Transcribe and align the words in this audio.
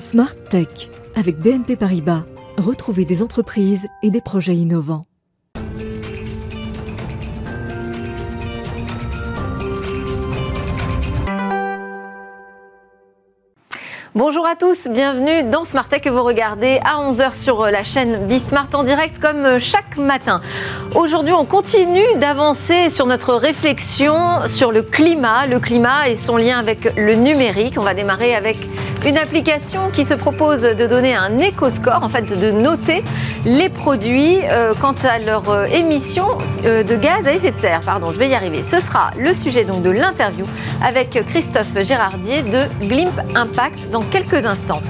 Smart 0.00 0.34
Tech 0.48 0.90
avec 1.16 1.38
BNP 1.38 1.76
Paribas. 1.76 2.22
Retrouvez 2.56 3.04
des 3.04 3.22
entreprises 3.22 3.88
et 4.02 4.10
des 4.10 4.20
projets 4.20 4.54
innovants. 4.54 5.04
Bonjour 14.14 14.46
à 14.46 14.56
tous, 14.56 14.88
bienvenue 14.88 15.44
dans 15.44 15.64
Smart 15.64 15.86
Tech 15.86 16.00
que 16.00 16.08
vous 16.08 16.24
regardez 16.24 16.80
à 16.84 17.08
11h 17.08 17.40
sur 17.40 17.66
la 17.66 17.84
chaîne 17.84 18.26
Bismart 18.26 18.68
en 18.74 18.82
direct 18.82 19.20
comme 19.20 19.60
chaque 19.60 19.96
matin. 19.96 20.40
Aujourd'hui, 20.96 21.34
on 21.34 21.44
continue 21.44 22.14
d'avancer 22.16 22.88
sur 22.90 23.06
notre 23.06 23.34
réflexion 23.34 24.16
sur 24.46 24.72
le 24.72 24.82
climat, 24.82 25.46
le 25.46 25.60
climat 25.60 26.08
et 26.08 26.16
son 26.16 26.36
lien 26.36 26.58
avec 26.58 26.96
le 26.96 27.14
numérique. 27.14 27.74
On 27.78 27.82
va 27.82 27.94
démarrer 27.94 28.34
avec 28.34 28.56
une 29.06 29.16
application 29.16 29.90
qui 29.92 30.04
se 30.04 30.14
propose 30.14 30.62
de 30.62 30.86
donner 30.86 31.14
un 31.14 31.38
éco-score, 31.38 32.02
en 32.02 32.08
fait 32.08 32.38
de 32.38 32.50
noter 32.50 33.04
les 33.44 33.68
produits 33.68 34.38
euh, 34.44 34.74
quant 34.80 34.94
à 35.04 35.18
leur 35.18 35.48
euh, 35.48 35.66
émission 35.66 36.26
euh, 36.64 36.82
de 36.82 36.96
gaz 36.96 37.26
à 37.26 37.32
effet 37.32 37.52
de 37.52 37.56
serre. 37.56 37.80
Pardon, 37.80 38.12
je 38.12 38.18
vais 38.18 38.28
y 38.28 38.34
arriver. 38.34 38.62
Ce 38.62 38.80
sera 38.80 39.10
le 39.18 39.32
sujet 39.34 39.64
donc 39.64 39.82
de 39.82 39.90
l'interview 39.90 40.46
avec 40.84 41.10
Christophe 41.26 41.78
Gérardier 41.80 42.42
de 42.42 42.64
Glimp 42.86 43.20
Impact 43.34 43.90
dans 43.90 44.02
quelques 44.02 44.44
instants. 44.46 44.82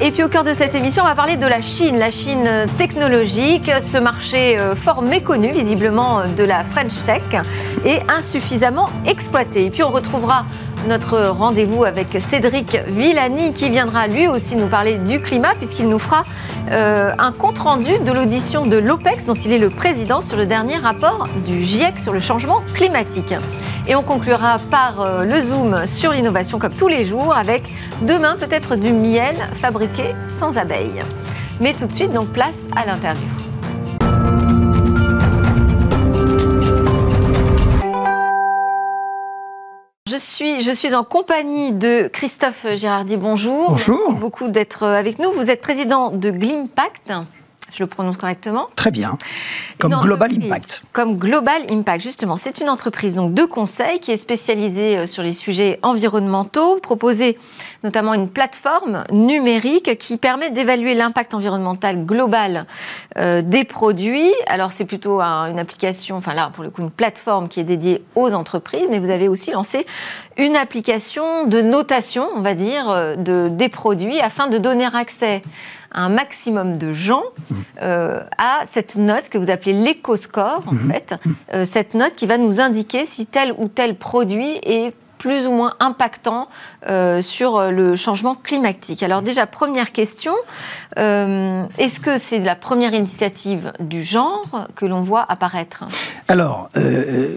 Et 0.00 0.10
puis 0.10 0.22
au 0.22 0.28
cœur 0.28 0.44
de 0.44 0.52
cette 0.52 0.74
émission, 0.74 1.04
on 1.04 1.06
va 1.06 1.14
parler 1.14 1.36
de 1.36 1.46
la 1.46 1.62
Chine, 1.62 1.98
la 1.98 2.10
Chine 2.10 2.46
technologique, 2.76 3.70
ce 3.80 3.96
marché 3.96 4.58
fort 4.82 5.00
méconnu 5.00 5.52
visiblement 5.52 6.20
de 6.36 6.44
la 6.44 6.64
French 6.64 7.02
Tech 7.06 7.22
et 7.86 8.00
insuffisamment 8.14 8.90
exploité. 9.06 9.64
Et 9.64 9.70
puis 9.70 9.82
on 9.82 9.90
retrouvera 9.90 10.44
notre 10.86 11.28
rendez-vous 11.28 11.84
avec 11.84 12.08
Cédric 12.20 12.78
Villani 12.88 13.52
qui 13.52 13.70
viendra 13.70 14.06
lui 14.06 14.28
aussi 14.28 14.56
nous 14.56 14.68
parler 14.68 14.98
du 14.98 15.20
climat 15.20 15.54
puisqu'il 15.54 15.88
nous 15.88 15.98
fera 15.98 16.22
euh, 16.70 17.12
un 17.18 17.32
compte-rendu 17.32 17.98
de 17.98 18.12
l'audition 18.12 18.66
de 18.66 18.76
l'OPEX 18.76 19.26
dont 19.26 19.34
il 19.34 19.52
est 19.52 19.58
le 19.58 19.70
président 19.70 20.20
sur 20.20 20.36
le 20.36 20.46
dernier 20.46 20.76
rapport 20.76 21.28
du 21.44 21.62
GIEC 21.62 21.98
sur 21.98 22.12
le 22.12 22.20
changement 22.20 22.62
climatique. 22.74 23.34
Et 23.86 23.94
on 23.94 24.02
conclura 24.02 24.58
par 24.70 25.00
euh, 25.00 25.24
le 25.24 25.40
zoom 25.40 25.86
sur 25.86 26.12
l'innovation 26.12 26.58
comme 26.58 26.74
tous 26.74 26.88
les 26.88 27.04
jours 27.04 27.36
avec 27.36 27.62
demain 28.02 28.36
peut-être 28.38 28.76
du 28.76 28.92
miel 28.92 29.36
fabriqué 29.56 30.14
sans 30.26 30.58
abeilles. 30.58 31.02
Mais 31.60 31.74
tout 31.74 31.86
de 31.86 31.92
suite 31.92 32.12
donc 32.12 32.28
place 32.28 32.64
à 32.76 32.86
l'interview. 32.86 33.45
Je 40.16 40.20
suis, 40.22 40.62
je 40.62 40.70
suis 40.72 40.94
en 40.94 41.04
compagnie 41.04 41.72
de 41.72 42.08
Christophe 42.08 42.66
Girardi. 42.74 43.18
Bonjour. 43.18 43.72
Bonjour. 43.72 44.00
Merci 44.08 44.20
beaucoup 44.22 44.48
d'être 44.48 44.84
avec 44.84 45.18
nous. 45.18 45.30
Vous 45.30 45.50
êtes 45.50 45.60
président 45.60 46.10
de 46.10 46.30
Glimpact. 46.30 47.12
Je 47.76 47.82
le 47.82 47.86
prononce 47.86 48.16
correctement 48.16 48.68
Très 48.74 48.90
bien. 48.90 49.18
Comme 49.78 49.94
Global 50.00 50.30
Impact. 50.32 50.84
Comme 50.94 51.18
Global 51.18 51.62
Impact, 51.70 52.02
justement. 52.02 52.38
C'est 52.38 52.60
une 52.60 52.70
entreprise 52.70 53.16
donc, 53.16 53.34
de 53.34 53.44
conseil 53.44 54.00
qui 54.00 54.12
est 54.12 54.16
spécialisée 54.16 54.96
euh, 54.96 55.06
sur 55.06 55.22
les 55.22 55.34
sujets 55.34 55.78
environnementaux. 55.82 56.76
Vous 56.76 56.80
proposez 56.80 57.38
notamment 57.84 58.14
une 58.14 58.30
plateforme 58.30 59.04
numérique 59.12 59.98
qui 59.98 60.16
permet 60.16 60.48
d'évaluer 60.48 60.94
l'impact 60.94 61.34
environnemental 61.34 62.06
global 62.06 62.64
euh, 63.18 63.42
des 63.42 63.64
produits. 63.64 64.32
Alors, 64.46 64.72
c'est 64.72 64.86
plutôt 64.86 65.20
une 65.20 65.58
application, 65.58 66.16
enfin 66.16 66.32
là, 66.32 66.50
pour 66.54 66.64
le 66.64 66.70
coup, 66.70 66.80
une 66.80 66.90
plateforme 66.90 67.48
qui 67.48 67.60
est 67.60 67.64
dédiée 67.64 68.02
aux 68.14 68.32
entreprises, 68.32 68.86
mais 68.90 68.98
vous 68.98 69.10
avez 69.10 69.28
aussi 69.28 69.50
lancé 69.50 69.84
une 70.38 70.56
application 70.56 71.46
de 71.46 71.60
notation, 71.60 72.28
on 72.34 72.40
va 72.40 72.54
dire, 72.54 72.88
euh, 72.88 73.16
de, 73.16 73.48
des 73.50 73.68
produits 73.68 74.20
afin 74.20 74.46
de 74.48 74.56
donner 74.56 74.86
accès 74.94 75.42
un 75.92 76.08
maximum 76.08 76.78
de 76.78 76.92
gens 76.92 77.22
euh, 77.82 78.22
à 78.38 78.64
cette 78.66 78.96
note 78.96 79.28
que 79.28 79.38
vous 79.38 79.50
appelez 79.50 79.72
l'éco-score, 79.72 80.62
en 80.66 80.72
mhm. 80.72 80.90
fait, 80.90 81.14
euh, 81.52 81.64
cette 81.64 81.94
note 81.94 82.14
qui 82.16 82.26
va 82.26 82.38
nous 82.38 82.60
indiquer 82.60 83.06
si 83.06 83.26
tel 83.26 83.54
ou 83.58 83.68
tel 83.68 83.96
produit 83.96 84.58
est 84.62 84.94
plus 85.18 85.46
ou 85.46 85.52
moins 85.52 85.74
impactant 85.80 86.48
euh, 86.88 87.22
sur 87.22 87.70
le 87.70 87.96
changement 87.96 88.34
climatique. 88.34 89.02
Alors 89.02 89.22
déjà, 89.22 89.46
première 89.46 89.92
question, 89.92 90.34
est-ce 90.96 92.00
que 92.00 92.18
c'est 92.18 92.38
la 92.38 92.54
première 92.54 92.94
initiative 92.94 93.72
du 93.80 94.02
genre 94.02 94.68
que 94.76 94.84
l'on 94.84 95.02
voit 95.02 95.24
apparaître? 95.28 95.84
Alors, 96.28 96.70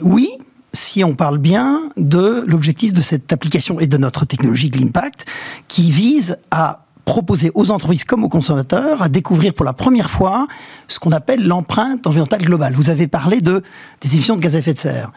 oui, 0.04 0.30
si 0.74 1.04
on 1.04 1.16
parle 1.16 1.38
bien 1.38 1.90
de 1.98 2.44
l'objectif 2.48 2.94
de 2.94 3.02
cette 3.02 3.34
application 3.34 3.80
et 3.80 3.88
de 3.88 3.98
notre 3.98 4.26
technologie 4.26 4.70
de 4.70 4.78
l'impact, 4.78 5.26
qui 5.68 5.90
vise 5.90 6.38
à 6.52 6.86
proposer 7.09 7.52
aux 7.56 7.72
entreprises 7.72 8.03
comme 8.03 8.24
aux 8.24 8.30
consommateurs 8.30 9.02
à 9.02 9.09
découvrir 9.09 9.56
pour 9.56 9.66
la 9.66 9.74
première 9.74 10.12
fois 10.12 10.47
ce 10.88 11.00
qu'on 11.00 11.12
appelle 11.12 11.44
l'empreinte 11.47 12.06
environnementale 12.06 12.44
globale. 12.46 12.74
Vous 12.75 12.92
avez 12.92 13.08
parlé 13.08 13.42
de, 13.42 13.64
des 14.02 14.14
émissions 14.14 14.36
de 14.36 14.42
gaz 14.42 14.56
à 14.56 14.59
effet 14.59 14.75
de 14.75 14.80
serre. 14.80 15.12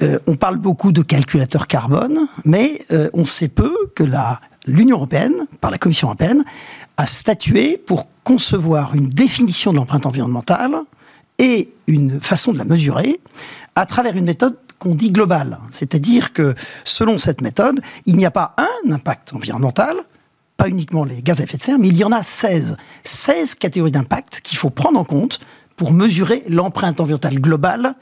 Euh, 0.00 0.18
on 0.26 0.36
parle 0.36 0.56
beaucoup 0.56 0.92
de 0.92 1.02
calculateurs 1.02 1.66
carbone, 1.66 2.26
mais 2.46 2.80
euh, 2.90 3.10
on 3.12 3.26
sait 3.26 3.48
peu 3.48 3.70
que 3.94 4.04
l'Union 4.66 4.96
européenne, 4.96 5.46
par 5.60 5.70
la 5.70 5.76
Commission 5.76 6.08
européenne, 6.08 6.42
a 6.96 7.04
statué 7.04 7.76
pour 7.76 8.08
concevoir 8.24 8.94
une 8.94 9.08
définition 9.08 9.72
de 9.72 9.76
l'empreinte 9.76 10.06
environnementale 10.06 10.74
et 11.38 11.70
une 11.86 12.18
façon 12.18 12.54
de 12.54 12.58
la 12.58 12.64
mesurer 12.64 13.20
à 13.74 13.84
travers 13.84 14.16
une 14.16 14.24
méthode 14.24 14.56
qu'on 14.78 14.94
dit 14.94 15.10
globale. 15.10 15.58
C'est-à-dire 15.70 16.32
que 16.32 16.54
selon 16.84 17.18
cette 17.18 17.42
méthode, 17.42 17.82
il 18.06 18.16
n'y 18.16 18.24
a 18.24 18.30
pas 18.30 18.56
un 18.56 18.90
impact 18.90 19.34
environnemental, 19.34 19.96
pas 20.56 20.68
uniquement 20.68 21.04
les 21.04 21.22
gaz 21.22 21.40
à 21.40 21.44
effet 21.44 21.56
de 21.56 21.62
serre, 21.62 21.78
mais 21.78 21.88
il 21.88 21.96
y 21.96 22.04
en 22.04 22.12
a 22.12 22.22
16. 22.22 22.76
16 23.04 23.54
catégories 23.56 23.90
d'impact 23.90 24.40
qu'il 24.42 24.56
faut 24.58 24.70
prendre 24.70 24.98
en 24.98 25.04
compte 25.04 25.40
pour 25.76 25.92
mesurer 25.92 26.42
l'empreinte 26.48 27.00
environnementale 27.00 27.38
globale 27.38 27.94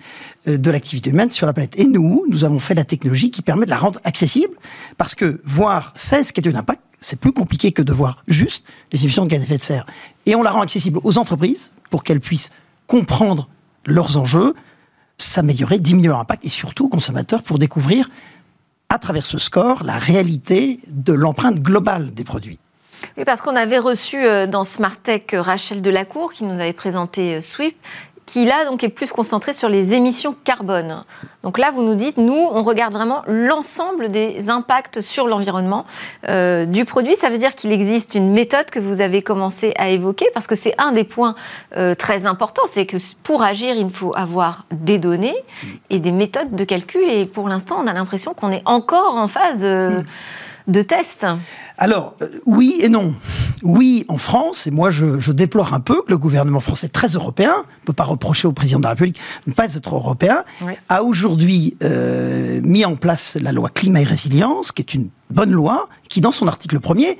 euh, 0.47 0.57
de 0.57 0.71
l'activité 0.71 1.11
humaine 1.11 1.31
sur 1.31 1.47
la 1.47 1.53
planète. 1.53 1.75
Et 1.79 1.87
nous, 1.87 2.25
nous 2.29 2.45
avons 2.45 2.61
fait 2.61 2.75
la 2.75 2.85
technologie 2.85 3.31
qui 3.31 3.43
permet 3.43 3.67
de 3.67 3.71
la 3.71 3.77
rendre 3.77 4.01
accessible, 4.05 4.55
parce 4.97 5.15
que 5.15 5.41
voir 5.45 5.93
16 5.97 6.33
catégories 6.33 6.55
d'impact, 6.55 6.81
c'est 7.01 7.19
plus 7.19 7.33
compliqué 7.33 7.73
que 7.73 7.83
de 7.83 7.93
voir 7.93 8.23
juste 8.29 8.65
les 8.93 9.03
émissions 9.03 9.25
de 9.25 9.31
gaz 9.31 9.41
à 9.41 9.45
effet 9.45 9.59
de 9.59 9.63
serre. 9.63 9.87
Et 10.25 10.35
on 10.35 10.43
la 10.43 10.51
rend 10.51 10.63
accessible 10.63 11.01
aux 11.03 11.19
entreprises 11.19 11.71
pour 11.91 12.05
qu'elles 12.05 12.21
puissent 12.21 12.51
comprendre 12.87 13.49
leurs 13.87 14.17
enjeux, 14.17 14.55
s'améliorer, 15.19 15.79
diminuer 15.79 16.09
leur 16.09 16.21
impact, 16.21 16.47
et 16.47 16.49
surtout 16.49 16.87
aux 16.87 16.89
consommateurs 16.89 17.43
pour 17.43 17.59
découvrir 17.59 18.09
à 18.89 18.99
travers 18.99 19.27
ce 19.27 19.39
score 19.39 19.83
la 19.84 19.99
réalité 19.99 20.81
de 20.91 21.12
l'empreinte 21.12 21.61
globale 21.61 22.15
des 22.15 22.25
produits. 22.25 22.59
Oui, 23.17 23.25
parce 23.25 23.41
qu'on 23.41 23.56
avait 23.56 23.78
reçu 23.78 24.25
euh, 24.25 24.47
dans 24.47 24.65
Smart 24.65 24.97
Tech 24.97 25.22
euh, 25.33 25.43
Rachel 25.43 25.83
Delacour 25.83 26.33
qui 26.33 26.45
nous 26.45 26.55
avait 26.55 26.72
présenté 26.72 27.37
euh, 27.37 27.41
Sweep 27.41 27.77
qui 28.27 28.45
là 28.45 28.65
donc 28.65 28.83
est 28.85 28.89
plus 28.89 29.12
concentré 29.12 29.53
sur 29.53 29.69
les 29.69 29.95
émissions 29.95 30.35
carbone. 30.45 31.05
Donc 31.43 31.59
là, 31.59 31.71
vous 31.71 31.83
nous 31.83 31.95
dites, 31.95 32.17
nous, 32.17 32.49
on 32.53 32.62
regarde 32.62 32.95
vraiment 32.95 33.23
l'ensemble 33.27 34.11
des 34.11 34.49
impacts 34.49 35.03
sur 35.03 35.27
l'environnement 35.27 35.85
euh, 36.29 36.65
du 36.65 36.87
produit. 36.87 37.17
Ça 37.17 37.29
veut 37.29 37.37
dire 37.37 37.55
qu'il 37.55 37.71
existe 37.71 38.15
une 38.15 38.33
méthode 38.33 38.67
que 38.71 38.79
vous 38.79 39.03
avez 39.03 39.21
commencé 39.21 39.75
à 39.77 39.91
évoquer, 39.91 40.27
parce 40.33 40.47
que 40.47 40.57
c'est 40.57 40.75
un 40.79 40.93
des 40.93 41.05
points 41.05 41.35
euh, 41.77 41.95
très 41.95 42.25
importants, 42.25 42.62
c'est 42.73 42.87
que 42.87 42.97
pour 43.23 43.43
agir, 43.43 43.77
il 43.77 43.91
faut 43.91 44.15
avoir 44.17 44.65
des 44.71 44.99
données 44.99 45.37
et 45.91 45.99
des 45.99 46.12
méthodes 46.12 46.55
de 46.55 46.65
calcul. 46.65 47.03
Et 47.09 47.27
pour 47.27 47.49
l'instant, 47.49 47.77
on 47.83 47.87
a 47.87 47.93
l'impression 47.93 48.33
qu'on 48.33 48.51
est 48.51 48.62
encore 48.65 49.17
en 49.17 49.29
phase... 49.29 49.65
Euh, 49.65 50.03
de 50.67 50.83
tests 50.83 51.27
Alors, 51.79 52.17
euh, 52.23 52.29
oui 52.47 52.79
et 52.81 52.89
non. 52.89 53.15
Oui, 53.63 54.05
en 54.09 54.17
France, 54.17 54.67
et 54.67 54.71
moi 54.71 54.91
je, 54.91 55.33
déplore 55.33 55.75
un 55.75 55.81
peu 55.81 56.03
que 56.03 56.11
le 56.11 56.19
gouvernement 56.19 56.61
français, 56.61 56.89
très 56.89 57.09
européen, 57.09 57.65
ne 57.83 57.87
peut 57.87 57.93
pas 57.93 58.05
reprocher 58.05 58.47
au 58.47 58.53
président 58.53 58.79
de 58.79 58.85
la 58.85 58.91
République 58.91 59.17
de 59.47 59.51
ne 59.51 59.55
pas 59.55 59.75
être 59.75 59.95
européen, 59.95 60.45
a 60.89 61.03
aujourd'hui 61.03 61.77
euh, 61.83 62.61
mis 62.63 62.85
en 62.85 62.97
place 62.97 63.37
la 63.41 63.53
loi 63.53 63.71
climat 63.71 64.01
et 64.01 64.05
résilience, 64.05 64.73
qui 64.73 64.83
est 64.83 64.95
une 64.95 65.09
bonne 65.31 65.53
loi, 65.53 65.89
qui 66.09 66.21
dans 66.21 66.33
son 66.33 66.47
article 66.47 66.81
premier 66.81 67.19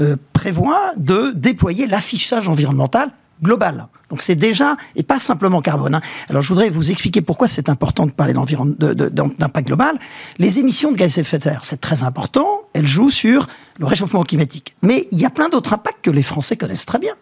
euh, 0.00 0.16
prévoit 0.32 0.92
de 0.96 1.32
déployer 1.32 1.86
l'affichage 1.86 2.48
environnemental 2.48 3.10
global. 3.42 3.88
Donc 4.10 4.22
c'est 4.22 4.34
déjà, 4.34 4.76
et 4.96 5.02
pas 5.02 5.18
simplement 5.18 5.60
carbone. 5.60 5.94
Hein. 5.94 6.00
Alors 6.28 6.42
je 6.42 6.48
voudrais 6.48 6.70
vous 6.70 6.90
expliquer 6.90 7.20
pourquoi 7.20 7.48
c'est 7.48 7.68
important 7.68 8.06
de 8.06 8.12
parler 8.12 8.34
d'impact 8.34 9.66
global. 9.66 9.98
Les 10.38 10.58
émissions 10.58 10.92
de 10.92 10.96
gaz 10.96 11.18
à 11.18 11.22
effet 11.22 11.38
de 11.38 11.42
serre, 11.42 11.64
c'est 11.64 11.80
très 11.80 12.02
important, 12.02 12.62
elles 12.74 12.86
jouent 12.86 13.10
sur 13.10 13.46
le 13.78 13.86
réchauffement 13.86 14.22
climatique. 14.22 14.76
Mais 14.82 15.08
il 15.10 15.18
y 15.18 15.24
a 15.24 15.30
plein 15.30 15.48
d'autres 15.48 15.72
impacts 15.72 16.04
que 16.04 16.10
les 16.10 16.22
Français 16.22 16.56
connaissent 16.56 16.86
très 16.86 16.98
bien. 16.98 17.14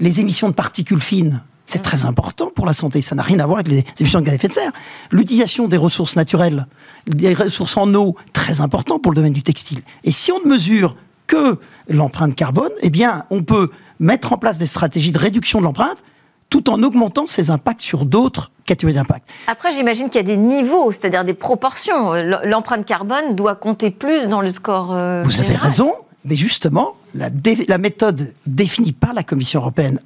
Les 0.00 0.20
émissions 0.20 0.48
de 0.48 0.54
particules 0.54 1.00
fines, 1.00 1.42
c'est 1.66 1.78
mmh. 1.78 1.82
très 1.82 2.04
important 2.06 2.50
pour 2.54 2.66
la 2.66 2.72
santé. 2.72 3.02
Ça 3.02 3.14
n'a 3.14 3.22
rien 3.22 3.38
à 3.38 3.46
voir 3.46 3.58
avec 3.60 3.68
les 3.68 3.84
émissions 4.00 4.20
de 4.20 4.24
gaz 4.24 4.32
à 4.32 4.36
effet 4.36 4.48
de 4.48 4.54
serre. 4.54 4.72
L'utilisation 5.10 5.68
des 5.68 5.76
ressources 5.76 6.16
naturelles, 6.16 6.66
des 7.06 7.34
ressources 7.34 7.76
en 7.76 7.92
eau, 7.94 8.16
très 8.32 8.60
important 8.60 8.98
pour 8.98 9.12
le 9.12 9.16
domaine 9.16 9.32
du 9.32 9.42
textile. 9.42 9.80
Et 10.04 10.12
si 10.12 10.32
on 10.32 10.40
ne 10.40 10.50
mesure 10.50 10.96
que 11.26 11.58
l'empreinte 11.88 12.34
carbone, 12.34 12.72
eh 12.82 12.90
bien, 12.90 13.24
on 13.30 13.42
peut 13.42 13.70
mettre 14.02 14.32
en 14.32 14.36
place 14.36 14.58
des 14.58 14.66
stratégies 14.66 15.12
de 15.12 15.18
réduction 15.18 15.60
de 15.60 15.64
l'empreinte 15.64 16.02
tout 16.50 16.68
en 16.68 16.82
augmentant 16.82 17.26
ses 17.26 17.50
impacts 17.50 17.80
sur 17.80 18.04
d'autres 18.04 18.50
catégories 18.66 18.94
d'impact. 18.94 19.26
Après, 19.46 19.72
j'imagine 19.72 20.10
qu'il 20.10 20.16
y 20.16 20.24
a 20.24 20.26
des 20.26 20.36
niveaux, 20.36 20.92
c'est-à-dire 20.92 21.24
des 21.24 21.32
proportions. 21.32 22.12
L'empreinte 22.44 22.84
carbone 22.84 23.34
doit 23.34 23.54
compter 23.54 23.90
plus 23.90 24.28
dans 24.28 24.42
le 24.42 24.50
score. 24.50 24.92
Euh, 24.92 25.22
Vous 25.22 25.40
avez 25.40 25.54
raison, 25.54 25.94
mais 26.26 26.36
justement, 26.36 26.94
la, 27.14 27.30
la 27.68 27.78
méthode 27.78 28.34
définie 28.46 28.92
par 28.92 29.14
la 29.14 29.22
Commission 29.22 29.60
européenne 29.60 29.98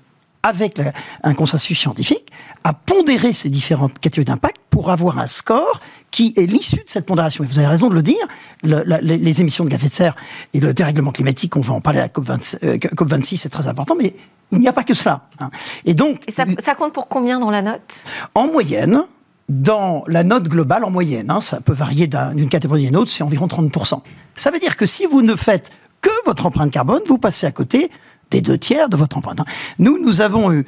avec 0.44 0.80
un 1.24 1.34
consensus 1.34 1.76
scientifique, 1.76 2.28
a 2.62 2.72
pondéré 2.72 3.32
ces 3.32 3.48
différentes 3.48 3.98
catégories 3.98 4.26
d'impact 4.26 4.58
pour 4.70 4.92
avoir 4.92 5.18
un 5.18 5.26
score 5.26 5.80
qui 6.16 6.32
est 6.38 6.46
l'issue 6.46 6.76
de 6.76 6.84
cette 6.86 7.04
pondération. 7.04 7.44
Et 7.44 7.46
vous 7.46 7.58
avez 7.58 7.68
raison 7.68 7.90
de 7.90 7.94
le 7.94 8.02
dire, 8.02 8.26
les, 8.62 9.40
émissions 9.42 9.64
de 9.64 9.68
gaz 9.68 9.80
à 9.80 9.82
effet 9.82 9.90
de 9.90 9.94
serre 9.94 10.16
et 10.54 10.60
le 10.60 10.72
dérèglement 10.72 11.12
climatique, 11.12 11.54
on 11.56 11.60
va 11.60 11.74
en 11.74 11.82
parler 11.82 11.98
à 11.98 12.04
la 12.04 12.08
COP26, 12.08 12.56
euh, 12.64 12.76
COP26 12.78 13.36
c'est 13.36 13.50
très 13.50 13.68
important, 13.68 13.94
mais 14.00 14.14
il 14.50 14.58
n'y 14.58 14.66
a 14.66 14.72
pas 14.72 14.82
que 14.82 14.94
cela. 14.94 15.28
Hein. 15.40 15.50
Et 15.84 15.92
donc... 15.92 16.22
ça, 16.30 16.74
compte 16.74 16.94
pour 16.94 17.08
combien 17.08 17.38
dans 17.38 17.50
la 17.50 17.60
note? 17.60 18.02
En 18.34 18.46
moyenne, 18.46 19.02
dans 19.50 20.04
la 20.06 20.24
note 20.24 20.48
globale, 20.48 20.84
en 20.84 20.90
moyenne, 20.90 21.30
hein, 21.30 21.42
ça 21.42 21.60
peut 21.60 21.74
varier 21.74 22.06
d'une 22.06 22.48
catégorie 22.48 22.86
à 22.86 22.88
une 22.88 22.96
autre, 22.96 23.10
c'est 23.10 23.22
environ 23.22 23.46
30%. 23.46 24.00
Ça 24.34 24.50
veut 24.50 24.58
dire 24.58 24.78
que 24.78 24.86
si 24.86 25.04
vous 25.04 25.20
ne 25.20 25.36
faites 25.36 25.68
que 26.00 26.24
votre 26.24 26.46
empreinte 26.46 26.70
carbone, 26.70 27.02
vous 27.06 27.18
passez 27.18 27.46
à 27.46 27.52
côté 27.52 27.90
des 28.30 28.40
deux 28.40 28.58
tiers 28.58 28.88
de 28.88 28.96
votre 28.96 29.16
empreinte. 29.16 29.40
Nous, 29.78 29.98
nous 30.02 30.20
avons 30.20 30.52
eu 30.52 30.64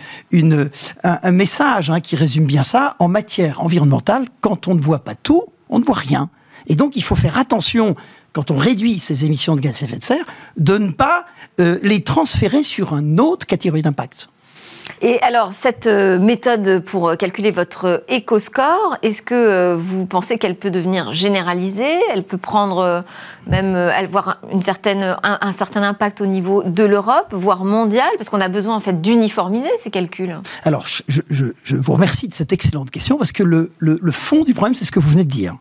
un, 1.03 1.33
message 1.33 1.91
hein, 1.91 2.01
qui 2.01 2.17
résume 2.17 2.47
bien 2.47 2.63
ça. 2.63 2.97
En 2.99 3.09
matière 3.09 3.61
environnementale, 3.61 4.27
quand 4.41 4.69
on 4.69 4.75
ne 4.75 4.81
voit 4.81 5.01
pas 5.01 5.15
tout, 5.15 5.45
on 5.69 5.79
ne 5.79 5.85
voit 5.85 5.97
rien. 5.97 6.31
Et 6.67 6.77
donc, 6.77 6.97
il 6.97 7.03
faut 7.03 7.17
faire 7.17 7.39
attention, 7.39 7.97
quand 8.33 8.51
on 8.51 8.57
réduit 8.57 8.99
ces 8.99 9.25
émissions 9.25 9.57
de 9.57 9.61
gaz 9.61 9.83
à 9.83 9.87
effet 9.87 9.99
de 9.99 10.05
serre, 10.05 10.25
de 10.57 10.79
ne 10.79 10.91
pas 10.91 11.27
euh, 11.61 11.79
les 11.83 12.03
transférer 12.03 12.63
sur 12.63 12.97
une 12.97 13.21
autre 13.21 13.47
catégorie 13.47 13.83
d'impact. 13.83 14.29
Et 15.01 15.21
alors, 15.23 15.53
cette 15.53 15.87
euh, 15.87 16.19
méthode 16.19 16.81
pour 16.81 17.09
euh, 17.09 17.17
calculer 17.17 17.51
votre 17.51 18.05
éco-score, 18.09 18.97
est-ce 19.03 19.23
que 19.23 19.35
euh, 19.35 19.77
vous 19.79 20.07
pensez 20.07 20.39
qu'elle 20.39 20.57
peut 20.57 20.71
devenir 20.71 21.13
généralisée? 21.13 22.01
Elle 22.13 22.25
peut 22.25 22.39
prendre 22.39 23.05
même 23.47 23.75
avoir 23.75 24.39
une 24.53 24.61
certaine, 24.61 25.17
un, 25.23 25.53
certain 25.53 25.83
impact 25.83 26.21
au 26.21 26.27
niveau 26.27 26.63
de 26.63 26.85
l'Europe, 26.85 27.29
voire 27.33 27.65
mondial, 27.65 28.09
parce 28.17 28.29
qu'on 28.29 28.41
a 28.41 28.49
besoin 28.49 28.77
en 28.77 28.81
fait 28.81 29.01
d'uniformiser 29.01 29.71
ces 29.81 29.91
calculs 29.91 30.37
Alors, 30.65 30.87
je, 30.87 31.45
vous 31.71 31.93
remercie 31.93 32.29
de 32.29 32.35
cette 32.35 32.53
excellente 32.53 32.91
question, 32.91 33.17
parce 33.17 33.33
que 33.33 33.43
le, 33.43 33.71
le 33.79 34.13
fond 34.13 34.45
du 34.45 34.53
problème, 34.53 34.75
c'est 34.75 34.85
ce 34.85 34.93
que 34.93 35.01
vous 35.01 35.11
venez 35.11 35.25
de 35.25 35.31
dire. 35.31 35.57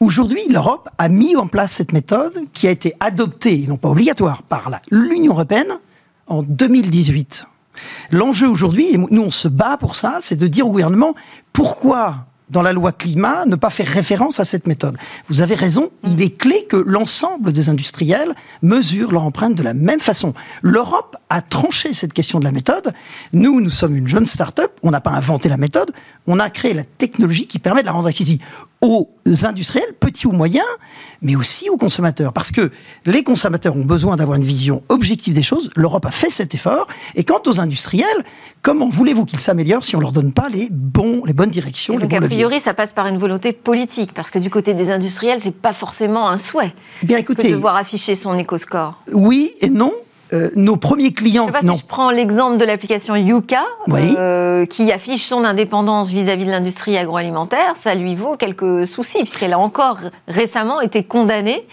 Aujourd'hui, 0.00 0.40
l'Europe 0.48 0.88
a 0.98 1.08
mis 1.08 1.36
en 1.36 1.46
place 1.46 1.72
cette 1.72 1.92
méthode 1.92 2.38
qui 2.52 2.68
a 2.68 2.70
été 2.70 2.94
adoptée, 3.00 3.66
non 3.68 3.76
pas 3.76 3.88
obligatoire, 3.88 4.42
par 4.42 4.70
l'Union 4.90 5.32
européenne 5.32 5.78
en 6.26 6.42
2018. 6.42 7.46
L'enjeu 8.10 8.48
aujourd'hui, 8.48 8.94
et 8.94 8.98
nous 8.98 9.22
on 9.22 9.30
se 9.30 9.48
bat 9.48 9.76
pour 9.78 9.96
ça, 9.96 10.18
c'est 10.20 10.36
de 10.36 10.46
dire 10.46 10.66
au 10.66 10.70
gouvernement 10.70 11.14
pourquoi 11.52 12.26
dans 12.48 12.62
la 12.62 12.72
loi 12.72 12.92
climat, 12.92 13.44
ne 13.46 13.56
pas 13.56 13.70
faire 13.70 13.88
référence 13.88 14.38
à 14.40 14.44
cette 14.44 14.66
méthode? 14.66 14.96
Vous 15.28 15.40
avez 15.40 15.54
raison, 15.54 15.90
il 16.04 16.20
est 16.22 16.36
clé 16.36 16.64
que 16.68 16.76
l'ensemble 16.76 17.52
des 17.52 17.68
industriels 17.68 18.34
mesurent 18.62 19.12
leur 19.12 19.24
empreinte 19.24 19.54
de 19.54 19.62
la 19.62 19.74
même 19.74 20.00
façon. 20.00 20.32
L'Europe 20.62 21.16
a 21.28 21.42
tranché 21.42 21.92
cette 21.92 22.12
question 22.12 22.38
de 22.38 22.44
la 22.44 22.52
méthode. 22.52 22.92
Nous, 23.32 23.60
nous 23.60 23.70
sommes 23.70 23.96
une 23.96 24.06
jeune 24.06 24.26
start-up, 24.26 24.72
on 24.82 24.90
n'a 24.90 25.00
pas 25.00 25.10
inventé 25.10 25.48
la 25.48 25.56
méthode, 25.56 25.90
on 26.26 26.38
a 26.38 26.50
créé 26.50 26.72
la 26.72 26.84
technologie 26.84 27.46
qui 27.46 27.58
permet 27.58 27.80
de 27.80 27.86
la 27.86 27.92
rendre 27.92 28.08
accessible 28.08 28.44
aux 28.82 29.08
industriels, 29.42 29.94
petits 29.98 30.26
ou 30.26 30.32
moyens, 30.32 30.66
mais 31.22 31.34
aussi 31.34 31.70
aux 31.70 31.76
consommateurs. 31.76 32.32
Parce 32.32 32.52
que 32.52 32.70
les 33.04 33.22
consommateurs 33.22 33.76
ont 33.76 33.84
besoin 33.84 34.16
d'avoir 34.16 34.36
une 34.36 34.44
vision 34.44 34.82
objective 34.88 35.34
des 35.34 35.42
choses. 35.42 35.70
L'Europe 35.76 36.06
a 36.06 36.10
fait 36.10 36.30
cet 36.30 36.54
effort. 36.54 36.86
Et 37.14 37.24
quant 37.24 37.40
aux 37.46 37.60
industriels, 37.60 38.24
comment 38.62 38.88
voulez-vous 38.88 39.24
qu'ils 39.24 39.40
s'améliorent 39.40 39.84
si 39.84 39.96
on 39.96 40.00
leur 40.00 40.12
donne 40.12 40.32
pas 40.32 40.48
les 40.48 40.68
bons, 40.70 41.24
les 41.24 41.32
bonnes 41.32 41.50
directions, 41.50 41.98
les 41.98 42.06
donc, 42.06 42.12
a 42.12 42.26
priori, 42.26 42.60
ça 42.60 42.74
passe 42.74 42.92
par 42.92 43.06
une 43.06 43.18
volonté 43.18 43.52
politique, 43.52 44.12
parce 44.12 44.30
que 44.30 44.38
du 44.38 44.50
côté 44.50 44.74
des 44.74 44.90
industriels, 44.90 45.40
c'est 45.40 45.54
pas 45.54 45.72
forcément 45.72 46.28
un 46.28 46.38
souhait. 46.38 46.74
Bien 47.02 47.18
écoutez, 47.18 47.48
de 47.48 47.54
devoir 47.54 47.76
afficher 47.76 48.14
son 48.14 48.36
éco-score. 48.38 49.02
Oui 49.12 49.52
et 49.60 49.70
non. 49.70 49.92
Euh, 50.32 50.50
nos 50.56 50.76
premiers 50.76 51.12
clients. 51.12 51.44
Je, 51.44 51.58
sais 51.58 51.66
pas 51.66 51.72
si 51.72 51.78
je 51.78 51.86
prends 51.86 52.10
l'exemple 52.10 52.56
de 52.56 52.64
l'application 52.64 53.14
Yuka, 53.14 53.64
euh, 53.90 54.66
qui 54.66 54.90
affiche 54.90 55.26
son 55.26 55.44
indépendance 55.44 56.10
vis-à-vis 56.10 56.46
de 56.46 56.50
l'industrie 56.50 56.98
agroalimentaire, 56.98 57.74
ça 57.76 57.94
lui 57.94 58.16
vaut 58.16 58.36
quelques 58.36 58.88
soucis, 58.88 59.22
puisqu'elle 59.22 59.52
a 59.52 59.58
encore 59.58 59.98
récemment 60.26 60.80
été 60.80 61.04
condamnée 61.04 61.66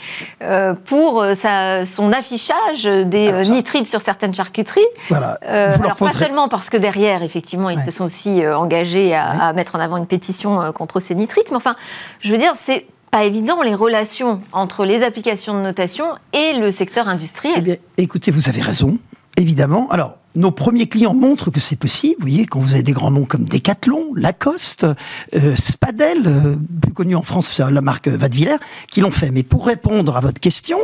euh, 0.44 0.75
pour 0.85 1.25
sa, 1.33 1.85
son 1.85 2.11
affichage 2.11 2.83
des 2.83 3.31
nitrites 3.50 3.88
sur 3.88 4.01
certaines 4.01 4.35
charcuteries. 4.35 4.81
Voilà. 5.09 5.39
alors, 5.41 5.95
pas 5.95 6.11
seulement 6.11 6.47
parce 6.47 6.69
que 6.69 6.77
derrière, 6.77 7.23
effectivement, 7.23 7.71
ils 7.71 7.81
se 7.81 7.91
sont 7.91 8.05
aussi 8.05 8.45
engagés 8.45 9.15
à, 9.15 9.47
à, 9.47 9.53
mettre 9.53 9.75
en 9.75 9.79
avant 9.79 9.97
une 9.97 10.07
pétition 10.07 10.71
contre 10.73 11.00
ces 11.00 11.15
nitrites, 11.15 11.50
mais 11.50 11.57
enfin, 11.57 11.75
je 12.19 12.31
veux 12.31 12.38
dire, 12.38 12.53
c'est 12.55 12.85
pas 13.13 13.25
évident 13.25 13.62
les 13.62 13.75
relations 13.75 14.42
entre 14.54 14.86
les 14.86 15.04
applications 15.04 15.54
de 15.54 15.62
notation 15.62 16.06
et 16.33 16.57
le 16.57 16.71
secteur 16.71 17.07
industriel. 17.07 17.63
Eh 17.68 18.01
écoutez, 18.01 18.31
vous 18.31 18.50
avez 18.50 18.60
raison, 18.60 18.98
évidemment. 19.38 19.88
Alors, 19.92 20.18
nos 20.33 20.50
premiers 20.50 20.88
clients 20.88 21.13
montrent 21.13 21.51
que 21.51 21.60
c'est 21.60 21.75
possible. 21.75 22.15
Vous 22.18 22.27
voyez, 22.27 22.48
quand 22.48 22.60
vous 22.60 22.74
avez 22.74 22.81
des 22.81 22.92
grands 22.92 23.12
noms 23.12 23.25
comme 23.25 23.44
Decathlon, 23.44 24.15
Lacoste, 24.15 24.88
euh, 25.36 25.56
Spadel, 25.56 26.24
euh, 26.25 26.56
plus 26.81 26.92
connu 26.92 27.15
en 27.15 27.21
France, 27.21 27.56
la 27.60 27.81
marque 27.81 28.07
Vadeviller, 28.07 28.56
qui 28.89 29.01
l'ont 29.01 29.12
fait. 29.12 29.30
Mais 29.30 29.44
pour 29.44 29.68
répondre 29.68 30.18
à 30.18 30.19
votre 30.19 30.39
question, 30.39 30.80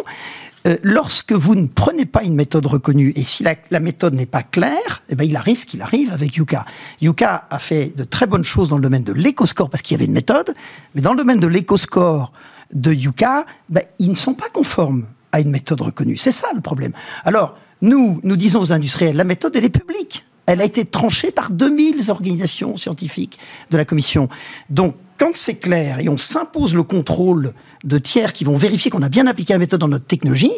euh, 0.70 0.78
lorsque 0.84 1.32
vous 1.32 1.56
ne 1.56 1.68
prenez 1.68 2.06
pas 2.06 2.24
une 2.24 2.36
méthode 2.36 2.66
reconnue 2.66 3.14
et 3.16 3.24
si 3.24 3.44
la, 3.44 3.80
méthode 3.80 4.14
n'est 4.14 4.26
pas 4.26 4.44
claire, 4.44 5.02
eh 5.10 5.16
ben, 5.16 5.26
il 5.26 5.36
arrive 5.36 5.58
ce 5.58 5.66
qu'il 5.66 5.82
arrive 5.82 6.12
avec 6.12 6.36
Yuka. 6.36 6.66
Yuka 7.02 7.48
a 7.50 7.60
fait 7.60 7.94
de 7.96 8.04
très 8.04 8.28
bonnes 8.28 8.44
choses 8.44 8.70
dans 8.70 8.78
le 8.78 8.84
domaine 8.84 9.04
de 9.04 9.14
l'éco-score 9.14 9.70
parce 9.70 9.82
qu'il 9.82 9.96
y 9.96 9.98
avait 9.98 10.06
une 10.06 10.14
méthode, 10.14 10.54
mais 10.96 11.02
dans 11.02 11.14
le 11.14 11.18
domaine 11.18 11.40
de 11.40 11.48
l'éco-score 11.48 12.32
de 12.74 12.94
Yuka, 12.94 13.46
ben, 13.70 13.84
ils 13.98 14.10
ne 14.10 14.16
sont 14.16 14.34
pas 14.34 14.50
conformes 14.50 15.06
à 15.32 15.40
une 15.40 15.52
méthode 15.52 15.82
reconnue. 15.82 16.18
C'est 16.18 16.32
ça 16.32 16.48
le 16.54 16.62
problème. 16.62 16.92
Alors, 17.24 17.58
nous, 17.82 18.20
nous 18.24 18.36
disons 18.36 18.60
aux 18.60 18.74
industriels, 18.74 19.16
la 19.16 19.24
méthode, 19.24 19.56
elle 19.56 19.66
est 19.66 19.70
publique. 19.70 20.26
Elle 20.46 20.62
a 20.62 20.66
été 20.66 20.84
tranchée 20.86 21.32
par 21.32 21.52
2000 21.52 22.10
organisations 22.10 22.76
scientifiques 22.76 23.40
de 23.70 23.78
la 23.78 23.86
Commission. 23.86 24.30
Donc, 24.70 24.96
quand 25.20 25.36
c'est 25.36 25.56
clair 25.56 26.00
et 26.00 26.10
on 26.10 26.18
s'impose 26.18 26.74
le 26.74 26.84
contrôle 26.84 27.54
de 27.84 27.98
tiers 27.98 28.34
qui 28.34 28.46
vont 28.46 28.58
vérifier 28.58 28.90
qu'on 28.90 29.04
a 29.04 29.10
bien 29.10 29.28
appliqué 29.28 29.54
la 29.54 29.60
méthode 29.60 29.82
dans 29.82 29.88
notre 29.88 30.06
technologie, 30.06 30.52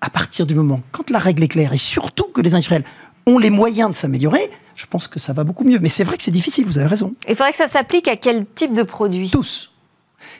à 0.00 0.10
partir 0.10 0.44
du 0.44 0.54
moment, 0.54 0.82
quand 0.92 1.10
la 1.10 1.18
règle 1.18 1.44
est 1.44 1.48
claire 1.48 1.72
et 1.72 1.78
surtout 1.78 2.24
que 2.24 2.40
les 2.40 2.54
industriels 2.54 2.84
ont 3.26 3.38
les 3.38 3.50
moyens 3.50 3.90
de 3.90 3.94
s'améliorer, 3.94 4.50
je 4.74 4.86
pense 4.86 5.06
que 5.06 5.18
ça 5.18 5.32
va 5.32 5.44
beaucoup 5.44 5.64
mieux. 5.64 5.78
Mais 5.78 5.88
c'est 5.88 6.04
vrai 6.04 6.16
que 6.16 6.24
c'est 6.24 6.30
difficile, 6.30 6.66
vous 6.66 6.78
avez 6.78 6.88
raison. 6.88 7.14
Il 7.28 7.36
faudrait 7.36 7.52
que 7.52 7.58
ça 7.58 7.68
s'applique 7.68 8.08
à 8.08 8.16
quel 8.16 8.46
type 8.46 8.74
de 8.74 8.82
produit? 8.82 9.30
Tous. 9.30 9.70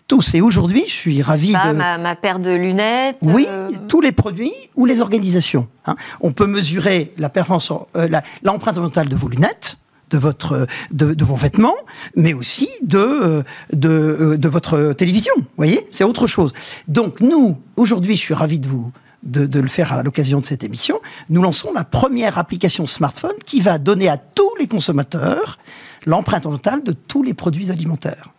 Tous. 0.06 0.34
Et 0.34 0.40
aujourd'hui, 0.40 0.84
je 0.86 0.92
suis 0.92 1.22
ravi 1.22 1.52
de... 1.52 1.72
Ma, 1.72 2.16
paire 2.16 2.40
de 2.40 2.50
lunettes 2.50 3.18
Oui, 3.22 3.46
euh, 3.48 3.70
tous 3.88 4.00
les 4.00 4.12
produits 4.12 4.54
ou 4.74 4.86
les 4.86 5.00
organisations. 5.00 5.68
Hein. 5.86 5.96
On 6.20 6.32
peut 6.32 6.46
mesurer 6.46 7.12
la 7.16 7.28
performance, 7.28 7.70
euh, 7.96 8.08
l'empreinte 8.42 8.74
environnementale 8.74 9.08
de 9.08 9.16
vos 9.16 9.28
lunettes, 9.28 9.76
de 10.10 10.18
votre 10.18 10.66
de, 10.90 11.24
vos 11.24 11.36
vêtements, 11.36 11.76
mais 12.16 12.34
aussi 12.34 12.68
de 12.82 12.98
euh, 12.98 13.42
de, 13.72 13.88
euh, 13.88 14.36
de 14.36 14.48
votre 14.48 14.92
télévision. 14.92 15.32
Vous 15.36 15.44
voyez, 15.56 15.86
c'est 15.90 16.04
autre 16.04 16.26
chose. 16.26 16.52
Donc 16.86 17.20
nous, 17.20 17.58
aujourd'hui, 17.76 18.16
je 18.16 18.20
suis 18.20 18.34
ravi 18.34 18.58
de 18.58 18.68
vous 18.68 18.92
de, 19.22 19.46
de, 19.46 19.60
le 19.60 19.68
faire 19.68 19.92
à 19.92 20.02
l'occasion 20.02 20.40
de 20.40 20.46
cette 20.46 20.62
émission. 20.62 21.00
Nous 21.28 21.42
lançons 21.42 21.72
la 21.72 21.84
première 21.84 22.38
application 22.38 22.86
smartphone 22.86 23.34
qui 23.44 23.60
va 23.60 23.78
donner 23.78 24.08
à 24.08 24.16
tous 24.16 24.54
les 24.60 24.68
consommateurs 24.68 25.58
l'empreinte 26.06 26.46
environnementale 26.46 26.82
de 26.82 26.92
tous 26.92 27.22
les 27.22 27.34
produits 27.34 27.70
alimentaires 27.70 28.32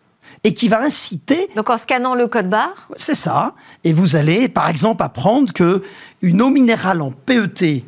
et 0.43 0.53
qui 0.53 0.67
va 0.67 0.81
inciter. 0.81 1.49
Donc 1.55 1.69
en 1.69 1.77
scannant 1.77 2.15
le 2.15 2.27
code 2.27 2.49
barre. 2.49 2.87
C'est 2.95 3.15
ça. 3.15 3.55
Et 3.83 3.93
vous 3.93 4.15
allez, 4.15 4.47
par 4.47 4.69
exemple, 4.69 5.03
apprendre 5.03 5.51
que 5.53 5.83
une 6.21 6.41
eau 6.41 6.49
minérale 6.49 7.01
en 7.01 7.11
PET 7.11 7.85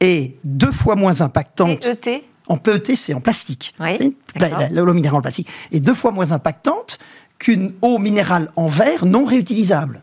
est 0.00 0.36
deux 0.44 0.72
fois 0.72 0.96
moins 0.96 1.20
impactante. 1.20 1.80
PET 1.80 2.24
en 2.48 2.56
PET, 2.56 2.94
c'est 2.96 3.14
en 3.14 3.20
plastique. 3.20 3.74
L'eau 4.70 4.94
minérale 4.94 5.18
en 5.18 5.22
plastique 5.22 5.48
est 5.70 5.80
deux 5.80 5.94
fois 5.94 6.10
moins 6.10 6.32
impactante 6.32 6.98
qu'une 7.38 7.72
eau 7.82 7.98
minérale 7.98 8.50
en 8.56 8.66
verre 8.66 9.04
non 9.06 9.24
réutilisable. 9.24 10.02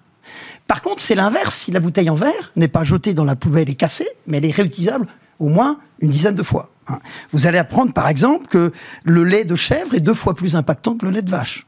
Par 0.67 0.81
contre, 0.81 1.01
c'est 1.01 1.15
l'inverse. 1.15 1.55
Si 1.55 1.71
la 1.71 1.79
bouteille 1.79 2.09
en 2.09 2.15
verre 2.15 2.51
n'est 2.55 2.67
pas 2.67 2.83
jetée 2.83 3.13
dans 3.13 3.23
la 3.23 3.35
poubelle 3.35 3.69
et 3.69 3.75
cassée, 3.75 4.07
mais 4.27 4.37
elle 4.37 4.45
est 4.45 4.55
réutilisable 4.55 5.07
au 5.39 5.47
moins 5.47 5.79
une 5.99 6.09
dizaine 6.09 6.35
de 6.35 6.43
fois. 6.43 6.69
Hein. 6.87 6.99
Vous 7.31 7.47
allez 7.47 7.57
apprendre, 7.57 7.93
par 7.93 8.07
exemple, 8.07 8.47
que 8.47 8.71
le 9.03 9.23
lait 9.23 9.45
de 9.45 9.55
chèvre 9.55 9.95
est 9.95 9.99
deux 9.99 10.13
fois 10.13 10.35
plus 10.35 10.55
impactant 10.55 10.95
que 10.95 11.05
le 11.05 11.11
lait 11.11 11.21
de 11.21 11.29
vache. 11.29 11.65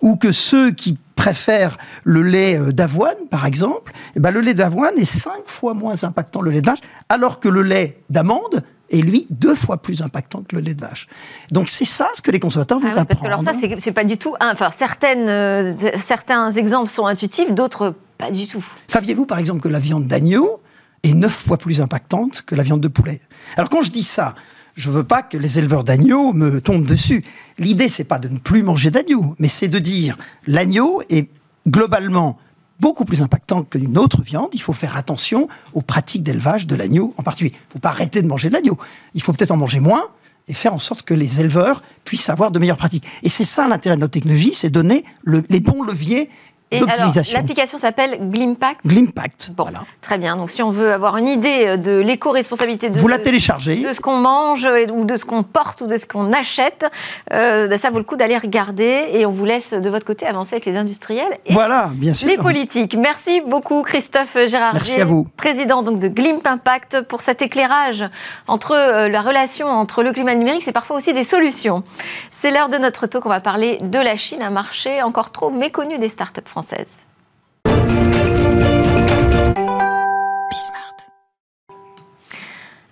Ou 0.00 0.16
que 0.16 0.32
ceux 0.32 0.70
qui 0.70 0.96
préfèrent 1.14 1.76
le 2.04 2.22
lait 2.22 2.58
euh, 2.58 2.72
d'avoine, 2.72 3.26
par 3.30 3.44
exemple, 3.44 3.92
eh 4.16 4.20
ben 4.20 4.30
le 4.30 4.40
lait 4.40 4.54
d'avoine 4.54 4.96
est 4.96 5.04
cinq 5.04 5.42
fois 5.46 5.74
moins 5.74 6.04
impactant 6.04 6.40
que 6.40 6.46
le 6.46 6.52
lait 6.52 6.62
de 6.62 6.70
vache, 6.70 6.80
alors 7.08 7.40
que 7.40 7.48
le 7.48 7.62
lait 7.62 8.00
d'amande 8.08 8.64
et 8.90 9.02
lui 9.02 9.26
deux 9.30 9.54
fois 9.54 9.78
plus 9.82 10.02
impactant 10.02 10.42
que 10.42 10.56
le 10.56 10.62
lait 10.62 10.74
de 10.74 10.80
vache. 10.80 11.06
Donc 11.50 11.70
c'est 11.70 11.84
ça 11.84 12.08
ce 12.14 12.22
que 12.22 12.30
les 12.30 12.40
consommateurs 12.40 12.78
vont 12.78 12.88
ah 12.88 13.00
apprendre. 13.00 13.08
Parce 13.08 13.20
que 13.20 13.26
alors 13.26 13.76
ça 13.76 13.78
c'est 13.78 13.92
pas 13.92 14.04
du 14.04 14.16
tout. 14.16 14.34
Enfin 14.40 14.70
certaines 14.70 15.28
euh, 15.28 15.74
certains 15.96 16.50
exemples 16.50 16.90
sont 16.90 17.06
intuitifs, 17.06 17.52
d'autres 17.52 17.94
pas 18.16 18.30
du 18.30 18.46
tout. 18.46 18.64
Saviez-vous 18.86 19.26
par 19.26 19.38
exemple 19.38 19.60
que 19.60 19.68
la 19.68 19.80
viande 19.80 20.06
d'agneau 20.06 20.60
est 21.02 21.12
neuf 21.12 21.32
fois 21.32 21.56
plus 21.56 21.80
impactante 21.80 22.42
que 22.42 22.54
la 22.54 22.62
viande 22.62 22.80
de 22.80 22.88
poulet? 22.88 23.20
Alors 23.56 23.70
quand 23.70 23.82
je 23.82 23.92
dis 23.92 24.04
ça, 24.04 24.34
je 24.74 24.90
veux 24.90 25.04
pas 25.04 25.22
que 25.22 25.36
les 25.36 25.58
éleveurs 25.58 25.84
d'agneau 25.84 26.32
me 26.32 26.60
tombent 26.60 26.86
dessus. 26.86 27.24
L'idée 27.58 27.88
c'est 27.88 28.04
pas 28.04 28.18
de 28.18 28.28
ne 28.28 28.38
plus 28.38 28.62
manger 28.62 28.90
d'agneau, 28.90 29.34
mais 29.38 29.48
c'est 29.48 29.68
de 29.68 29.78
dire 29.78 30.16
l'agneau 30.46 31.02
est 31.10 31.28
globalement 31.66 32.38
beaucoup 32.80 33.04
plus 33.04 33.22
impactant 33.22 33.62
que 33.62 33.78
d'une 33.78 33.98
autre 33.98 34.22
viande. 34.22 34.50
Il 34.52 34.62
faut 34.62 34.72
faire 34.72 34.96
attention 34.96 35.48
aux 35.74 35.82
pratiques 35.82 36.22
d'élevage 36.22 36.66
de 36.66 36.74
l'agneau 36.74 37.12
en 37.16 37.22
particulier. 37.22 37.52
Il 37.54 37.68
ne 37.68 37.72
faut 37.74 37.78
pas 37.78 37.90
arrêter 37.90 38.22
de 38.22 38.26
manger 38.26 38.48
de 38.48 38.54
l'agneau. 38.54 38.78
Il 39.14 39.22
faut 39.22 39.32
peut-être 39.32 39.50
en 39.50 39.56
manger 39.56 39.80
moins 39.80 40.04
et 40.48 40.54
faire 40.54 40.72
en 40.72 40.78
sorte 40.78 41.02
que 41.02 41.14
les 41.14 41.40
éleveurs 41.40 41.82
puissent 42.04 42.30
avoir 42.30 42.50
de 42.50 42.58
meilleures 42.58 42.78
pratiques. 42.78 43.04
Et 43.22 43.28
c'est 43.28 43.44
ça 43.44 43.68
l'intérêt 43.68 43.96
de 43.96 44.00
notre 44.00 44.12
technologie, 44.12 44.52
c'est 44.54 44.70
donner 44.70 45.04
les 45.26 45.60
bons 45.60 45.82
leviers 45.82 46.30
et 46.70 46.82
alors, 46.82 47.14
l'application 47.32 47.78
s'appelle 47.78 48.18
Glimpact 48.30 48.86
Glimpact, 48.86 49.52
bon, 49.56 49.62
voilà. 49.62 49.84
Très 50.02 50.18
bien. 50.18 50.36
Donc, 50.36 50.50
si 50.50 50.62
on 50.62 50.70
veut 50.70 50.92
avoir 50.92 51.16
une 51.16 51.28
idée 51.28 51.64
euh, 51.66 51.76
de 51.78 51.92
l'éco-responsabilité 51.92 52.90
de, 52.90 52.98
Vous 52.98 53.08
la 53.08 53.18
téléchargez. 53.18 53.76
de 53.76 53.92
ce 53.92 54.02
qu'on 54.02 54.18
mange, 54.18 54.66
euh, 54.66 54.86
ou 54.92 55.06
de 55.06 55.16
ce 55.16 55.24
qu'on 55.24 55.42
porte, 55.42 55.80
ou 55.80 55.86
de 55.86 55.96
ce 55.96 56.06
qu'on 56.06 56.30
achète, 56.30 56.84
euh, 57.32 57.68
bah, 57.68 57.78
ça 57.78 57.88
vaut 57.88 57.96
le 57.96 58.04
coup 58.04 58.16
d'aller 58.16 58.36
regarder. 58.36 59.08
Et 59.14 59.24
on 59.24 59.30
vous 59.30 59.46
laisse 59.46 59.72
de 59.72 59.88
votre 59.88 60.04
côté 60.04 60.26
avancer 60.26 60.56
avec 60.56 60.66
les 60.66 60.76
industriels 60.76 61.38
et 61.46 61.54
voilà, 61.54 61.90
bien 61.94 62.12
sûr. 62.12 62.28
les 62.28 62.36
politiques. 62.36 62.96
Merci 62.98 63.40
beaucoup, 63.40 63.82
Christophe 63.82 64.36
Gérardier, 64.46 64.80
Merci 64.80 65.00
à 65.00 65.06
vous. 65.06 65.26
président 65.38 65.82
donc, 65.82 65.98
de 65.98 66.08
Glimp 66.08 66.46
Impact, 66.46 67.00
pour 67.02 67.22
cet 67.22 67.40
éclairage 67.40 68.04
entre 68.46 68.74
la 69.08 69.22
relation 69.22 69.68
entre 69.68 70.02
le 70.02 70.12
climat 70.12 70.34
numérique, 70.34 70.62
c'est 70.64 70.72
parfois 70.72 70.96
aussi 70.96 71.14
des 71.14 71.24
solutions. 71.24 71.82
C'est 72.30 72.50
l'heure 72.50 72.68
de 72.68 72.76
notre 72.76 73.06
talk. 73.06 73.24
On 73.24 73.30
va 73.30 73.40
parler 73.40 73.78
de 73.80 73.98
la 73.98 74.16
Chine, 74.16 74.42
un 74.42 74.50
marché 74.50 75.02
encore 75.02 75.30
trop 75.30 75.50
méconnu 75.50 75.98
des 75.98 76.08
startups 76.08 76.42
françaises 76.44 76.57
française. 76.62 77.07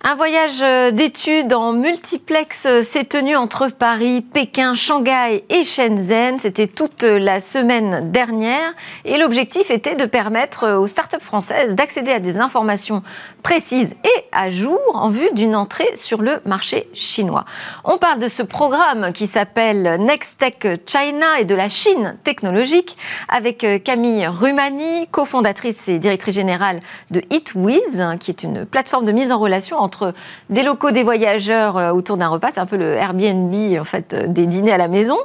Un 0.09 0.15
voyage 0.15 0.61
euh, 0.61 0.91
d'études 0.91 1.51
en 1.51 1.73
multiplex 1.73 2.65
euh, 2.65 2.81
s'est 2.81 3.03
tenu 3.03 3.35
entre 3.35 3.67
Paris, 3.67 4.21
Pékin, 4.21 4.73
Shanghai 4.73 5.43
et 5.49 5.65
Shenzhen. 5.65 6.39
C'était 6.39 6.67
toute 6.67 7.03
euh, 7.03 7.19
la 7.19 7.41
semaine 7.41 8.09
dernière. 8.09 8.73
Et 9.03 9.17
l'objectif 9.17 9.69
était 9.69 9.95
de 9.95 10.05
permettre 10.05 10.77
aux 10.77 10.87
startups 10.87 11.19
françaises 11.19 11.75
d'accéder 11.75 12.13
à 12.13 12.19
des 12.19 12.39
informations 12.39 13.03
précises 13.43 13.97
et 14.05 14.23
à 14.31 14.49
jour 14.49 14.79
en 14.93 15.09
vue 15.09 15.29
d'une 15.33 15.57
entrée 15.57 15.93
sur 15.95 16.21
le 16.21 16.39
marché 16.45 16.89
chinois. 16.93 17.43
On 17.83 17.97
parle 17.97 18.19
de 18.19 18.29
ce 18.29 18.43
programme 18.43 19.11
qui 19.11 19.27
s'appelle 19.27 19.97
Next 19.99 20.39
Tech 20.39 20.79
China 20.85 21.25
et 21.37 21.43
de 21.43 21.53
la 21.53 21.67
Chine 21.67 22.15
technologique 22.23 22.95
avec 23.27 23.65
Camille 23.83 24.25
Rumani, 24.25 25.07
cofondatrice 25.11 25.89
et 25.89 25.99
directrice 25.99 26.35
générale 26.35 26.79
de 27.11 27.21
HitWiz, 27.29 28.05
qui 28.21 28.31
est 28.31 28.43
une 28.43 28.65
plateforme 28.65 29.03
de 29.03 29.11
mise 29.11 29.33
en 29.33 29.39
relation 29.39 29.77
entre 29.77 29.96
des 30.49 30.63
locaux 30.63 30.91
des 30.91 31.03
voyageurs 31.03 31.77
euh, 31.77 31.91
autour 31.91 32.17
d'un 32.17 32.27
repas. 32.27 32.49
C'est 32.51 32.59
un 32.59 32.65
peu 32.65 32.77
le 32.77 32.93
Airbnb 32.93 33.53
en 33.79 33.83
fait 33.83 34.13
euh, 34.13 34.27
des 34.27 34.45
dîners 34.45 34.73
à 34.73 34.77
la 34.77 34.87
maison. 34.87 35.17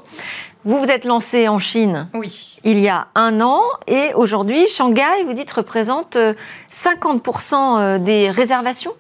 Vous 0.65 0.79
vous 0.79 0.91
êtes 0.91 1.05
lancé 1.05 1.49
en 1.49 1.59
Chine 1.59 2.09
oui. 2.15 2.57
il 2.63 2.79
y 2.79 2.89
a 2.89 3.09
un 3.17 3.41
an 3.41 3.61
et 3.89 4.15
aujourd'hui, 4.15 4.69
Shanghai, 4.69 5.25
vous 5.27 5.33
dites, 5.33 5.51
représente 5.51 6.17
50% 6.73 7.81
euh, 7.81 7.99
des 7.99 8.31
réservations 8.31 8.93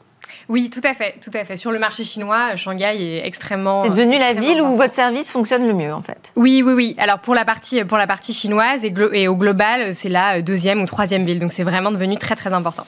oui, 0.48 0.70
tout 0.70 0.80
à 0.84 0.92
fait, 0.92 1.14
tout 1.22 1.30
à 1.34 1.44
fait. 1.44 1.56
Sur 1.56 1.70
le 1.70 1.78
marché 1.78 2.04
chinois, 2.04 2.56
Shanghai 2.56 2.96
est 3.00 3.26
extrêmement. 3.26 3.84
C'est 3.84 3.90
devenu 3.90 4.18
la 4.18 4.32
ville 4.32 4.60
où 4.60 4.76
votre 4.76 4.92
service 4.92 5.30
fonctionne 5.30 5.66
le 5.66 5.72
mieux, 5.72 5.94
en 5.94 6.02
fait. 6.02 6.18
Oui, 6.36 6.62
oui, 6.66 6.72
oui. 6.72 6.94
Alors 6.98 7.20
pour 7.20 7.34
la 7.34 7.44
partie, 7.44 7.84
pour 7.84 7.96
la 7.96 8.06
partie 8.06 8.34
chinoise 8.34 8.84
et, 8.84 8.92
et 9.12 9.28
au 9.28 9.36
global, 9.36 9.94
c'est 9.94 10.08
la 10.08 10.42
deuxième 10.42 10.82
ou 10.82 10.86
troisième 10.86 11.24
ville. 11.24 11.38
Donc 11.38 11.52
c'est 11.52 11.62
vraiment 11.62 11.90
devenu 11.90 12.16
très 12.16 12.34
très 12.34 12.52
important. 12.52 12.84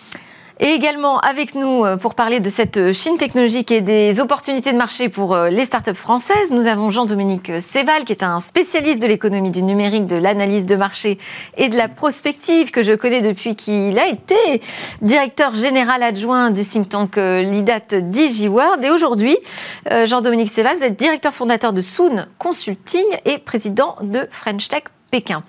Et 0.60 0.68
également 0.68 1.18
avec 1.18 1.56
nous 1.56 1.84
euh, 1.84 1.96
pour 1.96 2.14
parler 2.14 2.38
de 2.38 2.48
cette 2.48 2.76
euh, 2.76 2.92
Chine 2.92 3.18
technologique 3.18 3.72
et 3.72 3.80
des 3.80 4.20
opportunités 4.20 4.72
de 4.72 4.78
marché 4.78 5.08
pour 5.08 5.34
euh, 5.34 5.48
les 5.48 5.64
startups 5.64 5.94
françaises, 5.94 6.52
nous 6.52 6.68
avons 6.68 6.90
Jean-Dominique 6.90 7.60
Séval, 7.60 8.04
qui 8.04 8.12
est 8.12 8.22
un 8.22 8.38
spécialiste 8.38 9.02
de 9.02 9.08
l'économie 9.08 9.50
du 9.50 9.64
numérique, 9.64 10.06
de 10.06 10.14
l'analyse 10.14 10.64
de 10.64 10.76
marché 10.76 11.18
et 11.56 11.68
de 11.68 11.76
la 11.76 11.88
prospective, 11.88 12.70
que 12.70 12.84
je 12.84 12.92
connais 12.92 13.20
depuis 13.20 13.56
qu'il 13.56 13.98
a 13.98 14.06
été 14.06 14.60
directeur 15.02 15.56
général 15.56 16.04
adjoint 16.04 16.50
du 16.50 16.62
think 16.62 16.88
tank 16.88 17.16
LIDAT 17.16 18.00
DigiWorld. 18.02 18.84
Et 18.84 18.90
aujourd'hui, 18.90 19.36
Jean-Dominique 20.04 20.50
Séval, 20.50 20.76
vous 20.76 20.84
êtes 20.84 20.98
directeur 20.98 21.32
fondateur 21.32 21.72
de 21.72 21.80
Soon 21.80 22.26
Consulting 22.38 23.04
et 23.24 23.38
président 23.38 23.96
de 24.02 24.28
French 24.30 24.68
Tech 24.68 24.84
Pékin. 25.10 25.42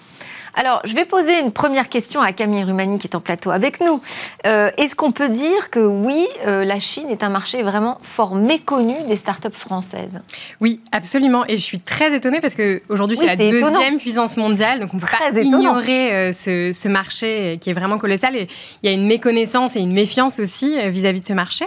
Alors, 0.57 0.81
je 0.85 0.93
vais 0.93 1.03
poser 1.03 1.39
une 1.41 1.51
première 1.51 1.89
question 1.89 2.21
à 2.21 2.31
Camille 2.31 2.63
Rumani 2.63 2.97
qui 2.97 3.07
est 3.07 3.15
en 3.15 3.19
plateau 3.19 3.51
avec 3.51 3.81
nous. 3.81 4.01
Euh, 4.45 4.71
est-ce 4.77 4.95
qu'on 4.95 5.11
peut 5.11 5.27
dire 5.27 5.69
que 5.69 5.81
oui, 5.81 6.25
euh, 6.47 6.63
la 6.63 6.79
Chine 6.79 7.09
est 7.09 7.23
un 7.23 7.29
marché 7.29 7.61
vraiment 7.61 7.99
fort 8.01 8.35
méconnu 8.35 8.95
des 9.05 9.17
startups 9.17 9.49
françaises? 9.51 10.21
Oui, 10.61 10.79
absolument. 10.93 11.45
Et 11.47 11.57
je 11.57 11.61
suis 11.61 11.79
très 11.79 12.15
étonnée 12.15 12.39
parce 12.39 12.53
qu'aujourd'hui, 12.53 13.17
c'est 13.17 13.25
la 13.25 13.35
deuxième 13.35 13.97
puissance 13.97 14.37
mondiale. 14.37 14.79
Donc, 14.79 14.93
on 14.93 14.95
ne 14.95 15.01
peut 15.01 15.07
pas 15.07 15.37
ignorer 15.41 16.13
euh, 16.13 16.31
ce, 16.31 16.87
marché 16.87 17.57
qui 17.59 17.71
est 17.71 17.73
vraiment 17.73 17.97
colossal. 17.97 18.37
Et 18.37 18.47
il 18.81 18.89
y 18.89 18.93
a 18.93 18.95
une 18.95 19.07
méconnaissance 19.07 19.75
et 19.75 19.81
une 19.81 19.91
méfiance 19.91 20.39
aussi 20.39 20.77
vis-à-vis 20.89 21.19
de 21.19 21.25
ce 21.25 21.33
marché. 21.33 21.65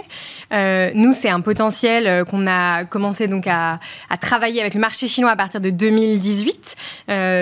nous, 0.95 1.13
c'est 1.13 1.29
un 1.29 1.41
potentiel 1.41 2.25
qu'on 2.25 2.47
a 2.47 2.85
commencé 2.85 3.27
donc 3.27 3.45
à, 3.45 3.79
à, 4.09 4.17
travailler 4.17 4.61
avec 4.61 4.73
le 4.73 4.79
marché 4.79 5.05
chinois 5.05 5.31
à 5.31 5.35
partir 5.35 5.61
de 5.61 5.69
2018. 5.69 6.75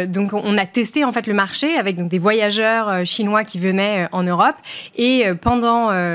donc, 0.08 0.34
on 0.34 0.58
a 0.58 0.66
testé 0.66 1.06
en 1.06 1.12
fait 1.14 1.26
le 1.28 1.37
marché 1.38 1.78
avec 1.78 1.96
donc, 1.96 2.10
des 2.10 2.18
voyageurs 2.18 2.90
euh, 2.90 3.06
chinois 3.06 3.44
qui 3.46 3.60
venaient 3.60 4.04
euh, 4.04 4.08
en 4.12 4.24
Europe. 4.24 4.56
Et 4.96 5.26
euh, 5.26 5.36
pendant 5.36 5.68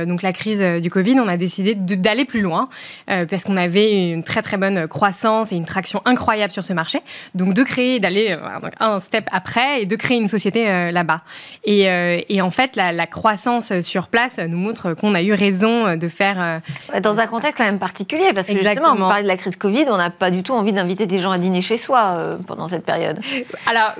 donc, 0.05 0.23
la 0.23 0.33
crise 0.33 0.61
du 0.83 0.91
Covid, 0.91 1.19
on 1.21 1.29
a 1.29 1.37
décidé 1.37 1.75
d'aller 1.75 2.25
plus 2.25 2.41
loin 2.41 2.69
parce 3.07 3.45
qu'on 3.45 3.57
avait 3.57 4.11
une 4.11 4.25
très 4.25 4.43
très 4.43 4.57
bonne 4.57 4.89
croissance 4.89 5.53
et 5.53 5.57
une 5.57 5.65
traction 5.65 6.03
incroyable 6.05 6.51
sur 6.51 6.65
ce 6.65 6.73
marché. 6.73 7.01
Donc 7.35 7.55
de 7.55 7.63
créer, 7.63 8.01
d'aller 8.01 8.37
un 8.81 8.99
step 8.99 9.29
après 9.33 9.83
et 9.83 9.87
de 9.87 9.97
créer 9.97 10.19
une 10.19 10.27
société 10.27 10.91
là-bas. 10.91 11.21
Et, 11.65 11.83
et, 12.29 12.43
en 12.43 12.51
fait, 12.51 12.75
la, 12.77 12.93
la, 12.93 13.07
croissance 13.07 13.81
sur 13.81 14.09
place 14.09 14.41
nous 14.41 14.59
montre 14.59 14.95
qu'on 14.95 15.15
a 15.15 15.23
eu 15.23 15.33
raison 15.33 15.97
de 15.97 16.09
faire... 16.09 16.61
Dans 17.03 17.19
un 17.21 17.27
contexte 17.27 17.59
quand 17.59 17.65
même 17.65 17.79
particulier, 17.79 18.33
parce 18.35 18.49
que 18.49 18.59
justement, 18.59 18.95
vous 18.95 19.07
parlez 19.07 19.23
de 19.23 19.29
la 19.29 19.37
crise 19.37 19.57
Covid, 19.57 19.85
on 19.89 19.97
n'a 19.97 20.11
pas 20.11 20.31
du 20.31 20.43
tout 20.43 20.53
envie 20.53 20.73
d'inviter 20.73 21.07
des 21.07 21.19
gens 21.19 21.31
à 21.31 21.39
dîner 21.39 21.63
chez 21.63 21.77
soi 21.77 22.37
pendant 22.47 22.69
cette 22.69 22.85
période. 22.85 23.21
Alors, 23.69 23.95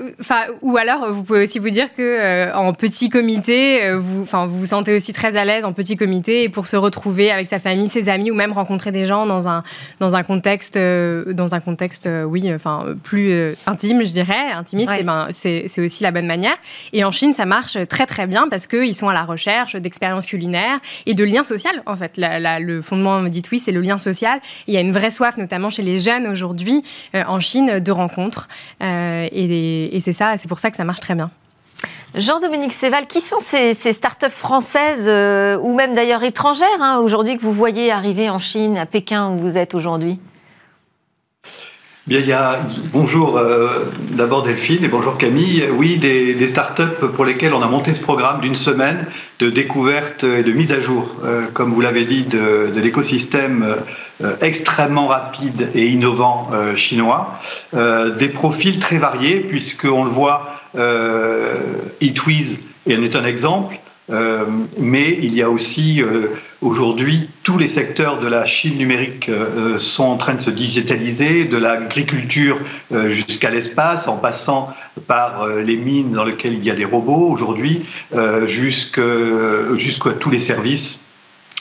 ou 0.63 0.77
alors 0.77 1.12
vous 1.13 1.23
pouvez 1.23 1.43
aussi 1.43 1.59
vous 1.59 1.71
dire 1.71 1.93
que 1.93 2.03
euh, 2.03 2.55
en 2.55 2.73
petit 2.75 3.09
comité, 3.09 3.85
euh, 3.85 3.99
vous, 3.99 4.23
enfin, 4.23 4.47
vous 4.47 4.59
vous 4.59 4.67
sentez 4.67 4.95
aussi 4.95 5.13
très 5.13 5.37
à 5.37 5.45
l'aise 5.45 5.65
en 5.65 5.73
petit 5.73 5.97
comité 5.97 6.45
et 6.45 6.49
pour 6.49 6.67
se 6.67 6.77
retrouver 6.77 7.31
avec 7.31 7.47
sa 7.47 7.59
famille, 7.59 7.89
ses 7.89 8.09
amis 8.09 8.31
ou 8.31 8.35
même 8.35 8.53
rencontrer 8.53 8.93
des 8.93 9.07
gens 9.07 9.27
dans 9.27 9.49
un 9.49 9.63
dans 10.01 10.15
un 10.15 10.23
contexte, 10.23 10.77
euh, 10.77 11.33
dans 11.33 11.55
un 11.55 11.61
contexte, 11.61 12.09
oui, 12.27 12.53
enfin 12.55 12.87
plus 13.03 13.55
intime, 13.67 14.05
je 14.05 14.13
dirais, 14.13 14.51
intimiste. 14.53 14.91
Et 14.93 14.99
eh 15.01 15.03
ben, 15.03 15.29
c'est 15.31 15.81
aussi 15.81 16.03
la 16.03 16.11
bonne 16.11 16.27
manière. 16.27 16.57
Et 16.93 17.05
en 17.05 17.11
Chine, 17.11 17.35
ça 17.35 17.47
marche 17.47 17.79
très 17.89 18.07
très 18.07 18.27
bien 18.27 18.49
parce 18.49 18.67
qu'ils 18.67 18.95
sont 18.95 19.09
à 19.09 19.15
la 19.15 19.25
recherche 19.25 19.77
d'expériences 19.77 20.27
culinaires 20.27 20.79
et 21.07 21.15
de 21.15 21.25
liens 21.25 21.45
sociaux. 21.45 21.71
En 21.87 21.97
fait, 21.97 22.13
le 22.17 22.83
fondement 22.83 23.23
dit 23.25 23.43
oui, 23.51 23.59
c'est 23.59 23.73
le 23.73 23.81
lien 23.81 23.99
social. 23.99 24.41
il 24.67 24.75
y 24.75 24.77
a 24.77 24.81
une 24.81 24.93
vraie 24.93 25.11
soif, 25.11 25.37
notamment 25.37 25.71
chez 25.71 25.83
les 25.83 25.99
jeunes 25.99 26.27
aujourd'hui 26.27 26.83
en 27.15 27.41
Chine, 27.41 27.81
de 27.81 27.93
rencontres. 27.93 28.49
et, 28.81 29.97
et 29.97 30.01
c'est 30.01 30.13
ça, 30.13 30.37
c'est 30.37 30.49
pour 30.49 30.59
ça 30.59 30.71
que 30.71 30.77
ça 30.77 30.85
marche 30.85 30.92
très 31.01 31.15
bien. 31.15 31.31
Jean-Dominique 32.15 32.73
Séval, 32.73 33.07
qui 33.07 33.23
sont 33.23 33.41
ces, 33.41 33.73
ces 33.73 33.95
startups 33.95 34.29
françaises 34.29 35.07
euh, 35.09 35.57
ou 35.59 35.75
même 35.75 35.95
d'ailleurs 35.95 36.23
étrangères 36.23 36.69
hein, 36.81 36.99
aujourd'hui 36.99 37.37
que 37.37 37.43
vous 37.43 37.53
voyez 37.53 37.91
arriver 37.91 38.29
en 38.29 38.39
Chine, 38.39 38.77
à 38.77 38.85
Pékin 38.85 39.31
où 39.31 39.39
vous 39.39 39.57
êtes 39.57 39.75
aujourd'hui? 39.75 40.21
Bien, 42.09 42.19
il 42.19 42.27
y 42.27 42.33
bonjour 42.93 43.39
euh, 43.39 43.85
d'abord 44.11 44.43
Delphine 44.43 44.83
et 44.83 44.89
bonjour 44.89 45.17
Camille. 45.19 45.65
Oui, 45.73 45.99
des, 45.99 46.47
startups 46.49 47.07
pour 47.15 47.25
lesquelles 47.25 47.55
on 47.55 47.63
a 47.63 47.69
monté 47.69 47.95
ce 47.95 48.01
programme 48.01 48.41
d'une 48.41 48.57
semaine 48.57 49.07
de 49.39 49.51
découverte 49.51 50.25
et 50.25 50.43
de 50.43 50.53
mise 50.53 50.73
à 50.73 50.81
jour, 50.81 51.15
euh, 51.23 51.47
comme 51.55 51.71
vous 51.71 51.81
l'avez 51.81 52.05
dit, 52.05 52.25
de, 52.25 52.73
l'écosystème 52.75 53.77
extrêmement 54.41 55.07
rapide 55.07 55.71
et 55.77 55.87
innovant 55.87 56.51
chinois. 56.75 57.39
des 57.73 58.29
profils 58.29 58.81
très 58.81 58.99
variés, 58.99 59.39
puisqu'on 59.39 60.03
le 60.03 60.11
voit 60.11 60.61
euh, 60.77 61.55
en 62.97 63.03
est 63.05 63.15
un 63.15 63.25
exemple. 63.25 63.79
Euh, 64.13 64.45
mais 64.79 65.19
il 65.23 65.35
y 65.35 65.43
a 65.43 65.51
aussi 65.51 66.03
euh, 66.03 66.29
aujourd'hui 66.61 67.29
tous 67.43 67.59
les 67.59 67.69
secteurs 67.69 68.21
de 68.21 68.27
la 68.27 68.47
Chine 68.47 68.77
numérique 68.77 69.31
sont 69.79 70.05
en 70.05 70.17
train 70.17 70.35
de 70.35 70.43
se 70.43 70.51
digitaliser, 70.51 71.45
de 71.45 71.57
l'agriculture 71.57 72.61
jusqu'à 73.09 73.51
l'espace, 73.51 74.07
en 74.07 74.17
passant 74.17 74.69
par 75.07 75.49
les 75.49 75.77
mines 75.77 76.13
dans 76.13 76.25
lesquelles 76.25 76.55
il 76.55 76.65
y 76.65 76.71
a 76.71 76.75
des 76.75 76.85
robots 76.85 77.29
aujourd'hui, 77.29 77.85
jusqu'à 78.47 79.03
tous 80.21 80.31
les 80.31 80.39
services 80.39 81.05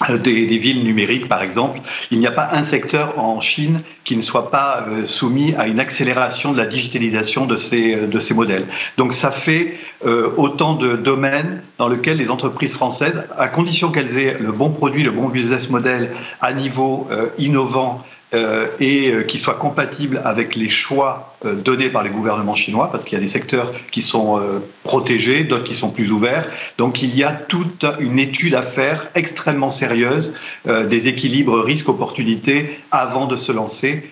euh, 0.10 0.18
des, 0.18 0.58
villes 0.58 0.84
numériques, 0.84 1.28
par 1.28 1.42
exemple. 1.42 1.80
Il 2.12 2.20
n'y 2.20 2.28
a 2.28 2.32
pas 2.32 2.50
un 2.52 2.64
secteur 2.64 3.20
en 3.20 3.40
Chine 3.40 3.82
qui 4.04 4.16
ne 4.16 4.22
soit 4.22 4.52
pas 4.52 4.86
euh, 4.88 5.06
soumis 5.06 5.54
à 5.56 5.68
une 5.68 5.80
accélération 5.80 6.52
de 6.52 6.58
la 6.58 6.66
digitalisation 6.66 7.46
de 7.46 7.56
ces, 7.56 7.96
de 7.96 8.20
ces 8.20 8.34
modèles. 8.34 8.66
Donc 8.98 9.14
ça 9.14 9.32
fait 9.32 9.78
euh, 10.06 10.32
autant 10.38 10.74
de 10.74 10.96
domaines 10.96 11.62
dans 11.78 11.88
lesquels 11.88 12.18
les 12.18 12.32
entreprises 12.32 12.74
françaises, 12.74 13.26
à 13.38 13.48
condition 13.48 13.92
qu'elles 13.92 14.18
aient 14.18 14.38
le 14.40 14.52
bon 14.52 14.70
produit, 14.70 15.04
le 15.04 15.12
bon 15.12 15.30
business 15.30 15.70
model 15.70 16.12
à 16.42 16.54
niveau 16.54 17.08
innovant, 17.38 18.04
euh, 18.04 18.21
et 18.34 19.12
euh, 19.12 19.24
qui 19.24 19.38
soit 19.38 19.56
compatible 19.56 20.22
avec 20.24 20.56
les 20.56 20.70
choix 20.70 21.36
euh, 21.46 21.54
donnés 21.54 21.90
par 21.90 22.04
les 22.04 22.10
gouvernements 22.10 22.56
chinois, 22.56 22.90
parce 22.92 23.04
qu'il 23.04 23.18
y 23.18 23.22
a 23.22 23.24
des 23.24 23.30
secteurs 23.30 23.74
qui 23.92 24.02
sont 24.02 24.42
protégés, 24.84 25.44
d'autres 25.44 25.66
qui 25.66 25.76
sont 25.76 25.90
plus 25.90 26.12
ouverts. 26.12 26.48
Donc 26.78 27.02
il 27.02 27.16
y 27.16 27.24
a 27.24 27.32
toute 27.32 27.86
une 28.00 28.20
étude 28.20 28.56
à 28.56 28.62
faire 28.62 29.08
extrêmement 29.16 29.72
sérieuse 29.72 30.34
des 30.66 31.08
équilibres 31.08 31.60
risques-opportunités 31.62 32.80
avant 32.92 33.26
de 33.26 33.36
se 33.36 33.52
lancer. 33.52 34.10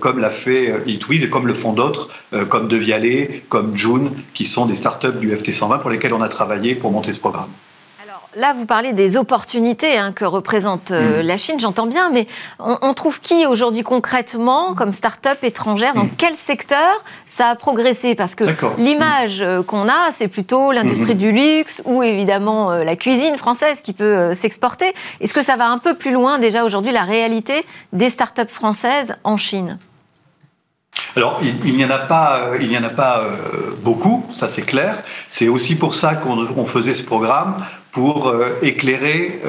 comme 0.00 0.18
l'a 0.18 0.30
fait 0.30 0.82
Eatwiz 0.86 1.24
et 1.24 1.28
comme 1.28 1.46
le 1.46 1.54
font 1.54 1.72
d'autres, 1.72 2.08
comme 2.48 2.68
Devialet, 2.68 3.42
comme 3.48 3.76
June, 3.76 4.12
qui 4.34 4.46
sont 4.46 4.66
des 4.66 4.74
startups 4.74 5.18
du 5.20 5.32
FT120 5.32 5.80
pour 5.80 5.90
lesquels 5.90 6.14
on 6.14 6.22
a 6.22 6.28
travaillé 6.28 6.74
pour 6.74 6.90
monter 6.92 7.12
ce 7.12 7.20
programme. 7.20 7.50
Là, 8.38 8.52
vous 8.52 8.66
parlez 8.66 8.92
des 8.92 9.16
opportunités 9.16 9.98
hein, 9.98 10.12
que 10.12 10.24
représente 10.24 10.92
euh, 10.92 11.24
mm. 11.24 11.26
la 11.26 11.36
Chine, 11.38 11.58
j'entends 11.58 11.88
bien, 11.88 12.08
mais 12.10 12.28
on, 12.60 12.94
trouve 12.94 13.20
qui 13.20 13.46
aujourd'hui 13.46 13.82
concrètement 13.82 14.76
comme 14.76 14.92
start-up 14.92 15.42
étrangère 15.42 15.94
Dans 15.94 16.04
mm. 16.04 16.10
quel 16.16 16.36
secteur 16.36 17.02
ça 17.26 17.48
a 17.48 17.56
progressé? 17.56 18.14
Parce 18.14 18.36
que 18.36 18.44
l'image 18.78 19.42
euh, 19.42 19.64
qu'on 19.64 19.88
a, 19.88 20.12
c'est 20.12 20.28
plutôt 20.28 20.70
l'industrie 20.70 21.14
mm-hmm. 21.14 21.16
du 21.16 21.32
luxe 21.32 21.82
ou 21.84 22.04
évidemment 22.04 22.70
euh, 22.70 22.84
la 22.84 22.94
cuisine 22.94 23.36
française 23.36 23.80
qui 23.82 23.92
peut 23.92 24.32
s'exporter. 24.34 24.94
Est-ce 25.20 25.34
que 25.34 25.42
ça 25.42 25.56
va 25.56 25.68
un 25.68 25.78
peu 25.78 25.94
plus 25.94 26.12
loin 26.12 26.38
déjà 26.38 26.64
aujourd'hui 26.64 26.92
la 26.92 27.02
réalité 27.02 27.66
des 27.92 28.08
start-up 28.08 28.50
françaises 28.50 29.16
en 29.24 29.36
Chine? 29.36 29.80
Alors, 31.16 31.40
il, 31.42 31.76
n'y 31.76 31.84
en 31.84 31.90
a 31.90 31.98
pas, 31.98 32.38
euh, 32.38 32.58
il 32.60 32.68
n'y 32.68 32.78
en 32.78 32.84
a 32.84 32.90
pas 32.90 33.20
euh, 33.20 33.74
beaucoup, 33.82 34.24
ça 34.32 34.48
c'est 34.48 34.62
clair. 34.62 35.02
C'est 35.28 35.48
aussi 35.48 35.74
pour 35.74 35.94
ça 35.94 36.14
qu'on 36.14 36.66
faisait 36.66 36.94
ce 36.94 37.02
programme 37.02 37.56
pour 37.90 38.28
euh, 38.28 38.58
éclairer 38.62 39.40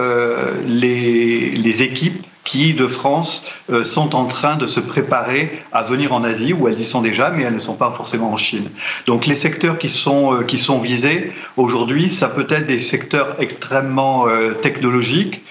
les, 0.65 1.51
les, 1.51 1.81
équipes 1.83 2.25
qui, 2.49 2.73
de 2.73 2.87
France, 2.87 3.43
sont 3.83 4.15
en 4.15 4.25
train 4.25 4.55
de 4.55 4.65
se 4.65 4.79
préparer 4.79 5.61
à 5.71 5.83
venir 5.83 6.13
en 6.13 6.23
Asie, 6.23 6.53
où 6.53 6.67
elles 6.67 6.79
y 6.79 6.83
sont 6.83 7.01
déjà, 7.01 7.29
mais 7.29 7.43
elles 7.43 7.53
ne 7.53 7.59
sont 7.59 7.75
pas 7.75 7.91
forcément 7.91 8.31
en 8.31 8.37
Chine. 8.37 8.69
Donc 9.05 9.27
les 9.27 9.35
secteurs 9.35 9.77
qui 9.77 9.89
sont, 9.89 10.43
qui 10.47 10.57
sont 10.57 10.79
visés 10.79 11.31
aujourd'hui, 11.57 12.09
ça 12.09 12.27
peut 12.27 12.47
être 12.49 12.65
des 12.65 12.79
secteurs 12.79 13.35
extrêmement 13.39 14.25
technologiques, 14.61 15.43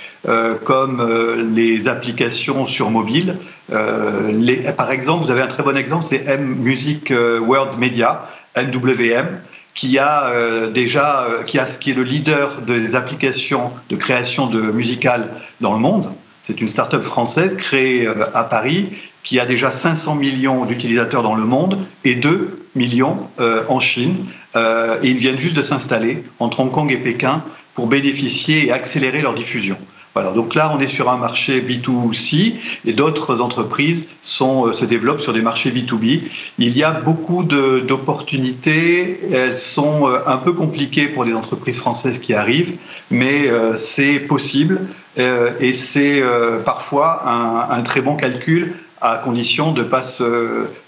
comme 0.65 1.07
les 1.55 1.89
applications 1.89 2.67
sur 2.67 2.91
mobile, 2.91 3.37
euh, 3.71 4.73
par 4.73 4.91
exemple, 4.91 5.25
vous 5.25 5.31
avez 5.31 5.43
un 5.43 5.47
très 5.47 5.63
bon 5.63 5.77
exemple, 5.77 6.05
c'est 6.05 6.25
M 6.27 6.57
Music 6.59 7.11
euh, 7.11 7.39
World 7.39 7.79
Media, 7.79 8.29
MWM, 8.57 9.41
qui 9.75 9.99
a 9.99 10.31
euh, 10.31 10.71
déjà, 10.71 11.27
qui, 11.47 11.59
a, 11.59 11.67
qui 11.67 11.91
est 11.91 11.95
le 11.95 12.03
leader 12.03 12.63
des 12.63 12.97
applications 12.97 13.71
de 13.91 13.97
création 13.97 14.47
de 14.47 14.61
musicales 14.61 15.29
dans 15.61 15.75
le 15.75 15.81
monde. 15.81 16.13
C'est 16.49 16.63
une 16.63 16.71
start-up 16.71 17.03
française 17.03 17.55
créée 17.59 18.09
à 18.33 18.43
Paris 18.43 18.89
qui 19.23 19.39
a 19.39 19.45
déjà 19.45 19.71
500 19.71 20.15
millions 20.15 20.65
d'utilisateurs 20.65 21.23
dans 21.23 21.35
le 21.35 21.45
monde 21.45 21.87
et 22.07 22.15
2 22.15 22.65
millions 22.75 23.29
en 23.69 23.79
Chine. 23.81 24.25
et 24.57 25.11
ils 25.11 25.19
viennent 25.19 25.39
juste 25.39 25.59
de 25.59 25.61
s'installer 25.61 26.25
entre 26.39 26.61
Hong 26.61 26.71
Kong 26.71 26.91
et 26.91 26.97
Pékin 26.97 27.45
pour 27.75 27.87
bénéficier 27.87 28.69
et 28.69 28.73
accélérer 28.73 29.21
leur 29.21 29.35
diffusion 29.35 29.77
donc 30.35 30.55
là, 30.55 30.73
on 30.75 30.81
est 30.81 30.87
sur 30.87 31.09
un 31.09 31.17
marché 31.17 31.61
B2C 31.61 32.55
et 32.85 32.93
d'autres 32.93 33.41
entreprises 33.41 34.09
euh, 34.41 34.73
se 34.73 34.85
développent 34.85 35.21
sur 35.21 35.33
des 35.33 35.43
marchés 35.43 35.71
B2B. 35.71 36.23
Il 36.59 36.77
y 36.77 36.83
a 36.83 36.93
beaucoup 36.93 37.45
d'opportunités. 37.45 39.21
Elles 39.33 39.57
sont 39.57 40.09
euh, 40.09 40.19
un 40.27 40.39
peu 40.39 40.53
compliquées 40.53 41.09
pour 41.09 41.25
les 41.25 41.35
entreprises 41.35 41.79
françaises 41.79 42.19
qui 42.19 42.35
arrivent, 42.35 42.77
mais 43.11 43.49
euh, 43.49 43.77
c'est 43.77 44.21
possible 44.21 44.81
et 45.19 45.75
c'est 45.75 46.23
parfois 46.65 47.23
un, 47.27 47.77
un 47.77 47.83
très 47.83 48.01
bon 48.01 48.17
calcul 48.17 48.75
à 49.01 49.19
condition 49.19 49.73
de, 49.73 49.83
pas 49.83 50.03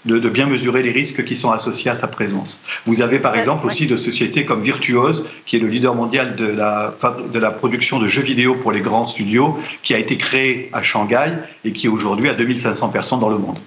de, 0.05 0.29
bien 0.29 0.45
mesurer 0.45 0.83
les 0.83 0.91
risques 0.91 1.23
qui 1.23 1.35
sont 1.35 1.51
associés 1.51 1.91
à 1.91 1.95
sa 1.95 2.07
présence. 2.07 2.61
Vous 2.85 3.01
avez 3.01 3.19
par 3.19 3.35
exemple 3.35 3.65
aussi 3.65 3.87
de 3.87 3.95
sociétés 3.95 4.45
comme 4.45 4.61
Virtuose, 4.61 5.25
qui 5.45 5.55
est 5.55 5.59
le 5.59 5.67
leader 5.67 5.95
mondial 5.95 6.35
de 6.35 6.47
la, 6.47 6.95
de 7.31 7.39
la 7.39 7.51
production 7.51 7.99
de 7.99 8.07
jeux 8.07 8.23
vidéo 8.23 8.55
pour 8.55 8.71
les 8.71 8.81
grands 8.81 9.05
studios, 9.05 9.57
qui 9.83 9.93
a 9.93 9.97
été 9.97 10.17
créé 10.17 10.69
à 10.73 10.83
Shanghai 10.83 11.33
et 11.63 11.71
qui 11.71 11.87
aujourd'hui 11.87 12.29
a 12.29 12.33
2500 12.33 12.89
personnes 12.89 13.19
dans 13.19 13.29
le 13.29 13.37
monde. 13.37 13.57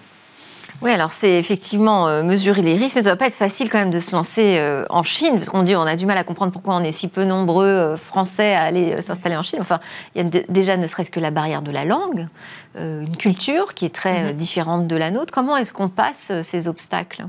Oui, 0.85 0.91
alors 0.91 1.13
c'est 1.13 1.39
effectivement 1.39 2.09
euh, 2.09 2.23
mesurer 2.23 2.61
les 2.61 2.77
risques, 2.77 2.97
mais 2.97 3.03
ça 3.03 3.09
ne 3.09 3.15
va 3.15 3.17
pas 3.17 3.27
être 3.27 3.35
facile 3.35 3.71
quand 3.71 3.79
même 3.79 3.91
de 3.91 3.99
se 3.99 4.15
lancer 4.15 4.59
euh, 4.59 4.85
en 4.91 5.03
Chine, 5.03 5.37
parce 5.37 5.49
qu'on 5.49 5.63
dit 5.63 5.75
on 5.75 5.81
a 5.81 5.97
du 5.97 6.05
mal 6.05 6.19
à 6.19 6.25
comprendre 6.25 6.53
pourquoi 6.53 6.77
on 6.77 6.81
est 6.81 6.93
si 6.93 7.09
peu 7.09 7.25
nombreux 7.25 7.65
euh, 7.65 7.97
Français 7.97 8.55
à 8.55 8.65
aller 8.65 9.01
s'installer 9.01 9.35
en 9.35 9.43
Chine. 9.43 9.61
Enfin, 9.63 9.81
il 10.15 10.23
y 10.23 10.27
a 10.27 10.43
déjà 10.51 10.77
ne 10.77 10.87
serait-ce 10.87 11.11
que 11.11 11.21
la 11.21 11.31
barrière 11.31 11.63
de 11.63 11.71
la 11.71 11.87
langue, 11.87 12.29
une 12.77 13.17
culture 13.17 13.73
qui 13.73 13.87
est 13.87 13.95
très 13.95 14.33
mhm. 14.33 14.37
différente 14.37 14.87
de 14.87 14.97
la 14.97 15.11
nôtre. 15.11 15.33
Comment 15.33 15.57
est-ce 15.57 15.73
qu'on 15.73 15.89
passe 15.89 16.33
ces 16.43 16.69
obstacles? 16.69 17.25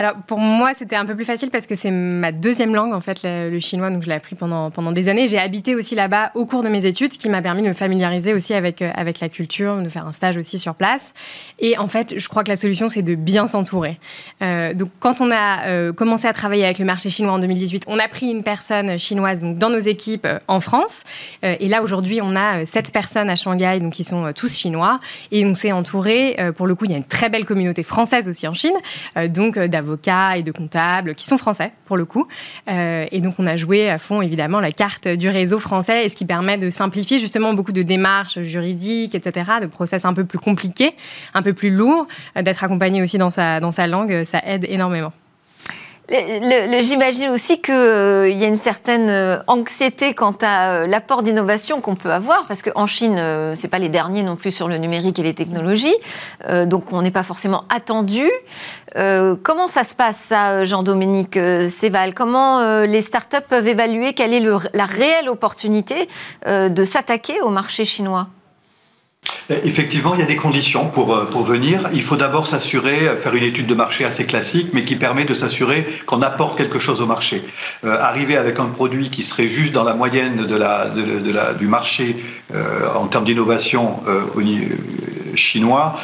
Alors 0.00 0.14
pour 0.26 0.40
moi, 0.40 0.74
c'était 0.74 0.96
un 0.96 1.04
peu 1.04 1.14
plus 1.14 1.24
facile 1.24 1.50
parce 1.50 1.66
que 1.68 1.76
c'est 1.76 1.92
ma 1.92 2.32
deuxième 2.32 2.74
langue, 2.74 2.92
en 2.92 3.00
fait, 3.00 3.20
le, 3.22 3.58
chinois, 3.60 3.90
donc 3.90 4.02
je 4.02 4.08
l'ai 4.08 4.14
appris 4.14 4.34
pendant, 4.34 4.72
pendant 4.72 4.90
des 4.90 5.08
années. 5.08 5.28
J'ai 5.28 5.38
habité 5.38 5.76
aussi 5.76 5.94
là-bas 5.94 6.32
au 6.34 6.46
cours 6.46 6.64
de 6.64 6.68
mes 6.68 6.84
études, 6.84 7.12
ce 7.12 7.18
qui 7.18 7.28
m'a 7.28 7.40
permis 7.40 7.62
de 7.62 7.68
me 7.68 7.72
familiariser 7.72 8.34
aussi 8.34 8.54
avec, 8.54 8.82
euh, 8.82 8.90
avec 8.94 9.20
la 9.20 9.28
culture, 9.28 9.76
de 9.76 9.88
faire 9.88 10.04
un 10.04 10.10
stage 10.10 10.36
aussi 10.36 10.58
sur 10.58 10.74
place. 10.74 11.14
Et 11.60 11.78
en 11.78 11.86
fait, 11.86 12.18
je 12.18 12.28
crois 12.28 12.42
que 12.42 12.48
la 12.48 12.56
solution, 12.56 12.88
c'est 12.88 13.02
de 13.02 13.14
bien 13.14 13.46
s'entourer. 13.46 14.00
Euh, 14.42 14.74
donc 14.74 14.90
quand 14.98 15.20
on 15.20 15.30
a 15.30 15.66
euh, 15.66 15.92
commencé 15.92 16.26
à 16.26 16.32
travailler 16.32 16.64
avec 16.64 16.80
le 16.80 16.84
marché 16.84 17.08
chinois 17.08 17.32
en 17.32 17.38
2018, 17.38 17.84
on 17.86 18.00
a 18.00 18.08
pris 18.08 18.26
une 18.30 18.42
personne 18.42 18.98
chinoise 18.98 19.42
donc, 19.42 19.58
dans 19.58 19.70
nos 19.70 19.78
équipes 19.78 20.26
en 20.48 20.58
France. 20.58 21.04
et 21.42 21.68
là, 21.68 21.82
aujourd'hui, 21.82 22.20
on 22.20 22.34
a 22.34 22.64
sept 22.64 22.92
personnes 22.92 23.30
à 23.30 23.36
Shanghai, 23.36 23.78
donc 23.80 23.92
qui 23.92 24.02
sont 24.02 24.32
tous 24.32 24.58
chinois. 24.58 24.98
Et 25.30 25.46
on 25.46 25.54
s'est 25.54 25.72
entouré, 25.72 26.36
pour 26.56 26.66
le 26.66 26.74
coup, 26.74 26.84
il 26.84 26.90
y 26.90 26.94
a 26.94 26.96
une 26.96 27.04
très 27.04 27.28
belle 27.28 27.44
communauté 27.44 27.82
française 27.84 28.28
aussi 28.28 28.48
en 28.48 28.54
Chine, 28.54 28.74
donc 29.28 29.58
d'avocats 29.84 30.36
et 30.36 30.42
de 30.42 30.50
comptables 30.50 31.14
qui 31.14 31.24
sont 31.24 31.36
français 31.36 31.72
pour 31.84 31.96
le 31.96 32.04
coup. 32.04 32.26
Euh, 32.68 33.06
et 33.10 33.20
donc 33.20 33.34
on 33.38 33.46
a 33.46 33.56
joué 33.56 33.90
à 33.90 33.98
fond 33.98 34.22
évidemment 34.22 34.60
la 34.60 34.72
carte 34.72 35.06
du 35.06 35.28
réseau 35.28 35.58
français 35.58 36.06
et 36.06 36.08
ce 36.08 36.14
qui 36.14 36.24
permet 36.24 36.56
de 36.58 36.70
simplifier 36.70 37.18
justement 37.18 37.52
beaucoup 37.54 37.72
de 37.72 37.82
démarches 37.82 38.40
juridiques, 38.40 39.14
etc., 39.14 39.52
de 39.60 39.66
process 39.66 40.04
un 40.04 40.14
peu 40.14 40.24
plus 40.24 40.38
compliqués, 40.38 40.94
un 41.34 41.42
peu 41.42 41.52
plus 41.52 41.70
lourds. 41.70 42.06
Euh, 42.36 42.42
d'être 42.42 42.64
accompagné 42.64 43.02
aussi 43.02 43.18
dans 43.18 43.30
sa, 43.30 43.60
dans 43.60 43.70
sa 43.70 43.86
langue, 43.86 44.24
ça 44.24 44.40
aide 44.44 44.66
énormément. 44.68 45.12
J'imagine 46.08 47.30
aussi 47.30 47.62
qu'il 47.62 47.74
euh, 47.74 48.28
y 48.28 48.44
a 48.44 48.46
une 48.46 48.56
certaine 48.56 49.08
euh, 49.08 49.38
anxiété 49.46 50.12
quant 50.12 50.36
à 50.42 50.70
euh, 50.70 50.86
l'apport 50.86 51.22
d'innovation 51.22 51.80
qu'on 51.80 51.96
peut 51.96 52.12
avoir, 52.12 52.46
parce 52.46 52.60
qu'en 52.60 52.86
Chine, 52.86 53.16
ce 53.16 53.62
n'est 53.62 53.70
pas 53.70 53.78
les 53.78 53.88
derniers 53.88 54.22
non 54.22 54.36
plus 54.36 54.50
sur 54.50 54.68
le 54.68 54.76
numérique 54.76 55.18
et 55.18 55.22
les 55.22 55.34
technologies, 55.34 55.94
donc 56.66 56.92
on 56.92 57.00
n'est 57.02 57.10
pas 57.10 57.22
forcément 57.22 57.64
attendu. 57.68 58.30
comment 58.94 59.68
ça 59.68 59.84
se 59.84 59.94
passe, 59.94 60.16
ça, 60.16 60.64
Jean-Dominique 60.64 61.38
Séval? 61.68 62.14
Comment 62.14 62.82
les 62.82 63.02
startups 63.02 63.46
peuvent 63.48 63.66
évaluer 63.66 64.12
quelle 64.12 64.34
est 64.34 64.44
la 64.74 64.86
réelle 64.86 65.28
opportunité 65.28 66.08
de 66.46 66.84
s'attaquer 66.84 67.40
au 67.40 67.48
marché 67.48 67.84
chinois? 67.84 68.28
Effectivement, 69.48 70.14
il 70.14 70.20
y 70.20 70.22
a 70.22 70.26
des 70.26 70.36
conditions 70.36 70.88
pour, 70.88 71.14
euh, 71.14 71.24
pour 71.26 71.42
venir. 71.42 71.88
Il 71.92 72.02
faut 72.02 72.16
d'abord 72.16 72.46
s'assurer, 72.46 73.08
euh, 73.08 73.16
faire 73.16 73.34
une 73.34 73.44
étude 73.44 73.66
de 73.66 73.74
marché 73.74 74.04
assez 74.04 74.24
classique, 74.24 74.68
mais 74.72 74.84
qui 74.84 74.96
permet 74.96 75.24
de 75.24 75.34
s'assurer 75.34 75.86
qu'on 76.06 76.22
apporte 76.22 76.56
quelque 76.56 76.78
chose 76.78 77.00
au 77.00 77.06
marché. 77.06 77.42
arriver 77.84 78.36
avec 78.36 78.58
un 78.58 78.66
produit 78.66 79.10
qui 79.10 79.22
serait 79.22 79.48
juste 79.48 79.72
dans 79.72 79.84
la 79.84 79.94
moyenne 79.94 80.46
de 80.46 80.56
la, 80.56 80.88
de, 80.88 81.30
la, 81.30 81.52
du 81.52 81.66
marché 81.66 82.16
en 82.94 83.06
termes 83.06 83.24
d'innovation 83.24 84.00
chinois, 85.36 85.96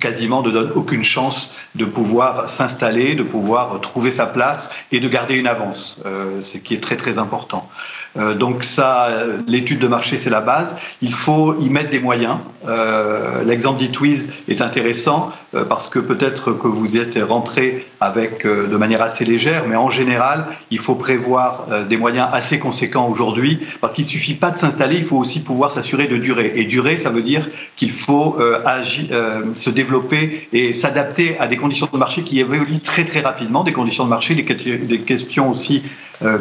quasiment 0.00 0.42
ne 0.42 0.50
donne 0.50 0.72
aucune 0.74 1.02
chance 1.02 1.54
de 1.74 1.84
pouvoir 1.84 2.48
s'installer, 2.48 3.14
de 3.14 3.22
pouvoir 3.22 3.80
trouver 3.80 4.10
sa 4.10 4.26
place 4.26 4.70
et 4.90 5.00
de 5.00 5.08
garder 5.08 5.36
une 5.36 5.46
avance, 5.46 6.00
ce 6.40 6.58
qui 6.58 6.74
est 6.74 6.82
très 6.82 6.96
très 6.96 7.18
important. 7.18 7.68
Euh, 8.16 8.34
donc 8.34 8.64
ça, 8.64 9.08
l'étude 9.46 9.78
de 9.78 9.88
marché, 9.88 10.18
c'est 10.18 10.30
la 10.30 10.40
base. 10.40 10.74
Il 11.00 11.14
faut 11.14 11.58
y 11.60 11.68
mettre 11.68 11.90
des 11.90 12.00
moyens. 12.00 12.38
Euh, 12.68 13.42
l'exemple 13.44 13.78
d'Itwiz 13.78 14.28
est 14.48 14.60
intéressant 14.60 15.24
euh, 15.28 15.30
parce 15.68 15.88
que 15.88 15.98
peut-être 15.98 16.52
que 16.52 16.66
vous 16.66 16.96
y 16.96 16.98
êtes 16.98 17.18
rentré 17.22 17.86
avec 18.00 18.46
de 18.46 18.76
manière 18.76 19.02
assez 19.02 19.24
légère, 19.24 19.64
mais 19.68 19.76
en 19.76 19.90
général, 19.90 20.46
il 20.70 20.78
faut 20.78 20.94
prévoir 20.94 21.66
des 21.88 21.96
moyens 21.96 22.28
assez 22.32 22.58
conséquents 22.58 23.08
aujourd'hui 23.08 23.58
parce 23.80 23.92
qu'il 23.92 24.04
ne 24.04 24.10
suffit 24.10 24.34
pas 24.34 24.50
de 24.50 24.58
s'installer, 24.58 24.96
il 24.96 25.04
faut 25.04 25.18
aussi 25.18 25.42
pouvoir 25.42 25.70
s'assurer 25.70 26.06
de 26.06 26.16
durer. 26.16 26.52
Et 26.56 26.64
durer, 26.64 26.96
ça 26.96 27.10
veut 27.10 27.22
dire 27.22 27.48
qu'il 27.76 27.90
faut 27.90 28.38
agir, 28.64 29.06
se 29.54 29.70
développer 29.70 30.48
et 30.52 30.72
s'adapter 30.72 31.38
à 31.38 31.46
des 31.46 31.56
conditions 31.56 31.88
de 31.92 31.98
marché 31.98 32.22
qui 32.22 32.40
évoluent 32.40 32.80
très 32.80 33.04
très 33.04 33.20
rapidement, 33.20 33.62
des 33.62 33.72
conditions 33.72 34.04
de 34.04 34.10
marché, 34.10 34.34
des 34.34 35.00
questions 35.00 35.50
aussi, 35.50 35.82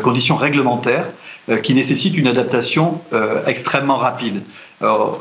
conditions 0.01 0.35
réglementaires. 0.37 1.07
Euh, 1.49 1.57
qui 1.57 1.73
nécessite 1.73 2.15
une 2.15 2.27
adaptation 2.27 3.01
euh, 3.13 3.43
extrêmement 3.47 3.95
rapide. 3.95 4.43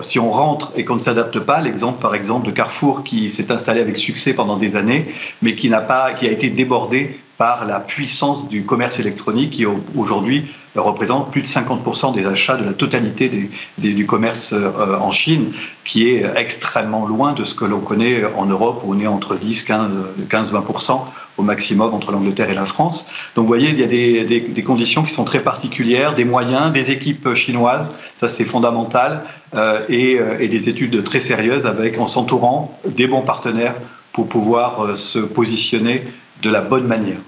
Si 0.01 0.19
on 0.19 0.31
rentre 0.31 0.73
et 0.77 0.85
qu'on 0.85 0.97
ne 0.97 1.01
s'adapte 1.01 1.39
pas, 1.41 1.61
l'exemple 1.61 2.01
par 2.01 2.15
exemple 2.15 2.47
de 2.47 2.51
Carrefour 2.51 3.05
qui 3.05 3.31
s'est 3.31 3.51
installé 3.53 3.81
avec 3.81 3.99
succès 3.99 4.33
pendant 4.33 4.57
des 4.57 4.77
années, 4.77 5.13
mais 5.43 5.55
qui 5.55 5.69
n'a 5.69 5.81
pas, 5.81 6.13
qui 6.15 6.27
a 6.27 6.31
été 6.31 6.51
débordé 6.51 7.21
par 7.41 7.65
la 7.65 7.81
puissance 7.81 8.49
du 8.49 8.65
commerce 8.65 8.99
électronique 9.01 9.53
qui 9.53 9.65
aujourd'hui 9.97 10.45
représente 10.75 11.31
plus 11.33 11.41
de 11.41 11.47
50% 11.47 12.13
des 12.13 12.27
achats 12.27 12.59
de 12.59 12.65
la 12.65 12.75
totalité 12.75 13.51
du 13.79 14.07
commerce 14.07 14.53
euh, 14.53 14.99
en 14.99 15.11
Chine, 15.11 15.55
qui 15.83 16.07
est 16.07 16.23
extrêmement 16.37 17.07
loin 17.07 17.33
de 17.33 17.45
ce 17.45 17.55
que 17.55 17.65
l'on 17.65 17.81
connaît 17.81 18.25
en 18.37 18.45
Europe, 18.45 18.83
où 18.85 18.93
on 18.95 19.01
est 19.01 19.07
entre 19.07 19.37
10, 19.37 19.65
15, 19.65 19.91
15 20.29 20.53
20% 20.53 21.01
au 21.39 21.43
maximum 21.43 21.95
entre 21.95 22.13
l'Angleterre 22.13 22.51
et 22.51 22.55
la 22.55 22.67
France. 22.67 23.07
Donc 23.35 23.45
vous 23.45 23.49
voyez, 23.49 23.71
il 23.71 23.81
y 23.81 23.85
a 23.85 23.87
des, 23.87 24.63
conditions 24.63 25.03
qui 25.03 25.15
sont 25.15 25.25
très 25.25 25.43
particulières, 25.43 26.15
des 26.15 26.27
moyens, 26.27 26.71
des 26.73 26.91
équipes 26.91 27.33
chinoises, 27.33 27.95
ça 28.17 28.29
c'est 28.29 28.45
fondamental, 28.45 29.25
euh, 29.55 29.81
et, 29.89 30.21
euh, 30.21 30.37
et, 30.39 30.49
des 30.49 30.69
études 30.69 31.03
très 31.05 31.21
sérieuses 31.21 31.65
avec 31.65 31.99
en 31.99 32.07
s'entourant 32.07 32.79
des 32.85 33.07
bons 33.07 33.23
partenaires 33.23 33.77
pour 34.13 34.29
pouvoir 34.29 34.99
se 34.99 35.21
positionner 35.21 36.05
de 36.43 36.51
la 36.51 36.61
bonne 36.61 36.87
manière. 36.87 37.21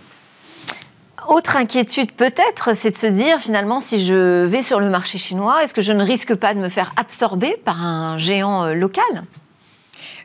Autre 1.32 1.56
inquiétude 1.56 2.12
peut-être, 2.12 2.76
c'est 2.76 2.90
de 2.90 2.94
se 2.94 3.06
dire 3.06 3.40
finalement 3.40 3.80
si 3.80 4.04
je 4.04 4.44
vais 4.44 4.60
sur 4.60 4.80
le 4.80 4.90
marché 4.90 5.16
chinois, 5.16 5.64
est-ce 5.64 5.72
que 5.72 5.80
je 5.80 5.94
ne 5.94 6.04
risque 6.04 6.34
pas 6.34 6.52
de 6.52 6.58
me 6.58 6.68
faire 6.68 6.92
absorber 6.96 7.56
par 7.64 7.82
un 7.82 8.18
géant 8.18 8.64
euh, 8.64 8.74
local? 8.74 9.02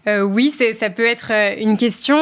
Euh, 0.07 0.23
oui, 0.23 0.51
ça 0.51 0.89
peut 0.89 1.05
être 1.05 1.31
euh, 1.31 1.55
une 1.57 1.77
question. 1.77 2.17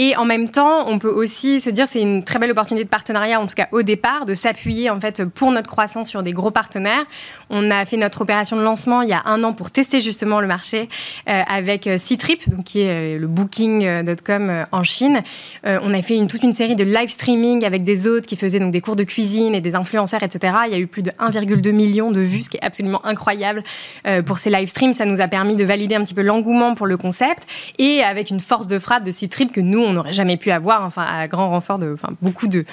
Et 0.00 0.16
en 0.16 0.24
même 0.24 0.48
temps, 0.48 0.88
on 0.88 1.00
peut 1.00 1.10
aussi 1.10 1.60
se 1.60 1.70
dire 1.70 1.88
c'est 1.88 2.00
une 2.00 2.22
très 2.22 2.38
belle 2.38 2.52
opportunité 2.52 2.84
de 2.84 2.88
partenariat, 2.88 3.40
en 3.40 3.48
tout 3.48 3.56
cas 3.56 3.66
au 3.72 3.82
départ, 3.82 4.26
de 4.26 4.34
s'appuyer 4.34 4.90
en 4.90 5.00
fait 5.00 5.24
pour 5.24 5.50
notre 5.50 5.68
croissance 5.68 6.08
sur 6.08 6.22
des 6.22 6.32
gros 6.32 6.52
partenaires. 6.52 7.04
On 7.50 7.68
a 7.72 7.84
fait 7.84 7.96
notre 7.96 8.20
opération 8.20 8.56
de 8.56 8.62
lancement 8.62 9.02
il 9.02 9.08
y 9.08 9.12
a 9.12 9.22
un 9.24 9.42
an 9.42 9.54
pour 9.54 9.72
tester 9.72 10.00
justement 10.00 10.38
le 10.38 10.46
marché 10.46 10.88
euh, 11.28 11.42
avec 11.48 11.88
euh, 11.88 11.98
Ctrip, 11.98 12.48
donc 12.48 12.62
qui 12.62 12.82
est 12.82 13.16
euh, 13.16 13.18
le 13.18 13.26
Booking.com 13.26 14.66
en 14.70 14.84
Chine. 14.84 15.20
on 15.64 15.92
a 15.92 16.00
fait 16.00 16.24
toute 16.28 16.44
une 16.44 16.52
série 16.52 16.76
de 16.76 16.84
live 16.84 17.08
streaming 17.08 17.64
avec 17.64 17.82
des 17.82 18.06
autres 18.06 18.28
qui 18.28 18.36
faisaient 18.36 18.60
donc 18.60 18.70
des 18.70 18.80
cours 18.80 18.94
de 18.94 19.02
cuisine 19.02 19.56
et 19.56 19.60
des 19.60 19.74
influenceurs, 19.74 20.22
etc. 20.22 20.54
Il 20.66 20.72
y 20.72 20.76
a 20.76 20.78
eu 20.78 20.86
plus 20.86 21.02
de 21.02 21.10
1,2 21.10 21.72
million 21.72 22.12
de 22.12 22.20
vues, 22.20 22.44
ce 22.44 22.50
qui 22.50 22.56
est 22.56 22.64
absolument 22.64 23.04
incroyable 23.04 23.64
pour 24.26 24.38
ces 24.38 24.50
live 24.50 24.68
streams. 24.68 24.92
Ça 24.92 25.06
nous 25.06 25.20
a 25.20 25.26
permis 25.26 25.56
de 25.56 25.64
valider 25.64 25.96
un 25.96 26.04
petit 26.04 26.14
peu 26.14 26.22
l'engouement 26.22 26.76
pour 26.76 26.86
le 26.86 26.96
concept 26.96 27.48
et 27.78 28.04
avec 28.04 28.30
une 28.30 28.40
force 28.40 28.68
de 28.68 28.78
frappe 28.78 29.02
de 29.02 29.10
Ctrip 29.10 29.50
que 29.50 29.60
nous 29.60 29.87
on 29.88 29.92
n'aurait 29.92 30.12
jamais 30.12 30.36
pu 30.36 30.50
avoir, 30.50 30.84
enfin 30.84 31.04
à 31.04 31.26
grand 31.26 31.50
renfort 31.50 31.78
de, 31.78 31.92
enfin 31.92 32.10
beaucoup 32.22 32.46
de, 32.46 32.64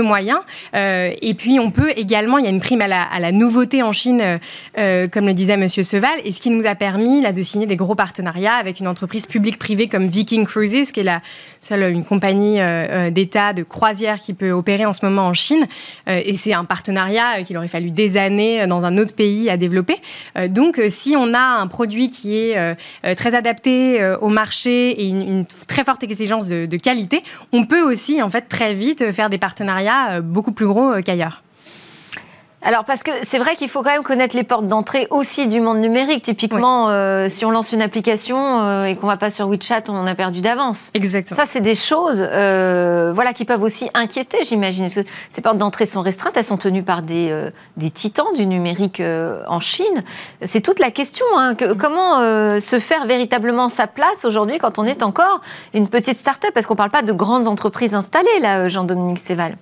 moyens. 0.00 0.40
Euh, 0.74 1.10
et 1.22 1.34
puis 1.34 1.58
on 1.58 1.70
peut 1.70 1.92
également, 1.96 2.38
il 2.38 2.44
y 2.44 2.48
a 2.48 2.50
une 2.50 2.60
prime 2.60 2.82
à 2.82 2.88
la, 2.88 3.32
nouveauté 3.32 3.82
en 3.82 3.92
Chine, 3.92 4.20
euh, 4.20 4.38
euh, 4.76 5.06
comme 5.06 5.26
le 5.26 5.34
disait 5.34 5.56
Monsieur 5.56 5.82
Seval, 5.82 6.20
et 6.24 6.32
ce 6.32 6.40
qui 6.40 6.50
nous 6.50 6.66
a 6.66 6.74
permis 6.74 7.20
là 7.20 7.32
de 7.32 7.42
signer 7.42 7.66
des 7.66 7.76
gros 7.76 7.94
partenariats 7.94 8.54
avec 8.54 8.80
une 8.80 8.88
entreprise 8.88 9.26
publique-privée 9.26 9.86
comme 9.86 10.06
Viking 10.06 10.44
Cruises, 10.44 10.92
qui 10.92 11.00
est 11.00 11.04
la 11.04 11.22
seule 11.60 11.84
une 11.90 12.04
compagnie 12.04 12.58
d'État 13.10 13.52
de 13.52 13.62
croisière 13.62 14.18
qui 14.18 14.34
peut 14.34 14.50
opérer 14.50 14.84
en 14.84 14.92
ce 14.92 15.04
moment 15.04 15.26
en 15.26 15.32
Chine. 15.32 15.66
et 16.06 16.34
c'est 16.36 16.52
un 16.52 16.64
partenariat 16.64 17.42
qu'il 17.42 17.56
aurait 17.56 17.68
fallu 17.68 17.90
des 17.90 18.16
années 18.16 18.66
dans 18.66 18.84
un 18.84 18.98
autre 18.98 19.14
pays 19.14 19.48
à 19.48 19.56
développer. 19.56 19.96
donc 20.48 20.80
si 20.88 21.14
on 21.16 21.32
a 21.34 21.40
un 21.40 21.66
produit 21.66 22.10
qui 22.10 22.36
est 22.36 22.76
très 23.16 23.34
adapté 23.34 24.14
au 24.20 24.28
marché 24.28 24.90
et 24.90 25.08
une 25.08 25.46
très 25.66 25.84
forte 25.84 26.02
exigence 26.02 26.48
de, 26.48 26.63
de, 26.66 26.76
qualité, 26.76 27.22
on 27.52 27.64
peut 27.64 27.82
aussi 27.82 28.20
en 28.20 28.30
fait 28.30 28.42
très 28.42 28.72
vite 28.72 29.12
faire 29.12 29.30
des 29.30 29.38
partenariats 29.38 30.14
euh, 30.14 30.20
beaucoup 30.20 30.52
plus 30.52 30.66
gros 30.66 30.94
euh, 30.94 31.02
qu'ailleurs. 31.02 31.43
Alors, 32.66 32.84
parce 32.84 33.02
que 33.02 33.10
c'est 33.22 33.38
vrai 33.38 33.56
qu'il 33.56 33.68
faut 33.68 33.82
quand 33.82 33.92
même 33.92 34.02
connaître 34.02 34.34
les 34.34 34.42
portes 34.42 34.66
d'entrée 34.66 35.06
aussi 35.10 35.46
du 35.48 35.60
monde 35.60 35.78
numérique. 35.78 36.24
Typiquement, 36.24 36.88
euh, 36.88 37.28
si 37.28 37.44
on 37.44 37.50
lance 37.50 37.72
une 37.72 37.82
application 37.82 38.84
et 38.86 38.96
qu'on 38.96 39.06
va 39.06 39.18
pas 39.18 39.28
sur 39.28 39.48
WeChat, 39.48 39.82
on 39.88 40.06
a 40.06 40.14
perdu 40.14 40.40
d'avance. 40.40 40.90
Exactement. 40.94 41.38
Ça, 41.38 41.46
c'est 41.46 41.60
des 41.60 41.74
choses 41.74 42.22
voilà, 42.22 43.32
qui 43.34 43.44
peuvent 43.44 43.62
aussi 43.62 43.90
inquiéter, 43.92 44.38
j'imagine. 44.44 44.88
Ces 44.88 45.42
portes 45.42 45.58
d'entrée 45.58 45.84
sont 45.84 46.00
restreintes, 46.00 46.38
elles 46.38 46.44
sont 46.44 46.56
tenues 46.56 46.82
par 46.82 47.02
des, 47.02 47.50
des 47.76 47.90
titans 47.90 48.32
du 48.34 48.46
numérique 48.46 49.02
en 49.46 49.60
Chine. 49.60 50.02
C'est 50.42 50.62
toute 50.62 50.78
la 50.78 50.90
question. 50.90 51.26
Hein, 51.36 51.54
que, 51.54 51.74
comment 51.74 52.20
se 52.60 52.78
faire 52.78 53.04
véritablement 53.04 53.68
sa 53.68 53.86
place 53.86 54.24
aujourd'hui 54.24 54.56
quand 54.56 54.78
on 54.78 54.84
est 54.84 55.02
encore 55.02 55.42
une 55.74 55.88
petite 55.88 56.18
start-up? 56.18 56.52
Parce 56.54 56.64
qu'on 56.64 56.74
ne 56.74 56.78
parle 56.78 56.90
pas 56.90 57.02
de 57.02 57.12
grandes 57.12 57.46
entreprises 57.46 57.94
installées, 57.94 58.40
là, 58.40 58.68
Jean-Dominique 58.68 59.18
Séval. 59.18 59.56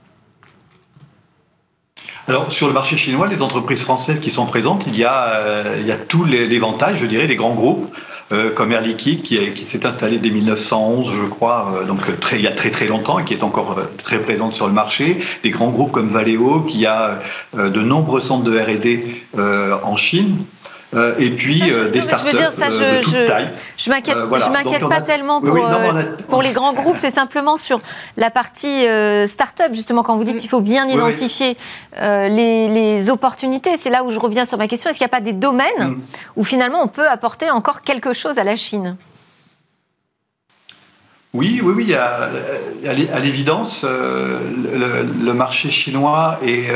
Alors, 2.29 2.53
sur 2.53 2.69
le 2.69 2.73
marché 2.73 2.97
chinois, 2.97 3.27
les 3.27 3.43
entreprises 3.43 3.83
françaises 3.83 4.21
qui 4.21 4.31
sont 4.31 4.47
présentes, 4.47 4.85
il 4.87 4.97
y 4.97 5.03
a, 5.03 5.35
euh, 5.35 5.79
il 5.81 5.87
y 5.89 6.97
je 6.97 7.07
dirais, 7.07 7.27
les 7.27 7.35
grands 7.35 7.55
groupes, 7.55 7.93
euh, 8.31 8.51
comme 8.51 8.71
Air 8.71 8.83
Liquide, 8.83 9.23
qui, 9.23 9.65
s'est 9.65 9.85
installé 9.85 10.19
dès 10.19 10.31
1911, 10.31 11.13
je 11.21 11.27
crois, 11.27 11.75
euh, 11.75 11.85
donc 11.85 12.21
très, 12.21 12.37
il 12.37 12.43
y 12.43 12.47
a 12.47 12.53
très 12.53 12.71
très 12.71 12.87
longtemps, 12.87 13.19
et 13.19 13.25
qui 13.25 13.35
est 13.35 13.43
encore 13.43 13.77
très 14.05 14.21
présente 14.21 14.55
sur 14.55 14.69
le 14.69 14.73
marché. 14.73 15.19
Des 15.43 15.51
grands 15.51 15.71
groupes 15.71 15.91
comme 15.91 16.07
Valeo, 16.07 16.61
qui 16.61 16.87
a 16.87 17.19
de 17.55 17.81
nombreux 17.81 18.21
centres 18.21 18.45
de 18.45 18.57
R&D 18.57 19.25
en 19.83 19.97
Chine. 19.97 20.45
Euh, 20.95 21.15
et 21.19 21.31
puis 21.31 21.63
euh, 21.71 21.91
des 21.91 22.03
startups 22.03 22.27
je 22.27 22.33
veux 22.33 22.39
dire, 22.39 22.53
ça, 22.53 22.67
euh, 22.67 23.01
je, 23.01 23.11
de 23.11 23.17
toute 23.19 23.25
taille. 23.25 23.51
Je 23.79 23.91
m'inquiète, 23.91 24.17
je 24.17 24.51
m'inquiète 24.51 24.89
pas 24.89 25.01
tellement 25.01 25.41
pour, 25.41 25.59
pour 26.29 26.43
les 26.43 26.53
grands 26.53 26.75
groupes, 26.75 26.99
c'est 26.99 27.11
simplement 27.11 27.57
sur 27.57 27.81
la 28.17 28.31
partie 28.31 28.87
start-up, 29.27 29.71
justement, 29.73 30.03
quand 30.03 30.17
vous 30.17 30.25
dites 30.25 30.39
qu'il 30.39 30.51
faut 30.51 30.61
bien 30.61 30.87
identifier 30.87 31.57
les, 31.97 32.69
les, 32.69 33.11
opportunités. 33.11 33.77
C'est 33.79 33.91
là 33.91 34.05
où 34.05 34.11
je 34.11 34.19
reviens 34.19 34.45
sur 34.45 34.59
ma 34.59 34.69
question. 34.69 34.91
Est-ce 34.91 34.99
qu'il 34.99 35.05
n'y 35.05 35.11
a 35.11 35.17
pas 35.17 35.21
des 35.21 35.33
domaines 35.33 35.67
mm. 35.79 36.01
où 36.37 36.45
finalement 36.45 36.83
on 36.83 36.89
peut 36.89 37.09
apporter 37.09 37.51
encore 37.51 37.81
quelque 37.81 38.13
chose 38.13 38.39
à 38.39 38.45
la 38.45 38.57
Chine? 38.57 38.97
Oui, 41.35 41.61
oui, 41.63 41.73
oui. 41.75 41.95
À, 41.95 42.29
à 42.89 43.21
l'évidence, 43.21 43.85
le, 43.85 45.25
le, 45.25 45.35
marché 45.35 45.71
chinois 45.71 46.39
est, 46.45 46.71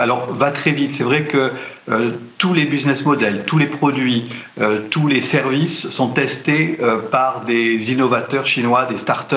alors 0.00 0.32
va 0.32 0.50
très 0.50 0.72
vite. 0.72 0.92
C'est 0.92 1.04
vrai 1.04 1.24
que 1.24 1.52
euh, 1.88 2.12
tous 2.38 2.54
les 2.54 2.64
business 2.64 3.04
models, 3.04 3.42
tous 3.44 3.58
les 3.58 3.66
produits, 3.66 4.28
euh, 4.60 4.82
tous 4.88 5.08
les 5.08 5.20
services 5.20 5.88
sont 5.90 6.08
testés 6.08 6.78
euh, 6.80 6.98
par 6.98 7.44
des 7.44 7.90
innovateurs 7.90 8.46
chinois, 8.46 8.84
des 8.86 8.96
startups 8.96 9.36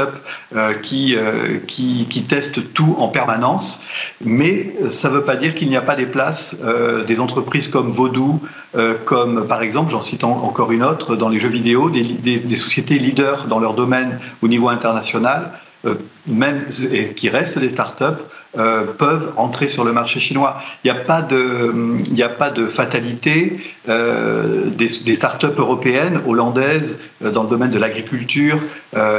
qui, 0.84 1.16
qui, 1.68 2.08
qui, 2.10 2.24
testent 2.24 2.74
tout 2.74 2.96
en 3.00 3.08
permanence. 3.08 3.82
Mais 4.24 4.74
ça 4.90 5.10
ne 5.10 5.16
veut 5.16 5.24
pas 5.24 5.36
dire 5.36 5.56
qu'il 5.56 5.70
n'y 5.70 5.76
a 5.76 5.82
pas 5.82 5.96
des 5.96 6.06
places 6.06 6.56
des 7.08 7.20
entreprises 7.20 7.68
comme 7.68 7.90
Vodou, 7.90 8.40
comme 9.06 9.48
par 9.48 9.62
exemple, 9.62 9.92
j'en 9.92 10.02
cite 10.02 10.24
encore 10.24 10.72
une 10.72 10.84
autre, 10.84 11.16
dans 11.16 11.30
les 11.30 11.40
jeux 11.40 11.50
vidéo, 11.50 11.90
des, 11.90 12.04
des, 12.04 12.40
des 12.40 12.56
sociétés 12.56 12.98
leaders 12.98 13.48
dans 13.48 13.60
leur 13.60 13.74
domaine 13.74 14.20
au 14.42 14.48
niveau 14.48 14.55
international 14.70 15.52
euh, 15.86 15.96
même 16.28 16.66
et 16.92 17.14
qui 17.14 17.30
restent 17.30 17.60
des 17.60 17.70
startups, 17.70 18.24
euh, 18.58 18.86
peuvent 18.98 19.34
entrer 19.38 19.68
sur 19.68 19.84
le 19.84 19.94
marché 19.94 20.20
chinois. 20.20 20.58
Il 20.84 20.92
n'y 20.92 20.98
a 20.98 21.04
pas 21.04 21.22
de, 21.22 22.68
fatalité 22.68 23.60
euh, 23.88 24.66
des, 24.72 25.14
startups 25.14 25.56
européennes, 25.58 26.22
hollandaises, 26.26 26.98
dans 27.22 27.44
le 27.44 27.50
domaine 27.50 27.70
de 27.70 27.78
l'agriculture. 27.78 28.60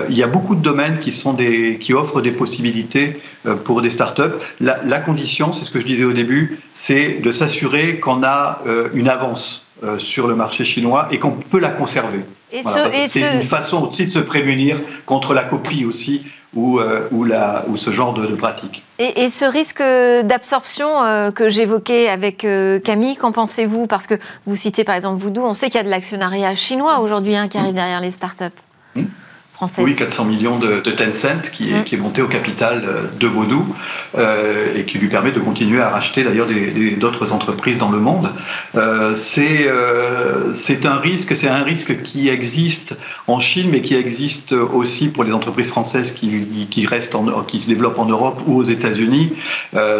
il 0.08 0.18
y 0.18 0.24
a 0.24 0.26
beaucoup 0.26 0.56
de 0.56 0.62
domaines 0.62 0.98
qui 0.98 1.12
sont 1.12 1.32
des, 1.32 1.78
qui 1.78 1.94
offrent 1.94 2.20
des 2.20 2.32
possibilités 2.32 3.22
pour 3.62 3.80
des 3.82 3.90
startups. 3.90 4.36
La 4.58 4.98
condition, 4.98 5.52
c'est 5.52 5.64
ce 5.64 5.70
que 5.70 5.78
je 5.78 5.86
disais 5.86 6.04
au 6.04 6.12
début, 6.12 6.58
c'est 6.74 7.20
de 7.22 7.30
s'assurer 7.30 8.00
qu'on 8.00 8.24
a 8.24 8.62
une 8.94 9.08
avance 9.08 9.65
sur 9.98 10.26
le 10.26 10.34
marché 10.34 10.64
chinois 10.64 11.08
et 11.10 11.18
qu'on 11.18 11.32
peut 11.32 11.60
la 11.60 11.68
conserver. 11.68 12.24
c'est 12.50 13.34
une 13.34 13.42
façon 13.42 13.86
aussi 13.86 14.06
de 14.06 14.10
se 14.10 14.18
prémunir 14.18 14.80
contre 15.04 15.34
la 15.34 15.42
copie 15.42 15.84
aussi 15.84 16.22
ou, 16.56 16.80
euh, 16.80 17.06
ou, 17.12 17.24
la, 17.24 17.64
ou 17.68 17.76
ce 17.76 17.90
genre 17.90 18.14
de, 18.14 18.26
de 18.26 18.34
pratique. 18.34 18.82
Et, 18.98 19.24
et, 19.24 19.30
ce 19.30 19.44
risque 19.44 19.82
d'absorption 20.26 21.02
euh, 21.04 21.30
que 21.30 21.48
j'évoquais 21.50 22.08
avec 22.08 22.44
euh, 22.44 22.80
Camille, 22.80 23.16
qu'en 23.16 23.30
pensez-vous? 23.30 23.86
Parce 23.86 24.06
que 24.06 24.14
vous 24.46 24.56
citez 24.56 24.82
par 24.82 24.94
exemple 24.94 25.20
Voodoo, 25.20 25.44
on 25.44 25.54
sait 25.54 25.66
qu'il 25.66 25.76
y 25.76 25.80
a 25.80 25.84
de 25.84 25.90
l'actionnariat 25.90 26.54
chinois 26.56 27.00
aujourd'hui 27.00 27.36
hein, 27.36 27.48
qui 27.48 27.58
arrive 27.58 27.72
mmh. 27.72 27.76
derrière 27.76 28.00
les 28.00 28.10
startups. 28.10 28.44
Mmh. 28.94 29.02
Oui, 29.78 29.96
400 29.96 30.24
millions 30.26 30.58
de, 30.58 30.80
de 30.80 30.90
Tencent 30.90 31.50
qui 31.50 31.70
est, 31.70 31.80
mmh. 31.80 31.84
qui 31.84 31.94
est, 31.94 31.98
monté 31.98 32.20
au 32.20 32.28
capital 32.28 32.82
euh, 32.84 33.06
de 33.18 33.26
Vaudou 33.26 33.74
euh, 34.16 34.74
et 34.76 34.84
qui 34.84 34.98
lui 34.98 35.08
permet 35.08 35.32
de 35.32 35.40
continuer 35.40 35.80
à 35.80 35.88
racheter 35.88 36.24
d'ailleurs 36.24 36.48
d'autres 36.98 37.32
entreprises 37.32 37.78
dans 37.78 37.90
le 37.90 37.98
monde. 37.98 38.32
Euh, 38.74 39.14
c'est 39.14 39.66
euh, 39.66 40.52
un 40.84 40.98
risque, 40.98 41.34
c'est 41.34 41.48
un 41.48 41.62
risque 41.62 42.02
qui 42.02 42.28
existe 42.28 42.96
en 43.26 43.40
Chine, 43.40 43.70
mais 43.70 43.80
qui 43.80 43.94
existe 43.94 44.52
aussi 44.52 45.08
pour 45.08 45.24
les 45.24 45.32
entreprises 45.32 45.68
françaises 45.68 46.12
qui, 46.12 46.68
qui 46.70 46.86
restent 46.86 47.14
en, 47.14 47.42
qui 47.42 47.60
se 47.60 47.68
développent 47.68 47.98
en 47.98 48.06
Europe 48.06 48.42
ou 48.46 48.56
aux 48.58 48.62
États-Unis. 48.62 49.32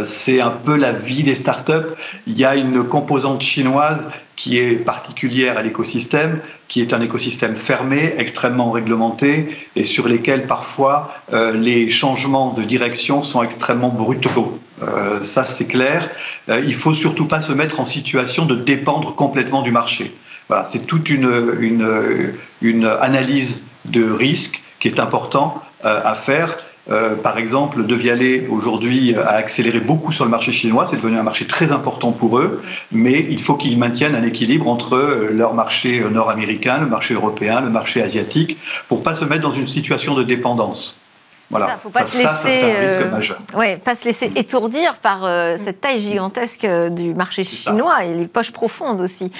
C'est 0.04 0.40
un 0.40 0.50
peu 0.50 0.76
la 0.76 0.92
vie 0.92 1.22
des 1.22 1.34
startups. 1.34 1.94
Il 2.26 2.38
y 2.38 2.44
a 2.44 2.56
une 2.56 2.84
composante 2.84 3.42
chinoise 3.42 4.08
qui 4.36 4.58
est 4.58 4.74
particulière 4.76 5.56
à 5.56 5.62
l'écosystème, 5.62 6.40
qui 6.68 6.82
est 6.82 6.92
un 6.92 7.00
écosystème 7.00 7.56
fermé, 7.56 8.14
extrêmement 8.18 8.70
réglementé, 8.70 9.56
et 9.74 9.84
sur 9.84 10.06
lesquels 10.08 10.46
parfois 10.46 11.14
euh, 11.32 11.52
les 11.52 11.90
changements 11.90 12.52
de 12.52 12.62
direction 12.62 13.22
sont 13.22 13.42
extrêmement 13.42 13.88
brutaux. 13.88 14.58
Euh, 14.82 15.22
ça, 15.22 15.44
c'est 15.44 15.66
clair. 15.66 16.10
Euh, 16.48 16.62
il 16.66 16.74
faut 16.74 16.92
surtout 16.92 17.26
pas 17.26 17.40
se 17.40 17.52
mettre 17.52 17.80
en 17.80 17.84
situation 17.84 18.44
de 18.46 18.54
dépendre 18.54 19.14
complètement 19.14 19.62
du 19.62 19.72
marché. 19.72 20.14
Voilà, 20.48 20.64
c'est 20.64 20.86
toute 20.86 21.10
une, 21.10 21.56
une, 21.58 22.34
une, 22.60 22.86
analyse 22.86 23.64
de 23.84 24.08
risque 24.08 24.62
qui 24.78 24.88
est 24.88 25.00
important 25.00 25.62
euh, 25.84 26.00
à 26.04 26.14
faire 26.14 26.58
Euh, 26.88 27.16
par 27.16 27.38
exemple, 27.38 27.84
De 27.84 27.94
Vialet 27.94 28.46
aujourd'hui 28.48 29.14
a 29.16 29.30
accéléré 29.30 29.80
beaucoup 29.80 30.12
sur 30.12 30.24
le 30.24 30.30
marché 30.30 30.52
chinois, 30.52 30.86
c'est 30.86 30.96
devenu 30.96 31.18
un 31.18 31.24
marché 31.24 31.46
très 31.46 31.72
important 31.72 32.12
pour 32.12 32.38
eux, 32.38 32.62
mais 32.92 33.26
il 33.28 33.40
faut 33.40 33.54
qu'ils 33.54 33.78
maintiennent 33.78 34.14
un 34.14 34.22
équilibre 34.22 34.68
entre 34.68 35.28
leur 35.30 35.54
marché 35.54 36.00
nord-américain, 36.08 36.78
le 36.78 36.86
marché 36.86 37.14
européen, 37.14 37.60
le 37.60 37.70
marché 37.70 38.02
asiatique, 38.02 38.58
pour 38.88 39.02
pas 39.02 39.14
se 39.14 39.24
mettre 39.24 39.42
dans 39.42 39.50
une 39.50 39.66
situation 39.66 40.14
de 40.14 40.22
dépendance. 40.22 41.00
Voilà. 41.50 41.66
Ça, 41.66 41.76
faut 41.76 41.90
pas 41.90 42.04
se 42.04 42.18
laisser, 42.18 42.60
euh, 42.62 43.20
ouais, 43.56 43.76
pas 43.76 43.94
se 43.94 44.04
laisser 44.04 44.32
étourdir 44.34 44.96
par 44.96 45.24
euh, 45.24 45.54
mm. 45.54 45.58
cette 45.64 45.80
taille 45.80 46.00
gigantesque 46.00 46.64
euh, 46.64 46.90
du 46.90 47.14
marché 47.14 47.44
chinois 47.44 48.04
et 48.04 48.14
les 48.14 48.26
poches 48.26 48.50
profondes 48.50 49.00
aussi. 49.00 49.30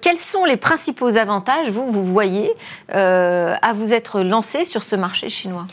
quels 0.00 0.16
sont 0.16 0.44
les 0.44 0.56
principaux 0.56 1.16
avantages, 1.16 1.68
vous, 1.70 1.90
vous 1.90 2.04
voyez, 2.04 2.50
à 2.88 3.72
vous 3.74 3.92
être 3.92 4.22
lancé 4.22 4.64
sur 4.64 4.82
ce 4.82 4.96
marché 4.96 5.28
chinois? 5.28 5.66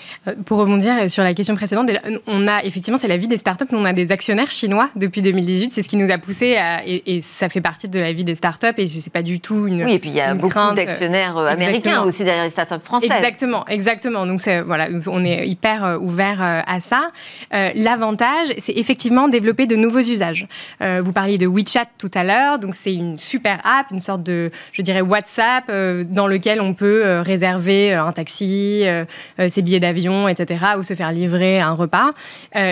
Pour 0.46 0.58
rebondir 0.58 1.10
sur 1.10 1.24
la 1.24 1.34
question 1.34 1.56
précédente, 1.56 1.90
on 2.28 2.48
a 2.48 2.64
effectivement, 2.64 2.98
c'est 2.98 3.08
la 3.08 3.18
vie 3.18 3.28
des 3.28 3.38
startups. 3.38 3.66
Nous, 3.72 3.80
on 3.80 3.86
a 3.86 3.94
des 3.94 4.12
actionnaires 4.12 4.52
chinois 4.52 4.90
depuis 4.96 5.22
2018. 5.22 5.74
C'est 5.74 5.82
ce 5.82 5.88
qui 5.88 5.98
nous 5.98 6.12
a 6.12 6.18
poussé 6.18 6.58
à, 6.58 6.82
et, 6.86 7.22
ça 7.22 7.50
fait 7.50 7.62
partie 7.62 7.88
de 7.88 8.00
la 8.00 8.12
vie 8.12 8.24
des 8.24 8.36
startups. 8.36 8.68
Et 8.78 8.88
ce 8.88 8.98
n'est 8.98 9.12
pas 9.12 9.22
du 9.22 9.40
tout 9.40 9.68
une. 9.68 9.84
Oui, 9.84 9.94
et 9.94 10.00
puis 10.00 10.10
il 10.10 10.16
y 10.16 10.22
a 10.22 10.34
beaucoup 10.34 10.74
d'actionnaires 10.76 11.38
américains 11.38 12.04
aussi 12.04 12.24
derrière 12.24 12.44
les 12.44 12.50
startups 12.50 12.84
françaises. 12.84 13.12
Exactement, 13.12 13.66
exactement. 13.68 14.26
Donc 14.26 14.42
voilà, 14.66 14.88
on 15.08 15.24
est 15.24 15.48
euh, 15.66 15.98
ouvert 16.00 16.42
euh, 16.42 16.62
à 16.66 16.80
ça. 16.80 17.12
Euh, 17.54 17.70
l'avantage, 17.76 18.50
c'est 18.58 18.74
effectivement 18.74 19.28
développer 19.28 19.66
de 19.66 19.76
nouveaux 19.76 20.00
usages. 20.00 20.48
vous 20.80 21.12
parliez 21.12 21.38
de 21.38 21.48
WeChat 21.48 21.86
tout 21.98 22.12
à 22.14 22.24
l'heure, 22.24 22.60
donc 22.60 22.76
c'est 22.76 22.94
une 22.94 23.18
super 23.18 23.60
app, 23.64 23.92
une 23.92 24.00
sorte 24.00 24.24
de, 24.24 24.52
je 24.72 24.82
dirais, 24.82 25.02
WhatsApp 25.02 25.72
dans 26.10 26.28
lequel 26.28 26.62
on 26.62 26.74
peut 26.74 27.20
réserver 27.20 27.94
un 27.94 28.12
taxi, 28.12 28.84
ses 29.48 29.62
billets 29.62 29.80
d'avion, 29.80 30.28
etc., 30.28 30.66
ou 30.78 30.84
se 30.84 30.94
faire 30.94 31.12
livrer 31.12 31.60
un 31.60 31.74
repas. 31.74 32.12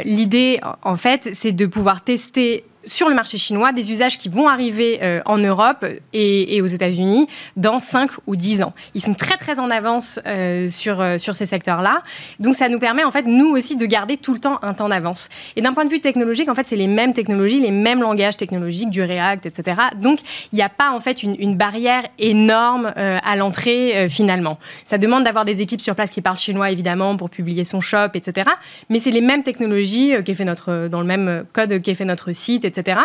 L'idée, 0.04 0.60
en 0.84 0.96
fait, 0.96 1.30
c'est 1.34 1.52
de 1.52 1.66
pouvoir 1.66 2.02
tester 2.02 2.64
sur 2.86 3.10
le 3.10 3.16
marché 3.16 3.38
chinois 3.38 3.72
des 3.72 3.92
usages 3.92 4.18
qui 4.18 4.30
vont 4.30 4.48
arriver 4.48 5.00
euh, 5.02 5.22
en 5.26 5.38
Europe 5.38 5.86
et, 6.14 6.62
aux 6.62 6.66
États-Unis 6.66 7.28
dans 7.56 7.80
5 7.80 8.12
ou 8.28 8.36
10 8.36 8.64
ans. 8.64 8.74
Ils 8.96 9.02
sont 9.02 9.14
très 9.14 9.38
très 9.38 9.60
en 9.60 9.70
avance 9.70 10.20
euh, 10.26 10.70
sur, 10.70 11.02
euh, 11.02 11.18
sur 11.18 11.36
ces 11.36 11.46
secteurs-là. 11.46 12.04
Donc 12.40 12.56
ça 12.56 12.70
nous 12.70 12.80
permet 12.80 13.04
en 13.04 13.12
fait 13.12 13.24
nous 13.24 13.48
aussi 13.48 13.76
de 13.76 13.86
garder 13.86 14.18
tout 14.18 14.34
le 14.34 14.40
temps 14.40 14.60
un 14.62 14.74
temps 14.74 14.90
d'avance. 14.90 15.30
Et 15.56 15.62
d'un 15.62 15.74
point 15.74 15.86
de 15.86 15.90
vue 15.90 16.00
technologique, 16.00 16.50
en 16.50 16.56
fait 16.56 16.68
c'est 16.68 16.76
les 16.76 16.88
mêmes 16.88 17.14
technologies, 17.14 17.60
les 17.60 17.72
mêmes 17.72 18.02
langages 18.02 18.38
technologiques, 18.38 18.90
du 18.90 19.02
React, 19.02 19.46
etc. 19.46 19.82
Donc 20.02 20.20
il 20.52 20.56
n'y 20.56 20.62
a 20.62 20.70
pas 20.70 20.92
en 20.92 21.00
fait 21.00 21.24
une, 21.24 21.56
barrière 21.60 22.04
énorme 22.20 22.94
à 22.96 23.36
l'entrée 23.36 24.08
finalement. 24.10 24.58
Ça 24.86 24.98
demande 24.98 25.24
d'avoir 25.24 25.44
des 25.44 25.62
équipes 25.62 25.82
sur 25.82 25.96
place 25.96 26.12
qui 26.12 26.22
parlent 26.22 26.38
chinois 26.38 26.72
évidemment 26.72 27.18
pour 27.18 27.30
publier 27.30 27.66
son 27.66 27.82
shop, 27.82 28.10
etc. 28.14 28.50
Mais 28.90 29.00
c'est 29.00 29.12
les 29.12 29.22
mêmes 29.22 29.44
technologies 29.44 30.14
qui 30.24 30.36
fait 30.36 30.46
notre, 30.46 30.88
dans 30.88 31.02
le 31.02 31.08
même 31.08 31.44
code 31.52 31.82
qui 31.82 31.92
est 31.92 31.96
fait 31.96 32.06
notre 32.06 32.32
site, 32.32 32.64
etc. 32.70 33.02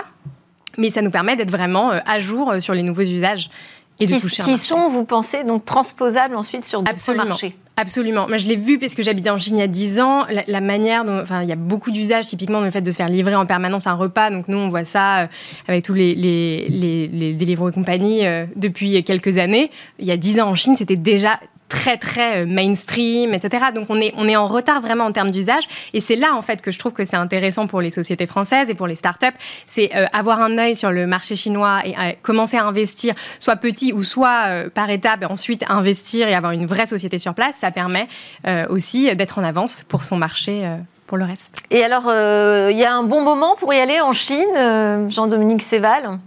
Mais 0.79 0.91
ça 0.91 1.03
nous 1.03 1.11
permet 1.11 1.37
d'être 1.37 1.51
vraiment 1.51 1.93
euh, 1.93 1.99
à 2.07 2.19
jour 2.19 2.51
euh, 2.51 2.61
sur 2.61 2.75
les 2.75 2.83
nouveaux 2.83 3.03
usages 3.03 3.51
et 4.01 4.07
de 4.07 4.15
qui, 4.15 4.21
toucher 4.21 4.43
Qui 4.43 4.59
sont, 4.59 4.89
vous 4.89 5.05
pensez, 5.05 5.45
donc 5.45 5.65
transposables 5.65 6.35
ensuite 6.35 6.65
sur 6.65 6.83
d'autres 6.83 7.15
marchés? 7.15 7.57
Absolument. 7.77 8.29
Moi, 8.29 8.37
je 8.37 8.47
l'ai 8.47 8.55
vu 8.55 8.79
parce 8.79 8.95
que 8.95 9.03
j'habitais 9.03 9.31
en 9.31 9.39
Chine 9.39 9.57
il 9.57 9.61
y 9.61 9.63
a 9.63 9.69
10 9.69 10.01
ans. 10.01 10.27
La, 10.47 10.61
manière 10.61 11.05
dont, 11.05 11.21
enfin, 11.21 11.43
il 11.43 11.49
y 11.49 11.53
a 11.53 11.57
beaucoup 11.57 11.91
d'usages, 11.91 12.27
typiquement, 12.27 12.61
le 12.61 12.71
fait 12.71 12.83
de 12.83 12.91
se 12.93 12.97
faire 12.97 13.09
livrer 13.09 13.35
en 13.35 13.47
permanence 13.47 13.89
un 13.89 13.95
repas. 13.95 14.31
Donc, 14.31 14.47
nous, 14.47 14.59
on 14.59 14.69
voit 14.69 14.85
ça 14.85 15.23
euh, 15.23 15.27
avec 15.67 15.85
tous 15.85 15.95
les, 15.95 16.15
les, 16.15 16.69
les, 16.69 17.09
les 17.09 17.53
et 17.53 17.57
compagnie 17.57 18.23
depuis 18.55 19.03
quelques 19.03 19.39
années. 19.39 19.73
Il 19.99 20.07
y 20.07 20.13
a 20.13 20.17
10 20.17 20.41
ans 20.41 20.51
en 20.51 20.55
Chine, 20.55 20.77
c'était 20.77 20.97
déjà 20.97 21.41
très 21.69 21.97
très 21.97 22.43
euh, 22.43 22.47
mainstream, 22.47 23.35
etc. 23.35 23.67
Donc 23.75 23.87
on 23.89 24.01
est, 24.01 24.13
on 24.17 24.29
est 24.29 24.37
en 24.37 24.47
retard 24.47 24.81
vraiment 24.81 25.05
en 25.05 25.13
termes 25.13 25.31
d'usage. 25.31 25.65
Et 25.93 26.01
c'est 26.01 26.17
là 26.17 26.35
en 26.35 26.43
fait 26.43 26.63
que 26.63 26.71
je 26.71 26.79
trouve 26.79 26.93
que 26.93 27.05
c'est 27.05 27.17
intéressant 27.17 27.67
pour 27.67 27.81
les 27.81 27.91
sociétés 27.91 28.27
françaises 28.27 28.71
et 28.71 28.75
pour 28.75 28.87
les 28.87 28.95
startups, 28.95 29.37
c'est 29.67 29.95
euh, 29.95 30.07
avoir 30.13 30.41
un 30.41 30.59
œil 30.59 30.77
sur 30.77 30.91
le 30.91 31.07
marché 31.07 31.35
chinois 31.35 31.81
et 31.85 31.95
euh, 31.97 32.13
commencer 32.23 32.57
à 32.57 32.65
investir, 32.65 33.15
soit 33.39 33.57
petit 33.57 33.93
ou 33.93 34.03
soit 34.03 34.69
par 34.75 34.91
étape, 34.91 35.23
et 35.23 35.27
ensuite 35.27 35.65
investir 35.69 36.29
et 36.29 36.35
avoir 36.35 36.53
une 36.53 36.67
vraie 36.67 36.87
société 36.87 37.19
sur 37.19 37.35
place. 37.35 37.57
Ça 37.57 37.71
permet 37.71 38.09
aussi 38.69 39.15
d'être 39.17 39.39
en 39.39 39.45
avance 39.45 39.85
pour 39.89 40.05
son 40.05 40.17
marché. 40.17 40.63
pour 41.07 41.19
le 41.19 41.25
reste. 41.25 41.59
Et 41.71 41.83
alors, 41.83 42.05
il 42.07 42.77
y 42.77 42.85
a 42.85 42.95
un 42.95 43.03
bon 43.03 43.23
moment 43.23 43.57
pour 43.57 43.73
y 43.73 43.79
aller 43.79 44.01
en 44.01 44.13
Chine, 44.13 45.09
Jean-Dominique 45.09 45.63
Séval? 45.63 46.19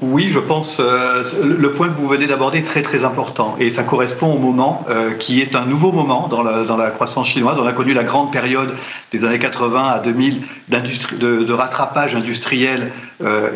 Oui, 0.00 0.28
je 0.30 0.38
pense 0.38 0.80
euh, 0.80 1.22
le 1.42 1.72
point 1.72 1.88
que 1.88 1.96
vous 1.96 2.08
venez 2.08 2.26
d'aborder 2.26 2.58
est 2.58 2.66
très 2.66 2.82
très 2.82 3.04
important 3.04 3.56
et 3.58 3.70
ça 3.70 3.82
correspond 3.82 4.34
au 4.34 4.38
moment 4.38 4.84
euh, 4.88 5.12
qui 5.12 5.40
est 5.40 5.54
un 5.54 5.64
nouveau 5.64 5.92
moment 5.92 6.28
dans 6.28 6.42
la, 6.42 6.64
dans 6.64 6.76
la, 6.76 6.90
croissance 6.90 7.28
chinoise. 7.28 7.56
On 7.60 7.66
a 7.66 7.72
connu 7.72 7.94
la 7.94 8.04
grande 8.04 8.32
période 8.32 8.74
des 9.12 9.24
années 9.24 9.38
80 9.38 9.88
à 9.88 9.98
2000 10.00 10.42
de, 10.68 11.44
de, 11.44 11.52
rattrapage 11.52 12.14
industriel 12.14 12.90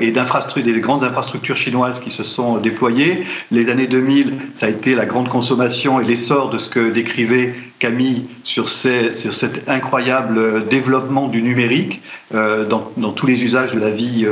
et 0.00 0.12
d'infrastructures, 0.12 0.72
des 0.72 0.80
grandes 0.80 1.02
infrastructures 1.02 1.56
chinoises 1.56 1.98
qui 1.98 2.12
se 2.12 2.22
sont 2.22 2.58
déployées. 2.58 3.26
Les 3.50 3.68
années 3.68 3.88
2000, 3.88 4.34
ça 4.54 4.66
a 4.66 4.68
été 4.68 4.94
la 4.94 5.06
grande 5.06 5.28
consommation 5.28 6.00
et 6.00 6.04
l'essor 6.04 6.50
de 6.50 6.58
ce 6.58 6.68
que 6.68 6.90
décrivait 6.90 7.54
Camille 7.86 8.24
sur, 8.42 8.68
cet 8.68 9.68
incroyable 9.68 10.66
développement 10.68 11.28
du 11.28 11.40
numérique 11.40 12.02
dans, 12.32 12.90
dans, 12.96 13.12
tous 13.12 13.26
les 13.26 13.44
usages 13.44 13.72
de 13.72 13.78
la 13.78 13.90
vie 13.90 14.26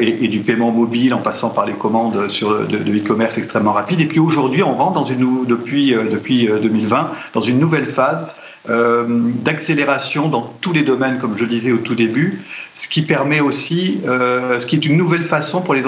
et, 0.00 0.24
et 0.24 0.28
du 0.28 0.40
paiement 0.40 0.72
mobile 0.72 1.12
en 1.12 1.18
passant 1.18 1.50
par 1.50 1.66
les 1.66 1.74
commandes 1.74 2.28
sur, 2.30 2.66
de 2.66 2.98
e-commerce 2.98 3.36
extrêmement 3.36 3.72
rapides. 3.72 4.00
Et 4.00 4.06
puis 4.06 4.18
aujourd'hui, 4.18 4.62
on 4.62 4.74
rentre 4.74 4.94
dans 4.94 5.04
une, 5.04 5.44
depuis, 5.46 5.94
euh, 5.94 6.04
depuis 6.10 6.46
2020 6.46 6.96
euh, 6.96 7.14
dans 7.32 7.40
une 7.40 7.58
nouvelle 7.58 7.86
phase 7.86 8.28
euh, 8.68 9.30
d'accélération 9.42 10.28
dans 10.28 10.42
tous 10.60 10.72
les 10.72 10.82
domaines, 10.82 11.18
comme 11.18 11.36
je 11.36 11.44
disais 11.44 11.72
au 11.72 11.78
tout 11.78 11.94
début, 11.94 12.42
ce 12.76 12.88
qui 12.88 13.02
permet 13.02 13.40
aussi, 13.40 14.00
ce 14.04 14.66
qui 14.66 14.74
est 14.74 14.84
une 14.84 14.96
nouvelle 14.96 15.22
façon 15.22 15.60
pour 15.62 15.74
les, 15.74 15.82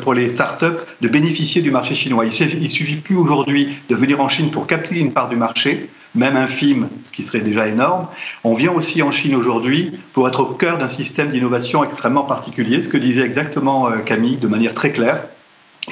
pour 0.00 0.14
les 0.14 0.28
startups 0.30 0.82
de 1.02 1.08
bénéficier 1.08 1.60
du 1.60 1.70
marché 1.70 1.94
chinois. 1.94 2.24
Il 2.24 2.32
suffit, 2.32 2.68
suffit 2.68 2.96
plus 2.96 3.16
aujourd'hui 3.16 3.76
de 3.90 3.94
venir 3.94 4.20
en 4.20 4.28
Chine 4.28 4.50
pour 4.50 4.66
capter 4.66 4.98
une 4.98 5.12
part 5.12 5.28
du 5.28 5.36
marché, 5.36 5.90
même 6.14 6.36
infime, 6.36 6.88
ce 7.04 7.12
qui 7.12 7.22
serait 7.22 7.40
déjà 7.40 7.68
énorme. 7.68 8.06
On 8.44 8.54
vient 8.54 8.72
aussi 8.72 9.02
en 9.02 9.10
Chine 9.10 9.34
aujourd'hui 9.34 9.98
pour 10.14 10.26
être 10.26 10.40
au 10.40 10.46
cœur 10.46 10.78
d'un 10.78 10.88
système 10.88 11.30
d'innovation 11.30 11.84
extrêmement 11.84 12.24
particulier, 12.24 12.80
ce 12.80 12.88
que 12.88 12.96
disait 12.96 13.22
exactement 13.22 13.90
Camille 14.06 14.38
de 14.38 14.48
manière 14.48 14.72
très 14.72 14.92
claire. 14.92 15.22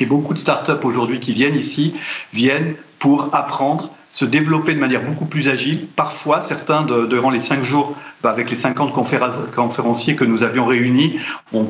Et 0.00 0.06
beaucoup 0.06 0.34
de 0.34 0.38
startups 0.38 0.84
aujourd'hui 0.84 1.20
qui 1.20 1.32
viennent 1.32 1.54
ici 1.54 1.94
viennent 2.32 2.74
pour 2.98 3.28
apprendre, 3.32 3.90
se 4.14 4.24
développer 4.24 4.74
de 4.74 4.78
manière 4.78 5.04
beaucoup 5.04 5.26
plus 5.26 5.48
agile. 5.48 5.88
Parfois, 5.96 6.40
certains, 6.40 6.86
durant 7.10 7.30
les 7.30 7.40
cinq 7.40 7.64
jours, 7.64 7.96
bah, 8.22 8.30
avec 8.30 8.48
les 8.48 8.56
50 8.56 8.92
conférenciers 8.92 10.14
que 10.14 10.24
nous 10.24 10.44
avions 10.44 10.64
réunis, 10.64 11.18
ont, 11.52 11.66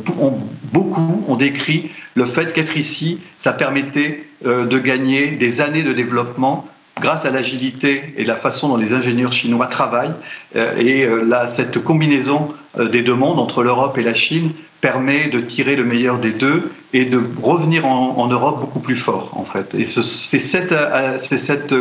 beaucoup 0.70 1.24
ont 1.26 1.36
décrit 1.36 1.90
le 2.14 2.26
fait 2.26 2.52
qu'être 2.52 2.76
ici, 2.76 3.18
ça 3.38 3.54
permettait 3.54 4.26
euh, 4.44 4.66
de 4.66 4.78
gagner 4.78 5.30
des 5.30 5.62
années 5.62 5.82
de 5.82 5.94
développement 5.94 6.68
grâce 7.00 7.24
à 7.24 7.30
l'agilité 7.30 8.14
et 8.18 8.24
la 8.24 8.36
façon 8.36 8.68
dont 8.68 8.76
les 8.76 8.92
ingénieurs 8.92 9.32
chinois 9.32 9.66
travaillent. 9.66 10.14
Euh, 10.54 10.76
et 10.76 11.04
euh, 11.04 11.24
là, 11.24 11.48
cette 11.48 11.82
combinaison 11.82 12.48
des 12.78 13.02
deux 13.02 13.14
mondes, 13.14 13.38
entre 13.38 13.62
l'Europe 13.62 13.96
et 13.98 14.02
la 14.02 14.14
Chine, 14.14 14.52
permet 14.84 15.28
de 15.28 15.40
tirer 15.40 15.76
le 15.76 15.84
meilleur 15.84 16.18
des 16.18 16.32
deux 16.32 16.70
et 16.92 17.06
de 17.06 17.22
revenir 17.42 17.86
en, 17.86 18.26
Europe 18.28 18.60
beaucoup 18.60 18.80
plus 18.80 18.96
fort, 18.96 19.32
en 19.34 19.44
fait. 19.44 19.74
Et 19.74 19.86
c'est 19.86 20.38
cette, 20.38 20.72
euh, 20.72 21.18
cette, 21.18 21.74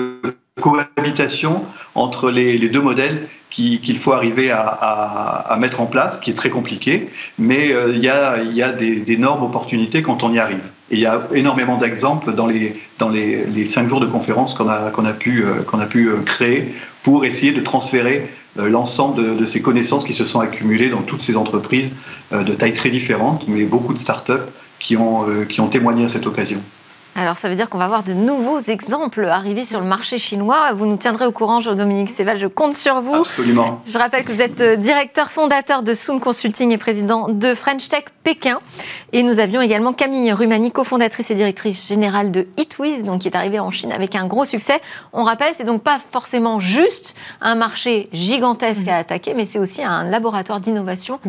cohabitation 0.62 1.64
entre 1.96 2.30
les, 2.30 2.70
deux 2.70 2.82
modèles 2.82 3.28
qu'il 3.50 3.98
faut 3.98 4.14
arriver 4.14 4.50
à, 4.52 5.56
mettre 5.60 5.82
en 5.82 5.86
place, 5.86 6.18
qui 6.18 6.32
est 6.32 6.36
très 6.36 6.50
compliqué, 6.50 7.10
mais 7.38 7.72
euh, 7.72 7.92
il 7.94 8.04
y 8.04 8.10
a, 8.10 8.72
d'énormes 8.72 9.44
opportunités 9.44 10.02
quand 10.02 10.24
on 10.24 10.34
y 10.34 10.40
arrive. 10.40 10.72
Et 10.90 10.96
il 10.96 11.00
y 11.00 11.06
a 11.06 11.28
énormément 11.34 11.78
d'exemples 11.78 12.34
dans 12.34 12.48
les, 12.48 13.66
cinq 13.66 13.88
jours 13.88 14.00
de 14.00 14.08
conférence 14.08 14.54
qu'on 14.54 14.70
a, 14.70 15.14
pu, 15.14 15.44
euh, 15.46 15.86
pu 15.86 16.12
créer 16.26 16.74
pour 17.04 17.26
essayer 17.26 17.52
de 17.52 17.62
transférer 17.62 18.30
euh, 18.60 18.70
l'ensemble 18.70 19.38
de, 19.38 19.46
ces 19.46 19.62
connaissances 19.62 20.06
qui 20.06 20.14
se 20.14 20.26
sont 20.26 20.40
accumulées 20.40 20.90
dans 20.90 21.02
toutes 21.02 21.24
ces 21.24 21.38
entreprises 21.38 21.92
euh, 22.32 22.44
de 22.44 22.54
tailles 22.54 22.76
très 22.76 22.92
différentes, 22.92 23.48
mais 23.48 23.64
beaucoup 23.64 23.94
de 23.94 23.98
startups 23.98 24.34
qui 24.80 24.96
euh, 24.96 25.46
qui 25.46 25.60
ont 25.62 25.70
témoigné 25.70 26.06
à 26.06 26.08
cette 26.08 26.28
occasion. 26.28 26.62
Alors, 27.16 27.38
ça 27.38 27.48
veut 27.48 27.56
dire 27.56 27.70
qu'on 27.70 27.78
va 27.78 27.86
avoir 27.86 28.02
de 28.02 28.14
nouveaux 28.14 28.60
exemples 28.60 29.26
arriver 29.26 29.66
sur 29.66 29.80
le 29.80 29.86
marché 29.86 30.18
chinois. 30.18 30.72
Vous 30.74 30.88
nous 30.88 30.98
tiendrez 30.98 31.26
au 31.26 31.32
courant, 31.32 31.62
Jean-Dominique 31.62 32.10
Séval, 32.10 32.40
je 32.40 32.48
compte 32.48 32.74
sur 32.74 33.02
vous. 33.02 33.14
Absolument. 33.14 33.82
Je 33.86 33.98
rappelle 34.00 34.24
que 34.24 34.32
vous 34.32 34.42
êtes 34.42 34.62
euh, 34.62 34.76
directeur 34.76 35.30
fondateur 35.30 35.84
de 35.84 35.94
Soon 35.94 36.20
Consulting 36.20 36.72
et 36.72 36.78
président 36.78 37.30
de 37.30 37.54
French 37.54 37.88
Tech 37.88 38.06
Pékin. 38.24 38.60
Et 39.12 39.22
nous 39.22 39.40
avions 39.40 39.62
également 39.62 39.94
Camille 39.94 40.34
Rumani, 40.34 40.72
cofondatrice 40.72 41.30
et 41.30 41.36
directrice 41.36 41.88
générale 41.88 42.32
de 42.32 42.48
Hitwiz, 42.58 43.04
donc 43.04 43.22
qui 43.22 43.28
est 43.28 43.36
arrivée 43.36 43.60
en 43.60 43.70
Chine 43.70 43.92
avec 43.92 44.16
un 44.16 44.26
gros 44.26 44.46
succès. 44.46 44.82
On 45.14 45.24
rappelle, 45.24 45.54
c'est 45.54 45.66
donc 45.66 45.84
pas 45.84 46.00
forcément 46.12 46.60
juste 46.60 47.16
un 47.42 47.54
marché 47.54 48.10
gigantesque 48.12 48.88
à 48.88 48.98
attaquer, 48.98 49.36
mais 49.36 49.46
c'est 49.46 49.60
aussi 49.60 49.84
un 49.84 50.04
laboratoire 50.04 50.60
d'innovation 50.60 51.20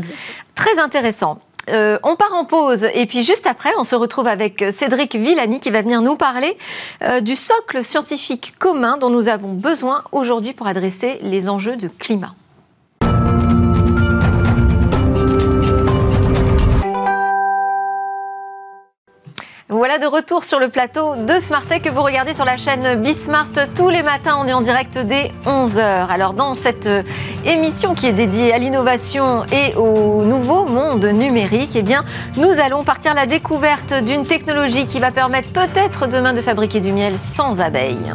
très 0.55 0.79
intéressant. 0.79 1.38
Euh, 1.70 1.98
on 2.03 2.16
part 2.16 2.35
en 2.35 2.44
pause 2.44 2.87
et 2.94 3.07
puis 3.07 3.22
juste 3.22 3.46
après, 3.46 3.70
on 3.79 3.85
se 3.85 3.94
retrouve 3.94 4.27
avec 4.27 4.64
Cédric 4.70 5.14
Villani 5.14 5.61
qui 5.61 5.70
va 5.70 5.83
venir 5.83 6.03
nous 6.03 6.16
parler 6.16 6.57
euh, 7.03 7.20
du 7.20 7.37
socle 7.37 7.83
scientifique 7.83 8.55
commun 8.59 8.96
dont 8.96 9.11
nous 9.11 9.29
avons 9.29 9.53
besoin 9.53 10.05
aujourd'hui 10.12 10.53
pour 10.53 10.66
adresser 10.66 11.18
les 11.22 11.48
enjeux 11.48 11.77
de 11.77 11.88
climat. 11.88 12.35
Voilà 19.70 19.96
de 19.96 20.07
retour 20.07 20.44
sur 20.44 20.61
le 20.61 20.68
plateau 20.68 21.16
de 21.16 21.38
Smartech 21.38 21.85
que 21.85 21.88
vous 21.88 22.03
regardez 22.03 22.35
sur 22.35 22.44
la 22.44 22.59
chaîne 22.59 23.00
Bismart 23.00 23.48
tous 23.74 23.88
les 23.88 24.03
matins. 24.03 24.37
On 24.38 24.46
est 24.46 24.53
en 24.53 24.61
direct 24.61 24.98
dès 24.98 25.33
11h. 25.46 26.07
Alors 26.09 26.35
dans 26.35 26.55
cette 26.55 26.85
euh, 26.87 27.03
émission 27.46 27.94
qui 27.94 28.07
est 28.07 28.12
dédiée 28.12 28.53
à 28.53 28.59
l'innovation 28.59 29.46
et 29.50 29.74
au 29.77 30.22
nouveau 30.22 30.66
monde 30.66 31.07
numérique, 31.07 31.77
eh 31.77 31.83
bien 31.83 32.05
nous 32.37 32.61
allons 32.61 32.85
partir 32.85 33.14
la 33.14 33.24
découverte 33.24 33.94
d'une 33.94 34.27
technologie 34.27 34.85
qui 34.85 35.00
va 35.00 35.11
permettre 35.11 35.48
peut-être 35.48 36.09
demain 36.09 36.35
de 36.35 36.42
fabriquer 36.42 36.81
du 36.81 36.92
miel 36.92 37.18
sans 37.18 37.62
abeilles. 37.62 38.12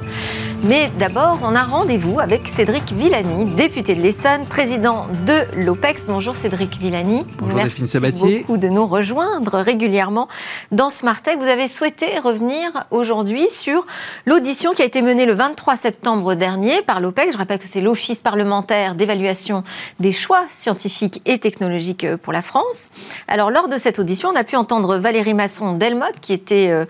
Mais 0.63 0.91
d'abord, 0.99 1.39
on 1.41 1.55
a 1.55 1.63
rendez-vous 1.63 2.19
avec 2.19 2.45
Cédric 2.47 2.91
Villani, 2.91 3.45
député 3.45 3.95
de 3.95 4.01
l'Essonne, 4.01 4.45
président 4.45 5.07
de 5.25 5.45
l'OPEX. 5.55 6.07
Bonjour 6.07 6.35
Cédric 6.35 6.77
Villani. 6.77 7.25
Bonjour 7.37 7.55
Merci 7.55 7.87
Sabatier. 7.87 8.39
beaucoup 8.39 8.57
de 8.57 8.67
nous 8.67 8.85
rejoindre 8.85 9.57
régulièrement 9.59 10.27
dans 10.71 10.89
Smartech. 10.89 11.37
Vous 11.39 11.47
avez 11.47 11.69
souhaité 11.69 12.19
revenir 12.19 12.85
aujourd'hui 12.91 13.47
sur 13.49 13.85
l'audition 14.25 14.73
qui 14.73 14.81
a 14.81 14.85
été 14.85 15.01
menée 15.01 15.25
le 15.25 15.33
23 15.33 15.77
septembre 15.77 16.35
dernier 16.35 16.81
par 16.81 16.99
l'OPEX. 16.99 17.33
Je 17.33 17.37
rappelle 17.37 17.59
que 17.59 17.67
c'est 17.67 17.81
l'Office 17.81 18.19
parlementaire 18.19 18.95
d'évaluation 18.95 19.63
des 20.01 20.11
choix 20.11 20.43
scientifiques 20.49 21.21
et 21.25 21.39
technologiques 21.39 22.15
pour 22.17 22.33
la 22.33 22.41
France. 22.41 22.89
Alors, 23.29 23.49
lors 23.49 23.69
de 23.69 23.77
cette 23.77 23.97
audition, 23.97 24.29
on 24.29 24.35
a 24.35 24.43
pu 24.43 24.57
entendre 24.57 24.97
Valérie 24.97 25.33
Masson-Delmotte, 25.33 26.19
qui 26.19 26.33
était 26.33 26.69
euh, 26.69 26.85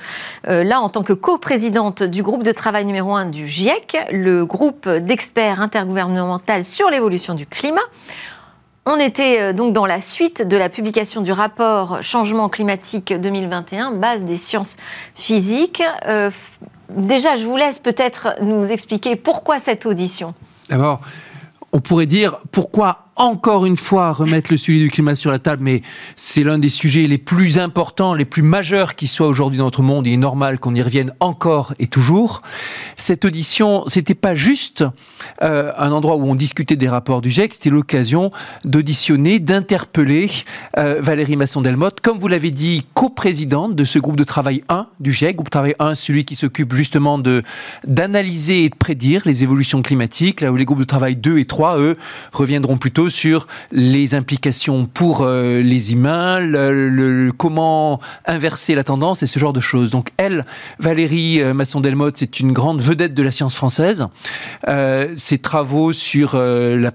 euh, 0.48 0.64
là 0.64 0.82
en 0.82 0.90
tant 0.90 1.04
que 1.04 1.14
coprésidente 1.14 2.02
du 2.02 2.24
groupe 2.24 2.42
de 2.42 2.52
travail 2.52 2.86
numéro 2.86 3.16
1 3.16 3.26
du 3.26 3.46
GIEC, 3.60 3.98
le 4.12 4.46
groupe 4.46 4.88
d'experts 4.88 5.60
intergouvernemental 5.60 6.64
sur 6.64 6.90
l'évolution 6.90 7.34
du 7.34 7.46
climat. 7.46 7.82
On 8.86 8.96
était 8.96 9.42
euh, 9.42 9.54
donc 9.54 9.74
dans 9.74 9.86
la 9.86 10.00
suite 10.00 10.48
de 10.48 10.56
la 10.56 10.70
publication 10.70 11.20
du 11.20 11.34
rapport 11.34 12.02
Changement 12.02 12.48
climatique 12.48 13.14
2021, 13.14 13.92
base 13.92 14.24
des 14.24 14.38
sciences 14.38 14.78
physiques. 15.14 15.84
Euh, 16.08 16.32
déjà, 16.90 17.36
je 17.36 17.44
vous 17.44 17.58
laisse 17.58 17.80
peut-être 17.80 18.36
nous 18.42 18.72
expliquer 18.72 19.18
pourquoi 19.18 19.60
cette 19.60 19.86
audition. 19.86 20.34
D'abord, 20.70 21.02
on 21.74 21.82
pourrait 21.82 22.06
dire 22.06 22.40
pourquoi 22.52 23.09
encore 23.20 23.66
une 23.66 23.76
fois 23.76 24.14
remettre 24.14 24.50
le 24.50 24.58
sujet 24.58 24.80
du 24.80 24.90
climat 24.90 25.14
sur 25.14 25.30
la 25.30 25.40
table, 25.40 25.62
mais 25.62 25.82
c'est 26.16 26.44
l'un 26.44 26.58
des 26.58 26.70
sujets 26.70 27.06
les 27.06 27.18
plus 27.18 27.60
importants, 27.60 28.14
les 28.14 28.24
plus 28.24 28.42
majeurs 28.42 28.96
qui 28.96 29.08
soient 29.08 29.28
aujourd'hui 29.28 29.58
dans 29.58 29.66
notre 29.66 29.84
monde. 29.84 30.08
Il 30.08 30.14
est 30.14 30.18
normal 30.18 30.58
qu'on 30.58 30.74
y 30.74 30.82
revienne 30.82 31.14
encore 31.20 31.74
et 31.80 31.88
toujours. 31.88 32.42
Cette 32.98 33.26
audition, 33.26 33.84
c'était 33.88 34.16
pas 34.16 34.36
juste 34.36 34.86
euh, 35.44 35.72
un 35.78 35.92
endroit 35.92 36.16
où 36.16 36.24
on 36.24 36.36
discutait 36.36 36.78
des 36.78 36.88
rapports 36.88 37.22
du 37.22 37.30
GIEC, 37.30 37.56
c'était 37.56 37.70
l'occasion 37.70 38.32
d'auditionner, 38.64 39.40
d'interpeller 39.40 40.32
euh, 40.78 41.02
Valérie 41.02 41.36
Masson-Delmotte, 41.36 42.00
comme 42.00 42.20
vous 42.20 42.30
l'avez 42.30 42.52
dit, 42.52 42.86
coprésidente 42.94 43.76
de 43.76 43.84
ce 43.84 44.00
groupe 44.00 44.16
de 44.16 44.24
travail 44.24 44.64
1 44.70 44.88
du 45.02 45.12
GIEC, 45.12 45.36
groupe 45.36 45.48
de 45.48 45.52
travail 45.52 45.76
1, 45.80 45.96
celui 45.96 46.24
qui 46.24 46.36
s'occupe 46.36 46.74
justement 46.74 47.18
de 47.18 47.44
d'analyser 47.86 48.64
et 48.64 48.70
de 48.70 48.76
prédire 48.76 49.24
les 49.26 49.44
évolutions 49.44 49.82
climatiques, 49.82 50.40
là 50.40 50.54
où 50.54 50.56
les 50.56 50.66
groupes 50.66 50.80
de 50.80 50.86
travail 50.86 51.18
2 51.18 51.38
et 51.40 51.46
3, 51.46 51.80
eux, 51.80 51.98
reviendront 52.32 52.78
plutôt 52.78 53.09
sur 53.10 53.48
les 53.72 54.16
implications 54.16 54.86
pour 54.86 55.22
euh, 55.22 55.62
les 55.62 55.94
humains, 55.94 56.40
le, 56.40 57.32
comment 57.36 58.00
inverser 58.26 58.76
la 58.76 58.84
tendance 58.84 59.24
et 59.24 59.28
ce 59.28 59.40
genre 59.40 59.54
de 59.54 59.60
choses. 59.60 59.92
Donc 59.92 60.10
elle, 60.18 60.46
Valérie 60.80 61.42
euh, 61.42 61.54
Masson-Delmotte, 61.54 62.18
c'est 62.18 62.40
une 62.40 62.54
grande 62.54 62.82
vedette 62.82 63.14
de 63.14 63.24
la 63.24 63.32
science 63.32 63.56
française. 63.56 64.08
Euh, 64.68 65.14
ses 65.16 65.38
travaux 65.38 65.92
sur 65.94 66.32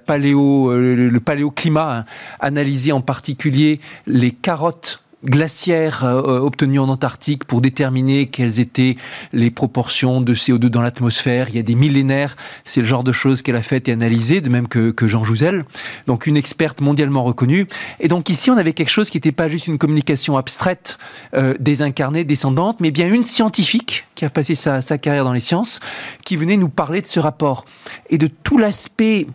paléo, 0.06 0.72
le, 0.72 1.18
paléoclimat, 1.18 1.98
hein, 1.98 2.04
analysé 2.40 2.92
en 2.92 3.00
particulier 3.00 3.80
les 4.06 4.30
carottes 4.30 5.03
glaciaires 5.24 6.04
euh, 6.04 6.38
obtenus 6.38 6.80
en 6.80 6.88
Antarctique 6.88 7.44
pour 7.44 7.60
déterminer 7.60 8.26
quelles 8.26 8.60
étaient 8.60 8.96
les 9.32 9.50
proportions 9.50 10.20
de 10.20 10.34
CO2 10.34 10.66
dans 10.66 10.80
l'atmosphère. 10.80 11.48
Il 11.48 11.56
y 11.56 11.58
a 11.58 11.62
des 11.62 11.74
millénaires, 11.74 12.36
c'est 12.64 12.80
le 12.80 12.86
genre 12.86 13.04
de 13.04 13.12
choses 13.12 13.42
qu'elle 13.42 13.56
a 13.56 13.62
fait 13.62 13.88
et 13.88 13.92
analysé, 13.92 14.40
de 14.40 14.48
même 14.48 14.68
que, 14.68 14.90
que 14.90 15.08
Jean 15.08 15.24
Jouzel. 15.24 15.64
Donc 16.06 16.26
une 16.26 16.36
experte 16.36 16.80
mondialement 16.80 17.24
reconnue. 17.24 17.66
Et 18.00 18.08
donc 18.08 18.28
ici, 18.28 18.50
on 18.50 18.56
avait 18.56 18.72
quelque 18.72 18.90
chose 18.90 19.10
qui 19.10 19.16
n'était 19.16 19.32
pas 19.32 19.48
juste 19.48 19.66
une 19.66 19.78
communication 19.78 20.36
abstraite, 20.36 20.98
euh, 21.34 21.54
désincarnée, 21.60 22.24
descendante, 22.24 22.80
mais 22.80 22.90
bien 22.90 23.12
une 23.12 23.24
scientifique 23.24 24.06
qui 24.14 24.24
a 24.24 24.30
passé 24.30 24.54
sa, 24.54 24.80
sa 24.80 24.98
carrière 24.98 25.24
dans 25.24 25.32
les 25.32 25.40
sciences, 25.40 25.80
qui 26.24 26.36
venait 26.36 26.56
nous 26.56 26.68
parler 26.68 27.00
de 27.00 27.06
ce 27.06 27.20
rapport 27.20 27.64
et 28.10 28.18
de 28.18 28.26
tout 28.26 28.58
l'aspect 28.58 29.26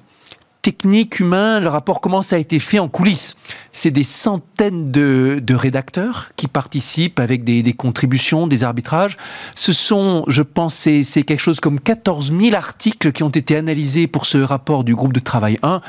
technique, 0.61 1.19
humain, 1.19 1.59
le 1.59 1.69
rapport, 1.69 2.01
comment 2.01 2.21
ça 2.21 2.35
a 2.35 2.39
été 2.39 2.59
fait 2.59 2.79
en 2.79 2.87
coulisses. 2.87 3.35
C'est 3.71 3.91
des 3.91 4.03
centaines 4.03 4.91
de, 4.91 5.41
rédacteurs 5.53 6.29
qui 6.35 6.47
participent 6.47 7.19
avec 7.19 7.43
des, 7.43 7.73
contributions, 7.73 8.47
des 8.47 8.63
arbitrages. 8.63 9.17
Ce 9.55 9.73
sont, 9.73 10.23
je 10.27 10.41
pense, 10.41 10.75
c'est 10.75 11.23
quelque 11.23 11.39
chose 11.39 11.59
comme 11.59 11.79
14 11.79 12.33
000 12.39 12.55
articles 12.55 13.11
qui 13.11 13.23
ont 13.23 13.29
été 13.29 13.55
analysés 13.55 14.07
pour 14.07 14.25
ce 14.25 14.37
rapport 14.37 14.83
du 14.83 14.95
groupe 14.95 15.13
de 15.13 15.19
travail 15.19 15.59
1. 15.63 15.81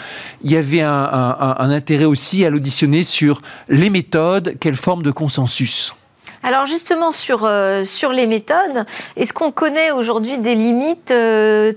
Il 0.45 0.51
y 0.51 0.57
avait 0.57 0.83
un, 0.83 1.57
intérêt 1.59 2.05
aussi 2.05 2.45
à 2.45 2.51
l'auditionner 2.51 3.03
sur 3.05 3.43
les 3.69 3.91
méthodes, 3.91 4.57
quelle 4.61 4.77
forme 4.77 5.03
de 5.03 5.11
consensus? 5.11 5.95
Alors 6.43 6.67
justement 6.67 7.13
sur, 7.13 7.45
euh, 7.45 7.85
sur 7.85 8.13
les 8.13 8.27
méthodes, 8.27 8.87
est-ce 9.17 9.33
qu'on 9.33 9.53
connaît 9.53 9.91
aujourd'hui 9.91 10.39
des 10.39 10.55
limites 10.55 11.11
euh, 11.11 11.73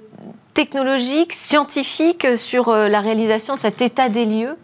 technologique, 0.53 1.33
scientifique 1.33 2.27
sur 2.37 2.69
euh, 2.69 2.87
la 2.87 3.01
réalisation 3.01 3.55
de 3.55 3.61
cet 3.61 3.81
état 3.81 4.09
des 4.09 4.25
lieux 4.25 4.57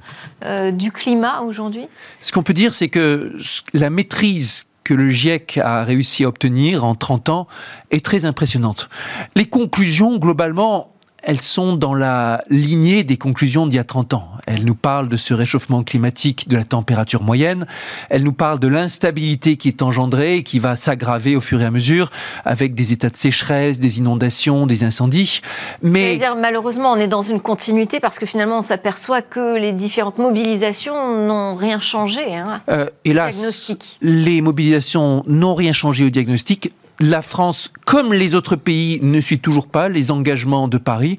euh, 0.45 0.71
du 0.71 0.91
climat 0.91 1.41
aujourd'hui? 1.41 1.87
Ce 2.21 2.31
qu'on 2.31 2.43
peut 2.43 2.53
dire, 2.53 2.73
c'est 2.73 2.89
que 2.89 3.37
la 3.73 3.89
maîtrise 3.89 4.65
que 4.83 4.93
le 4.93 5.09
GIEC 5.09 5.57
a 5.57 5.83
réussi 5.83 6.23
à 6.23 6.27
obtenir 6.27 6.83
en 6.83 6.95
30 6.95 7.29
ans 7.29 7.47
est 7.91 8.03
très 8.03 8.25
impressionnante. 8.25 8.89
Les 9.35 9.45
conclusions, 9.45 10.17
globalement, 10.17 10.93
elles 11.23 11.41
sont 11.41 11.75
dans 11.75 11.93
la 11.93 12.43
lignée 12.49 13.03
des 13.03 13.17
conclusions 13.17 13.67
d'il 13.67 13.77
y 13.77 13.79
a 13.79 13.83
30 13.83 14.13
ans. 14.13 14.29
Elles 14.47 14.63
nous 14.63 14.75
parlent 14.75 15.09
de 15.09 15.17
ce 15.17 15.33
réchauffement 15.33 15.83
climatique 15.83 16.47
de 16.47 16.57
la 16.57 16.63
température 16.63 17.21
moyenne. 17.21 17.65
Elles 18.09 18.23
nous 18.23 18.33
parlent 18.33 18.59
de 18.59 18.67
l'instabilité 18.67 19.57
qui 19.57 19.67
est 19.67 19.81
engendrée 19.81 20.37
et 20.37 20.43
qui 20.43 20.59
va 20.59 20.75
s'aggraver 20.75 21.35
au 21.35 21.41
fur 21.41 21.61
et 21.61 21.65
à 21.65 21.71
mesure 21.71 22.09
avec 22.45 22.73
des 22.73 22.93
états 22.93 23.09
de 23.09 23.17
sécheresse, 23.17 23.79
des 23.79 23.99
inondations, 23.99 24.65
des 24.65 24.83
incendies. 24.83 25.41
Mais 25.81 26.17
dire, 26.17 26.35
malheureusement, 26.35 26.91
on 26.91 26.97
est 26.97 27.07
dans 27.07 27.21
une 27.21 27.39
continuité 27.39 27.99
parce 27.99 28.19
que 28.19 28.25
finalement, 28.25 28.59
on 28.59 28.63
s'aperçoit 28.63 29.21
que 29.21 29.57
les 29.57 29.73
différentes 29.73 30.17
mobilisations 30.17 31.25
n'ont 31.27 31.55
rien 31.55 31.79
changé. 31.79 32.35
Hein, 32.35 32.61
euh, 32.69 32.87
hélas, 33.05 33.71
les 34.01 34.41
mobilisations 34.41 35.23
n'ont 35.27 35.55
rien 35.55 35.73
changé 35.73 36.05
au 36.05 36.09
diagnostic 36.09 36.71
la 36.99 37.21
France, 37.21 37.71
comme 37.85 38.13
les 38.13 38.35
autres 38.35 38.55
pays, 38.55 38.99
ne 39.01 39.21
suit 39.21 39.39
toujours 39.39 39.67
pas 39.67 39.89
les 39.89 40.11
engagements 40.11 40.67
de 40.67 40.77
Paris. 40.77 41.17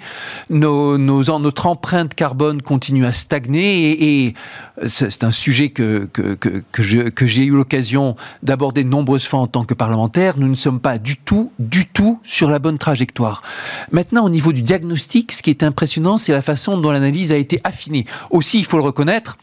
Nos, 0.50 0.98
notre 0.98 1.66
empreinte 1.66 2.14
carbone 2.14 2.60
continue 2.60 3.06
à 3.06 3.12
stagner 3.12 4.24
et, 4.24 4.34
c'est 4.86 5.24
un 5.24 5.32
sujet 5.32 5.70
que, 5.70 6.08
que, 6.12 6.34
que, 6.34 7.26
j'ai 7.26 7.44
eu 7.44 7.50
l'occasion 7.50 8.16
d'aborder 8.42 8.84
de 8.84 8.88
nombreuses 8.88 9.26
fois 9.26 9.40
en 9.40 9.46
tant 9.46 9.64
que 9.64 9.74
parlementaire. 9.74 10.38
Nous 10.38 10.48
ne 10.48 10.54
sommes 10.54 10.80
pas 10.80 10.98
du 10.98 11.16
tout, 11.16 11.52
du 11.58 11.86
tout 11.86 12.20
sur 12.22 12.50
la 12.50 12.58
bonne 12.58 12.78
trajectoire. 12.78 13.42
Maintenant, 13.92 14.24
au 14.24 14.30
niveau 14.30 14.52
du 14.52 14.62
diagnostic, 14.62 15.32
ce 15.32 15.42
qui 15.42 15.50
est 15.50 15.62
impressionnant, 15.62 16.18
c'est 16.18 16.32
la 16.32 16.42
façon 16.42 16.78
dont 16.78 16.90
l'analyse 16.90 17.32
a 17.32 17.36
été 17.36 17.60
affinée. 17.64 18.06
Aussi, 18.30 18.58
il 18.58 18.64
faut 18.64 18.78
le 18.78 18.82
reconnaître, 18.82 19.36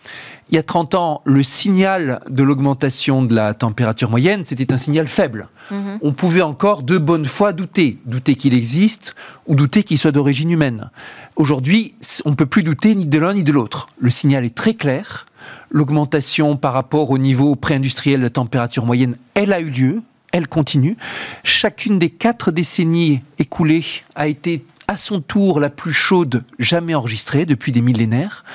il 0.49 0.55
y 0.55 0.57
a 0.57 0.63
30 0.63 0.95
ans, 0.95 1.21
le 1.25 1.43
signal 1.43 2.21
de 2.29 2.43
l'augmentation 2.43 3.21
de 3.21 3.35
la 3.35 3.53
température 3.53 4.09
moyenne, 4.09 4.43
c'était 4.43 4.71
un 4.71 4.77
signal 4.77 5.07
faible. 5.07 5.49
Mhm. 5.71 5.99
On 6.01 6.13
pouvait 6.13 6.41
encore 6.41 6.83
de 6.83 6.97
bonne 6.97 7.25
foi 7.25 7.51
douter, 7.51 7.97
douter 8.05 8.35
qu'il 8.35 8.53
existe 8.53 9.15
ou 9.47 9.55
douter 9.55 9.83
qu'il 9.83 9.97
soit 9.97 10.11
d'origine 10.11 10.49
humaine. 10.49 10.89
Aujourd'hui, 11.35 11.95
on 12.23 12.31
ne 12.31 12.35
peut 12.35 12.45
plus 12.45 12.63
douter 12.63 12.95
ni 12.95 13.05
de 13.05 13.19
l'un 13.19 13.33
ni 13.33 13.43
de 13.43 13.51
l'autre. 13.51 13.87
Le 13.99 14.09
signal 14.09 14.45
est 14.45 14.55
très 14.55 14.73
clair. 14.73 15.25
L'augmentation 15.69 16.55
par 16.55 16.73
rapport 16.73 17.11
au 17.11 17.17
niveau 17.17 17.55
pré-industriel 17.55 18.19
de 18.19 18.25
la 18.25 18.29
température 18.29 18.85
moyenne, 18.85 19.17
elle 19.33 19.51
a 19.51 19.59
eu 19.59 19.69
lieu, 19.69 20.01
elle 20.31 20.47
continue. 20.47 20.95
Chacune 21.43 21.99
des 21.99 22.09
quatre 22.09 22.51
décennies 22.51 23.21
écoulées 23.37 23.85
a 24.15 24.27
été 24.27 24.65
à 24.87 24.95
son 24.95 25.19
tour 25.19 25.59
la 25.59 25.69
plus 25.69 25.91
chaude 25.91 26.45
jamais 26.59 26.95
enregistrée 26.95 27.45
depuis 27.45 27.73
des 27.73 27.81
millénaires 27.81 28.45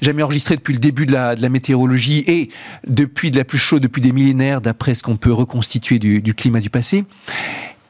jamais 0.00 0.22
enregistré 0.22 0.56
depuis 0.56 0.72
le 0.72 0.78
début 0.78 1.06
de 1.06 1.12
la, 1.12 1.36
météorologie 1.48 2.24
et 2.26 2.50
depuis 2.86 3.30
de 3.30 3.36
la 3.36 3.44
plus 3.44 3.58
chaude 3.58 3.82
depuis 3.82 4.02
des 4.02 4.12
millénaires, 4.12 4.60
d'après 4.60 4.94
ce 4.94 5.02
qu'on 5.02 5.16
peut 5.16 5.32
reconstituer 5.32 5.98
du, 5.98 6.34
climat 6.34 6.60
du 6.60 6.70
passé. 6.70 7.04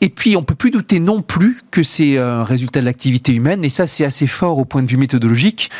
Et 0.00 0.11
puis, 0.11 0.36
on 0.36 0.44
peut 0.44 0.54
plus 0.54 0.70
douter 0.70 1.00
non 1.00 1.22
plus 1.22 1.61
que 1.72 1.82
c'est 1.82 2.18
un 2.18 2.44
résultat 2.44 2.78
de 2.78 2.84
l'activité 2.84 3.34
humaine, 3.34 3.64
et 3.64 3.68
ça, 3.68 3.88
c'est 3.88 4.04
assez 4.04 4.28
fort 4.28 4.59
au 4.59 4.64
point 4.64 4.84
de 4.84 4.88
vue 4.88 4.96
méthodologique. 4.96 5.70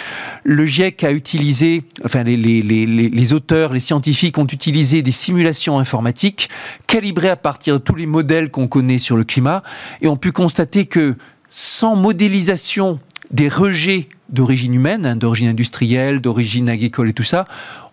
Le 0.43 0.67
GIEC 0.67 1.05
a 1.05 1.13
utilisé, 1.13 1.85
enfin, 2.05 2.25
les 2.25 3.33
auteurs, 3.33 3.73
les 3.73 3.79
scientifiques 3.79 4.37
ont 4.39 4.47
utilisé 4.47 5.03
des 5.03 5.13
simulations 5.13 5.79
informatiques 5.79 6.49
calibrées 6.89 7.29
à 7.29 7.37
partir 7.37 7.75
de 7.75 7.79
tous 7.79 7.95
les 7.95 8.07
modèles 8.07 8.51
qu'on 8.51 8.67
connaît 8.67 8.99
sur 8.99 9.17
le 9.17 9.23
climat, 9.23 9.63
et 10.03 10.09
ont 10.09 10.17
pu 10.17 10.33
constater 10.33 10.87
que 10.87 11.15
sans 11.49 11.95
modélisation 11.95 12.99
des 13.31 13.49
rejets 13.49 14.09
d'origine 14.29 14.75
humaine, 14.75 15.07
hein, 15.07 15.17
d'origine 15.17 15.49
industrielle, 15.49 16.21
d'origine 16.21 16.69
agricole 16.69 17.09
et 17.09 17.13
tout 17.13 17.23
ça, 17.23 17.47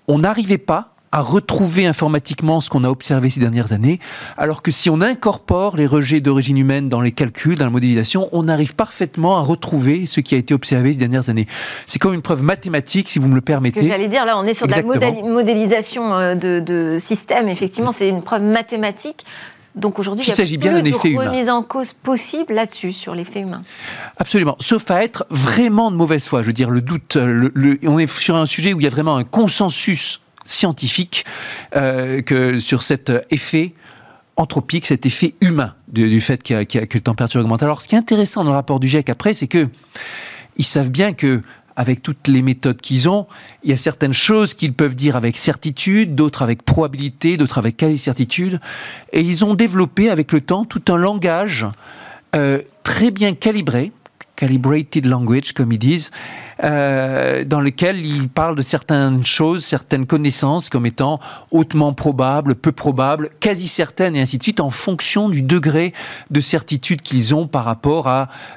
on 0.07 0.19
n'arrivait 0.19 0.57
pas 0.57 0.95
à 1.15 1.21
retrouver 1.21 1.85
informatiquement 1.85 2.59
ce 2.59 2.69
qu'on 2.69 2.83
a 2.83 2.89
observé 2.89 3.29
ces 3.29 3.39
dernières 3.39 3.71
années, 3.71 4.01
alors 4.37 4.61
que 4.61 4.69
si 4.69 4.89
on 4.89 4.99
incorpore 4.99 5.77
les 5.77 5.85
rejets 5.85 6.19
d'origine 6.19 6.57
humaine 6.57 6.89
dans 6.89 6.99
les 6.99 7.13
calculs, 7.13 7.55
dans 7.55 7.63
la 7.63 7.71
modélisation, 7.71 8.27
on 8.33 8.49
arrive 8.49 8.75
parfaitement 8.75 9.37
à 9.37 9.39
retrouver 9.39 10.07
ce 10.07 10.19
qui 10.19 10.35
a 10.35 10.37
été 10.37 10.53
observé 10.53 10.91
ces 10.91 10.99
dernières 10.99 11.29
années. 11.29 11.47
C'est 11.87 11.99
comme 11.99 12.13
une 12.13 12.21
preuve 12.21 12.43
mathématique, 12.43 13.07
si 13.07 13.19
vous 13.19 13.29
me 13.29 13.35
le 13.35 13.39
permettez. 13.39 13.79
Ce 13.79 13.85
que 13.85 13.91
j'allais 13.91 14.09
dire, 14.09 14.25
là, 14.25 14.37
on 14.37 14.45
est 14.45 14.53
sur 14.53 14.67
de 14.67 14.73
la 14.73 14.83
modélisation 14.83 16.13
euh, 16.15 16.35
de, 16.35 16.59
de 16.59 16.97
système. 16.99 17.47
Effectivement, 17.47 17.93
c'est 17.93 18.09
une 18.09 18.21
preuve 18.21 18.43
mathématique 18.43 19.25
donc 19.75 19.99
aujourd'hui, 19.99 20.25
il, 20.25 20.33
s'agit 20.33 20.57
bien 20.57 20.73
d'un 20.73 20.85
effet 20.85 21.09
humain. 21.09 21.29
remise 21.29 21.49
en 21.49 21.61
cause 21.61 21.91
possible 21.91 22.53
là-dessus, 22.53 22.93
sur 22.93 23.13
l'effet 23.13 23.41
humain. 23.41 23.63
Absolument. 24.17 24.55
Sauf 24.59 24.89
à 24.89 25.03
être 25.03 25.25
vraiment 25.29 25.91
de 25.91 25.97
mauvaise 25.97 26.25
foi. 26.27 26.41
Je 26.41 26.47
veux 26.47 26.53
dire, 26.53 26.69
le 26.69 26.81
doute, 26.81 27.17
le, 27.17 27.77
on 27.83 27.99
est 27.99 28.09
sur 28.09 28.35
un 28.35 28.45
sujet 28.45 28.73
où 28.73 28.79
il 28.79 28.83
y 28.83 28.87
a 28.87 28.91
vraiment 28.91 29.17
un 29.17 29.25
consensus 29.25 30.21
scientifique 30.45 31.25
euh, 31.75 32.21
que 32.21 32.59
sur 32.59 32.83
cet 32.83 33.11
effet 33.31 33.73
anthropique, 34.37 34.85
cet 34.85 35.05
effet 35.05 35.35
humain 35.41 35.73
du, 35.87 36.21
fait 36.21 36.51
a, 36.51 36.65
que 36.65 36.79
la 36.79 37.01
température 37.01 37.41
augmente. 37.41 37.63
Alors, 37.63 37.81
ce 37.81 37.87
qui 37.87 37.95
est 37.95 37.97
intéressant 37.97 38.43
dans 38.43 38.51
le 38.51 38.55
rapport 38.55 38.79
du 38.79 38.87
GIEC 38.87 39.09
après, 39.09 39.33
c'est 39.33 39.47
que 39.47 39.67
ils 40.57 40.65
savent 40.65 40.89
bien 40.89 41.13
que 41.13 41.41
avec 41.75 42.01
toutes 42.01 42.27
les 42.27 42.41
méthodes 42.41 42.79
qu'ils 42.79 43.09
ont, 43.09 43.27
il 43.63 43.69
y 43.69 43.73
a 43.73 43.77
certaines 43.77 44.13
choses 44.13 44.53
qu'ils 44.53 44.73
peuvent 44.73 44.95
dire 44.95 45.15
avec 45.15 45.37
certitude, 45.37 46.15
d'autres 46.15 46.41
avec 46.41 46.63
probabilité, 46.63 47.37
d'autres 47.37 47.57
avec 47.57 47.77
quasi-certitude. 47.77 48.59
Et 49.11 49.21
ils 49.21 49.43
ont 49.43 49.53
développé 49.53 50.09
avec 50.09 50.31
le 50.31 50.41
temps 50.41 50.65
tout 50.65 50.83
un 50.89 50.97
langage 50.97 51.65
euh, 52.35 52.61
très 52.83 53.11
bien 53.11 53.33
calibré, 53.33 53.91
calibrated 54.35 55.05
language, 55.05 55.53
comme 55.53 55.71
ils 55.71 55.79
disent, 55.79 56.11
euh, 56.63 57.43
dans 57.43 57.61
lequel 57.61 58.05
ils 58.05 58.29
parlent 58.29 58.55
de 58.55 58.61
certaines 58.61 59.25
choses, 59.25 59.65
certaines 59.65 60.05
connaissances 60.05 60.69
comme 60.69 60.85
étant 60.85 61.19
hautement 61.51 61.93
probables, 61.93 62.55
peu 62.55 62.71
probables, 62.71 63.29
quasi 63.39 63.67
certaines, 63.67 64.15
et 64.15 64.21
ainsi 64.21 64.37
de 64.37 64.43
suite, 64.43 64.59
en 64.59 64.69
fonction 64.69 65.29
du 65.29 65.41
degré 65.41 65.93
de 66.29 66.41
certitude 66.41 67.01
qu'ils 67.01 67.35
ont 67.35 67.47
par 67.47 67.65
rapport 67.65 68.07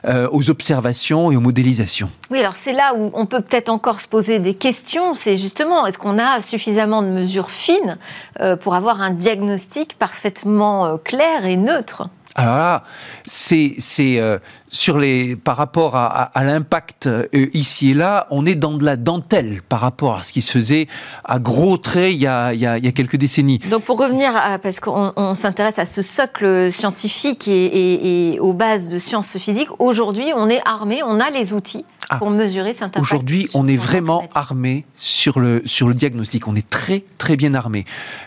euh, 0.05 0.29
aux 0.31 0.51
observations 0.51 1.31
et 1.33 1.37
aux 1.37 1.41
modélisations. 1.41 2.11
Oui, 2.31 2.41
alors 2.41 2.57
c'est 2.57 2.73
là 2.73 2.95
où 2.97 3.11
on 3.15 3.27
peut 3.27 3.41
peut-être 3.41 3.69
encore 3.69 4.01
se 4.01 4.09
poser 4.09 4.39
des 4.39 4.55
questions. 4.55 5.15
C'est 5.15 5.37
justement, 5.37 5.87
est-ce 5.87 5.99
qu'on 5.99 6.19
a 6.19 6.41
suffisamment 6.41 7.03
de 7.03 7.09
mesures 7.09 7.51
fines 7.51 7.99
euh, 8.41 8.57
pour 8.57 8.75
avoir 8.75 9.01
un 9.01 9.11
diagnostic 9.11 9.99
parfaitement 9.99 10.99
clair 10.99 11.45
et 11.47 11.57
neutre? 11.57 12.09
Alors 12.39 12.57
là, 12.57 12.85
c'est 13.27 13.75
euh, 14.01 14.39
sur 14.69 14.97
les 14.97 15.35
par 15.35 15.57
rapport 15.57 15.97
à, 15.97 16.07
à, 16.07 16.45
l'impact 16.45 17.09
euh, 17.09 17.27
ici 17.53 17.91
et 17.91 17.95
là, 17.95 18.29
on 18.31 18.47
est 18.47 18.55
dans 18.55 18.75
de 18.75 18.85
la 18.85 18.95
dentelle 18.97 19.61
par 19.69 19.81
rapport 19.81 20.19
à 20.19 20.23
ce 20.23 20.33
qui 20.33 20.41
se 20.41 20.53
faisait 20.53 20.87
à 21.25 21.41
gros 21.41 21.79
traits 21.79 22.13
il 22.13 22.21
y 22.21 22.29
a, 22.29 22.55
il 22.55 22.61
y 22.61 22.67
a, 22.67 22.79
il 22.79 22.85
y 22.85 22.87
a 22.87 22.93
quelques 22.93 23.17
décennies. 23.17 23.59
Donc 23.69 23.83
pour 23.83 23.99
revenir, 23.99 24.31
à, 24.37 24.61
parce 24.61 24.79
qu'on 24.79 25.35
s'intéresse 25.35 25.81
à 25.81 25.85
ce 25.85 26.01
socle 26.01 26.71
scientifique 26.71 27.49
et, 27.49 27.65
et, 27.65 28.35
et, 28.35 28.41
aux 28.41 28.53
bases 28.53 28.89
de 28.89 28.99
sciences 28.99 29.37
physiques, 29.37 29.71
aujourd'hui 29.81 30.31
on 30.37 30.49
est 30.49 30.61
armé, 30.65 31.03
on 31.03 31.19
a 31.19 31.31
les 31.31 31.53
outils 31.53 31.85
ah. 32.11 32.17
pour 32.19 32.31
mesurer 32.31 32.73
cet 32.73 32.83
impact. 32.83 33.03
Aujourd'hui, 33.03 33.49
on 33.55 33.69
est 33.69 33.77
vraiment 33.77 34.29
armé 34.35 34.85
sur 34.97 35.41
le 35.41 35.63
sur 35.65 35.89
le 35.89 35.95
diagnostic. 35.95 36.49
On 36.49 36.57
est 36.57 36.69
très 36.69 37.05
très 37.19 37.37
bien 37.37 37.55
armé. 37.55 37.85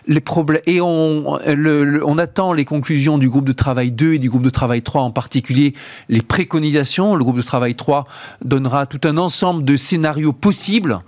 Les 0.08 0.22
problèmes 0.22 0.62
et 0.66 0.82
on 0.82 1.40
le, 1.48 2.06
on 2.06 2.18
attend 2.18 2.54
les 2.54 2.66
conclusions 2.66 3.18
du 3.18 3.30
groupe 3.30 3.46
de 3.46 3.54
travail 3.54 3.92
2 3.92 4.14
et 4.14 4.20
du 4.20 4.30
groupe 4.30 4.44
de 4.44 4.50
travail 4.50 4.82
3 4.82 5.02
en 5.02 5.12
particulier 5.12 5.74
les 6.10 6.22
préconisations. 6.22 7.16
Le 7.16 7.24
groupe 7.24 7.38
de 7.38 7.42
travail 7.42 7.76
3 7.76 8.06
donnera 8.44 8.86
tout 8.86 9.02
un 9.08 9.18
ensemble 9.18 9.66
de 9.66 9.76
scénarios 9.78 10.34
possibles 10.34 11.00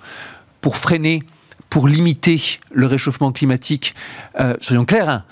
pour 0.61 0.77
freiner, 0.77 1.23
pour 1.69 1.87
limiter 1.87 2.41
le 2.71 2.87
réchauffement 2.87 3.31
climatique. 3.31 3.93
Euh, 4.39 4.55
soyons 4.61 4.85
clairs. 4.85 5.09
Hein, 5.09 5.23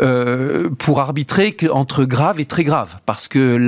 euh, 0.00 0.70
pour 0.78 1.00
arbitrer 1.00 1.56
entre 1.70 2.04
grave 2.04 2.40
et 2.40 2.44
très 2.44 2.64
grave, 2.64 2.96
parce 3.06 3.28
que 3.28 3.58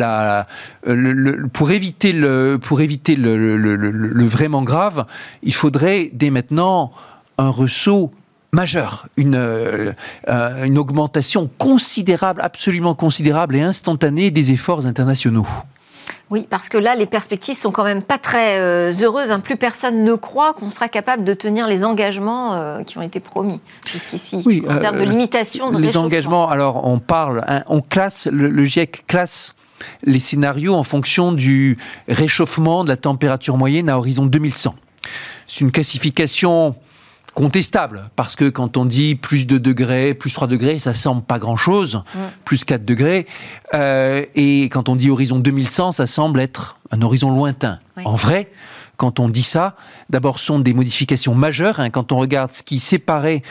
pour 1.52 1.70
éviter 1.70 2.12
le 2.12 2.58
pour 2.60 2.80
éviter 2.80 3.14
le, 3.16 4.26
vraiment 4.26 4.62
grave, 4.62 5.06
il 5.42 5.54
faudrait 5.54 6.10
dès 6.12 6.30
maintenant 6.30 6.90
un 7.38 7.50
ressaut 7.50 8.12
majeur, 8.52 9.06
une, 9.16 9.36
euh, 9.36 9.92
une 10.64 10.78
augmentation 10.78 11.50
considérable, 11.58 12.40
absolument 12.40 12.94
considérable 12.94 13.54
et 13.54 13.60
instantanée 13.60 14.30
des 14.30 14.50
efforts 14.50 14.86
internationaux. 14.86 15.46
Oui, 16.30 16.46
parce 16.48 16.68
que 16.68 16.76
là, 16.76 16.96
les 16.96 17.06
perspectives 17.06 17.54
sont 17.54 17.70
quand 17.70 17.84
même 17.84 18.02
pas 18.02 18.18
très 18.18 18.58
euh, 18.58 18.90
heureuses. 19.02 19.30
Hein. 19.30 19.40
Plus 19.40 19.56
personne 19.56 20.02
ne 20.02 20.14
croit 20.14 20.54
qu'on 20.54 20.70
sera 20.70 20.88
capable 20.88 21.22
de 21.22 21.34
tenir 21.34 21.68
les 21.68 21.84
engagements 21.84 22.54
euh, 22.54 22.82
qui 22.82 22.98
ont 22.98 23.02
été 23.02 23.20
promis 23.20 23.60
jusqu'ici 23.92 24.42
oui, 24.44 24.62
en 24.68 24.78
termes 24.78 24.98
de 24.98 25.04
limitation 25.04 25.70
de 25.70 25.78
Les 25.78 25.96
engagements, 25.96 26.48
alors 26.48 26.84
on 26.84 26.98
parle, 26.98 27.44
hein, 27.46 27.62
on 27.68 27.80
classe, 27.80 28.26
le, 28.26 28.50
le 28.50 28.64
GIEC 28.64 29.06
classe 29.06 29.54
les 30.04 30.20
scénarios 30.20 30.74
en 30.74 30.84
fonction 30.84 31.32
du 31.32 31.76
réchauffement 32.08 32.82
de 32.82 32.88
la 32.88 32.96
température 32.96 33.56
moyenne 33.56 33.88
à 33.88 33.98
horizon 33.98 34.26
2100. 34.26 34.74
C'est 35.46 35.60
une 35.60 35.70
classification 35.70 36.74
contestable, 37.36 38.08
parce 38.16 38.34
que 38.34 38.48
quand 38.48 38.78
on 38.78 38.86
dit 38.86 39.14
plus 39.14 39.46
2 39.46 39.60
degrés, 39.60 40.14
plus 40.14 40.32
3 40.32 40.48
degrés, 40.48 40.78
ça 40.78 40.94
semble 40.94 41.20
pas 41.20 41.38
grand-chose, 41.38 42.02
plus 42.46 42.64
4 42.64 42.82
degrés, 42.82 43.26
euh, 43.74 44.24
et 44.34 44.64
quand 44.70 44.88
on 44.88 44.96
dit 44.96 45.10
horizon 45.10 45.38
2100, 45.38 45.92
ça 45.92 46.06
semble 46.06 46.40
être 46.40 46.78
un 46.90 47.02
horizon 47.02 47.30
lointain. 47.30 47.78
En 48.06 48.16
vrai, 48.16 48.50
quand 48.96 49.20
on 49.20 49.28
dit 49.28 49.42
ça, 49.42 49.76
d'abord, 50.08 50.38
ce 50.38 50.46
sont 50.46 50.58
des 50.58 50.72
modifications 50.72 51.34
majeures. 51.34 51.78
Hein. 51.78 51.90
quand 51.90 52.10
on 52.10 52.16
regarde 52.16 52.52
ce 52.52 52.62
qui 52.62 52.78
séparait 52.78 53.42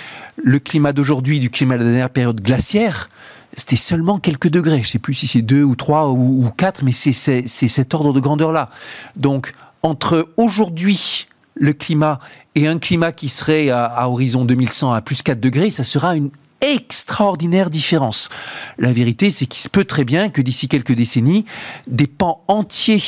le 0.43 0.57
climat 0.57 0.91
d'aujourd'hui 0.91 1.39
du 1.39 1.51
climat 1.51 1.77
de 1.77 1.83
la 1.83 1.89
dernière 1.89 2.09
période 2.09 2.41
glaciaire, 2.41 3.07
c'était 3.55 3.75
seulement 3.75 4.17
quelques 4.17 4.49
degrés. 4.49 4.77
Je 4.77 4.87
ne 4.87 4.91
sais 4.93 4.99
plus 4.99 5.13
si 5.13 5.27
c'est 5.27 5.43
2 5.43 5.61
ou 5.61 5.75
3 5.75 6.07
ou, 6.07 6.43
ou 6.43 6.49
4, 6.49 6.81
mais 6.83 6.91
c'est 6.91 7.11
cet 7.45 7.93
ordre 7.93 8.13
de 8.13 8.19
grandeur-là. 8.19 8.71
Donc, 9.15 9.53
entre 9.83 10.27
aujourd'hui 10.37 11.27
le 11.55 11.73
climat 11.73 12.19
et 12.53 12.67
un 12.67 12.77
climat 12.77 13.11
qui 13.11 13.29
serait 13.29 13.69
à, 13.69 14.07
horizon 14.09 14.45
2100 14.45 14.93
à 14.93 15.01
plus 15.01 15.21
4 15.21 15.39
degrés, 15.39 15.71
ça 15.71 15.83
sera 15.83 16.15
une 16.15 16.29
extraordinaire 16.61 17.69
différence. 17.69 18.29
La 18.77 18.91
vérité, 18.91 19.31
c'est 19.31 19.45
qu'il 19.45 19.61
se 19.61 19.69
peut 19.69 19.85
très 19.85 20.03
bien 20.03 20.29
que 20.29 20.41
d'ici 20.41 20.67
quelques 20.67 20.93
décennies, 20.93 21.45
des 21.87 22.07
pans 22.07 22.43
entiers 22.47 23.01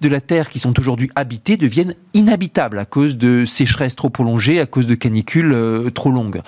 de 0.00 0.08
la 0.08 0.20
Terre 0.20 0.50
qui 0.50 0.60
sont 0.60 0.78
aujourd'hui 0.78 1.10
habités 1.16 1.56
deviennent 1.56 1.96
inhabitables 2.12 2.78
à 2.78 2.84
cause 2.84 3.16
de 3.16 3.44
sécheresses 3.44 3.96
trop 3.96 4.08
prolongées, 4.08 4.60
à 4.60 4.66
cause 4.66 4.86
de 4.86 4.94
canicules 4.94 5.52
euh, 5.52 5.90
trop 5.90 6.12
longues. 6.12 6.40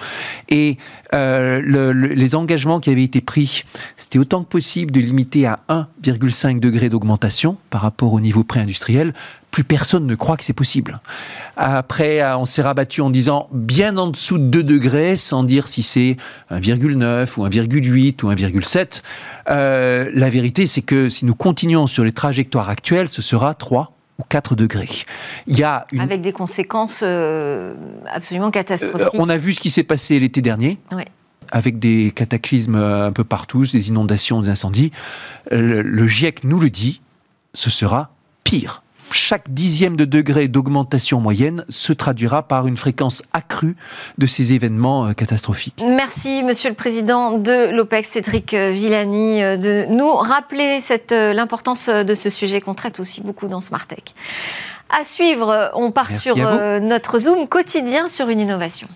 Et 0.49 0.77
euh, 1.13 1.93
les 1.93 2.35
engagements 2.37 2.79
qui 2.79 2.91
avaient 2.91 3.03
été 3.03 3.21
pris, 3.21 3.65
c'était 3.97 4.21
autant 4.21 4.45
que 4.45 4.49
possible 4.49 4.93
de 4.93 5.01
limiter 5.01 5.45
à 5.45 5.59
1,5 5.69 6.61
degré 6.61 6.89
d'augmentation 6.89 7.57
par 7.71 7.81
rapport 7.81 8.13
au 8.13 8.21
niveau 8.21 8.45
pré-industriel 8.45 9.13
plus 9.57 9.65
personne 9.65 10.07
ne 10.07 10.15
croit 10.15 10.37
que 10.37 10.45
c'est 10.45 10.53
possible. 10.53 11.01
Après, 11.57 12.23
on 12.35 12.45
s'est 12.45 12.61
rabattu 12.61 13.01
en 13.01 13.09
disant 13.09 13.49
bien 13.53 13.97
en 13.97 14.09
dessous 14.09 14.37
de 14.37 14.45
2 14.45 14.63
degrés, 14.63 15.17
sans 15.17 15.45
dire 15.45 15.67
si 15.67 15.83
c'est 15.83 16.19
1,9 16.51 17.27
ou 17.39 17.47
1,8 17.47 18.23
ou 18.23 18.31
1,7. 18.31 19.01
Euh, 19.49 20.11
la 20.13 20.29
vérité, 20.29 20.67
c'est 20.67 20.83
que 20.83 21.09
si 21.09 21.25
nous 21.25 21.35
continuons 21.35 21.87
sur 21.87 22.05
les 22.05 22.13
trajectoires 22.13 22.69
actuelles, 22.69 23.09
ce 23.09 23.23
sera 23.23 23.55
3 23.55 23.95
ou 24.19 24.25
4 24.29 24.57
degrés. 24.57 24.91
Il 25.47 25.59
y 25.59 25.63
a 25.63 25.87
Avec 25.99 26.21
des 26.21 26.33
conséquences 26.33 27.01
euh, 27.03 27.75
absolument 28.13 28.51
catastrophiques. 28.51 29.07
Euh, 29.07 29.19
on 29.19 29.31
a 29.31 29.39
vu 29.39 29.55
ce 29.55 29.61
qui 29.61 29.71
s'est 29.71 29.85
passé 29.85 30.21
l'été 30.21 30.43
dernier. 30.43 30.79
avec 31.51 31.79
des 31.79 32.11
cataclysmes 32.11 32.75
un 32.75 33.13
peu 33.13 33.25
partout, 33.25 33.65
des 33.65 33.89
inondations, 33.89 34.43
des 34.43 34.51
incendies. 34.51 34.93
le 35.51 36.07
GIEC 36.07 36.45
nous 36.45 36.61
le 36.61 36.69
dit, 36.69 37.01
ce 37.55 37.71
sera 37.71 38.11
pire 38.45 38.83
chaque 39.11 39.51
dixième 39.51 39.97
de 39.97 40.05
degré 40.05 40.49
d'augmentation 40.49 41.21
moyenne 41.21 41.65
se 41.69 41.93
traduira 41.93 42.43
par 42.43 42.67
une 42.67 42.77
fréquence 42.77 43.23
accrue 43.33 43.77
de 44.19 44.27
ces 44.27 44.53
événements 44.53 45.07
euh, 45.07 45.13
catastrophiques. 45.13 45.83
Merci, 45.87 46.43
Monsieur 46.43 46.71
le 46.71 46.77
Président 46.77 47.39
de 47.39 47.71
l'OPEX, 47.75 48.09
Cédric 48.09 48.55
euh, 48.55 48.71
Villani, 48.71 49.43
euh, 49.43 49.57
de 49.57 49.87
nous 49.91 50.13
rappeler 50.15 50.79
l'importance 51.11 51.89
de 51.89 52.15
ce 52.15 52.31
sujet 52.31 52.61
qu'on 52.61 52.75
traite 52.75 53.01
aussi 53.01 53.21
beaucoup 53.21 53.49
dans 53.49 53.61
Smart 53.61 53.87
Tech. 53.87 54.05
À 54.89 55.05
suivre, 55.05 55.71
on 55.75 55.91
part 55.91 56.11
sur 56.11 56.37
notre 56.37 57.19
Zoom 57.19 57.49
quotidien 57.49 58.07
sur 58.09 58.29
une 58.29 58.41
innovation. 58.41 58.89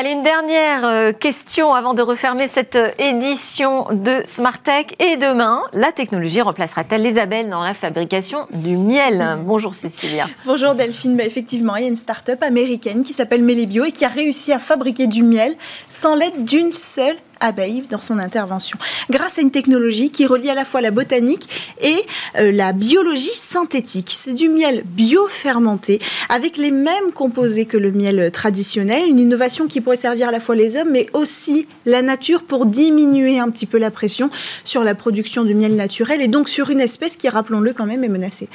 Allez, 0.00 0.12
une 0.12 0.22
dernière 0.22 0.86
euh, 0.86 1.12
question 1.12 1.74
avant 1.74 1.92
de 1.92 2.00
refermer 2.00 2.48
cette 2.48 2.74
euh, 2.74 2.90
édition 2.98 3.84
de 3.92 4.22
Smart 4.24 4.58
Tech. 4.58 4.86
Et 4.98 5.18
demain, 5.18 5.60
la 5.74 5.92
technologie 5.92 6.40
remplacera-t-elle 6.40 7.02
les 7.02 7.18
abeilles 7.18 7.48
dans 7.48 7.62
la 7.62 7.74
fabrication 7.74 8.46
du 8.50 8.78
miel? 8.78 9.40
Bonjour 9.44 9.74
Cécilia. 9.74 10.26
Bonjour 10.46 10.74
Delphine. 10.74 11.18
Bah, 11.18 11.24
effectivement, 11.26 11.76
il 11.76 11.82
y 11.82 11.84
a 11.84 11.88
une 11.88 11.96
start-up 11.96 12.42
américaine 12.42 13.04
qui 13.04 13.12
s'appelle 13.12 13.44
Melibio 13.44 13.84
et 13.84 13.92
qui 13.92 14.06
a 14.06 14.08
réussi 14.08 14.54
à 14.54 14.58
fabriquer 14.58 15.06
du 15.06 15.22
miel 15.22 15.54
sans 15.90 16.14
l'aide 16.14 16.46
d'une 16.46 16.72
seule 16.72 17.16
abeille 17.40 17.84
dans 17.90 18.00
son 18.00 18.18
intervention, 18.18 18.78
grâce 19.10 19.38
à 19.38 19.42
une 19.42 19.50
technologie 19.50 20.10
qui 20.10 20.26
relie 20.26 20.50
à 20.50 20.54
la 20.54 20.64
fois 20.64 20.80
la 20.80 20.90
botanique 20.90 21.48
et 21.80 22.04
euh, 22.38 22.52
la 22.52 22.72
biologie 22.72 23.34
synthétique. 23.34 24.10
C'est 24.14 24.34
du 24.34 24.48
miel 24.48 24.82
biofermenté 24.84 26.00
avec 26.28 26.56
les 26.56 26.70
mêmes 26.70 27.12
composés 27.14 27.66
que 27.66 27.76
le 27.76 27.90
miel 27.92 28.30
traditionnel, 28.30 29.08
une 29.08 29.18
innovation 29.18 29.66
qui 29.66 29.80
pourrait 29.80 29.96
servir 29.96 30.28
à 30.28 30.32
la 30.32 30.40
fois 30.40 30.54
les 30.54 30.76
hommes 30.76 30.90
mais 30.90 31.06
aussi 31.12 31.66
la 31.86 32.02
nature 32.02 32.44
pour 32.44 32.66
diminuer 32.66 33.38
un 33.38 33.50
petit 33.50 33.66
peu 33.66 33.78
la 33.78 33.90
pression 33.90 34.30
sur 34.64 34.84
la 34.84 34.94
production 34.94 35.44
du 35.44 35.54
miel 35.54 35.76
naturel 35.76 36.22
et 36.22 36.28
donc 36.28 36.48
sur 36.48 36.70
une 36.70 36.80
espèce 36.80 37.16
qui, 37.16 37.28
rappelons-le 37.28 37.72
quand 37.72 37.86
même, 37.86 38.04
est 38.04 38.08
menacée. 38.08 38.48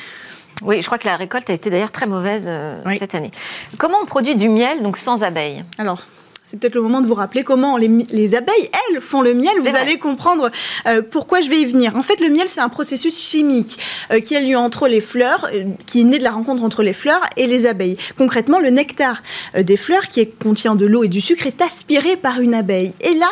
Oui, 0.64 0.82
je 0.82 0.86
crois 0.86 0.98
que 0.98 1.08
la 1.08 1.18
récolte 1.18 1.50
a 1.50 1.54
été 1.54 1.70
d'ailleurs 1.70 1.92
très 1.92 2.08
mauvaise 2.08 2.46
euh, 2.48 2.82
cette 2.98 3.14
année. 3.14 3.32
Comment 3.78 3.98
on 4.02 4.06
produit 4.06 4.36
du 4.36 4.48
miel 4.48 4.84
donc 4.84 4.98
sans 4.98 5.24
abeilles? 5.24 5.66
Alors, 5.78 6.02
c'est 6.46 6.60
peut-être 6.60 6.76
le 6.76 6.82
moment 6.84 7.02
de 7.02 7.08
vous 7.08 7.16
rappeler 7.16 7.44
comment 7.44 7.76
les, 7.76 8.36
abeilles, 8.36 8.70
elles, 8.92 9.02
font 9.02 9.22
le 9.22 9.34
miel. 9.34 9.54
Vous 9.62 9.76
allez 9.76 9.98
comprendre 9.98 10.52
euh, 10.88 11.02
pourquoi 11.02 11.42
je 11.42 11.50
vais 11.50 11.60
y 11.60 11.66
venir. 11.66 11.96
En 11.96 12.04
fait, 12.04 12.20
le 12.20 12.30
miel, 12.30 12.48
c'est 12.48 12.62
un 12.62 12.70
processus 12.70 13.20
chimique 13.20 13.80
euh, 14.12 14.20
qui 14.20 14.36
a 14.36 14.40
lieu 14.40 14.56
entre 14.56 14.88
les 14.88 15.02
fleurs, 15.02 15.50
euh, 15.52 15.64
qui 15.88 16.02
est 16.02 16.04
né 16.04 16.20
de 16.20 16.24
la 16.24 16.30
rencontre 16.30 16.64
entre 16.64 16.84
les 16.84 16.94
fleurs 16.94 17.22
et 17.36 17.48
les 17.48 17.66
abeilles. 17.66 17.98
Concrètement, 18.16 18.60
le 18.60 18.70
nectar 18.70 19.24
des 19.58 19.76
fleurs, 19.76 20.08
qui 20.08 20.30
contient 20.30 20.76
de 20.76 20.86
l'eau 20.86 21.04
et 21.04 21.08
du 21.08 21.20
sucre, 21.20 21.48
est 21.48 21.64
aspiré 21.64 22.16
par 22.16 22.40
une 22.40 22.54
abeille. 22.54 22.94
Et 23.02 23.16
là, 23.16 23.30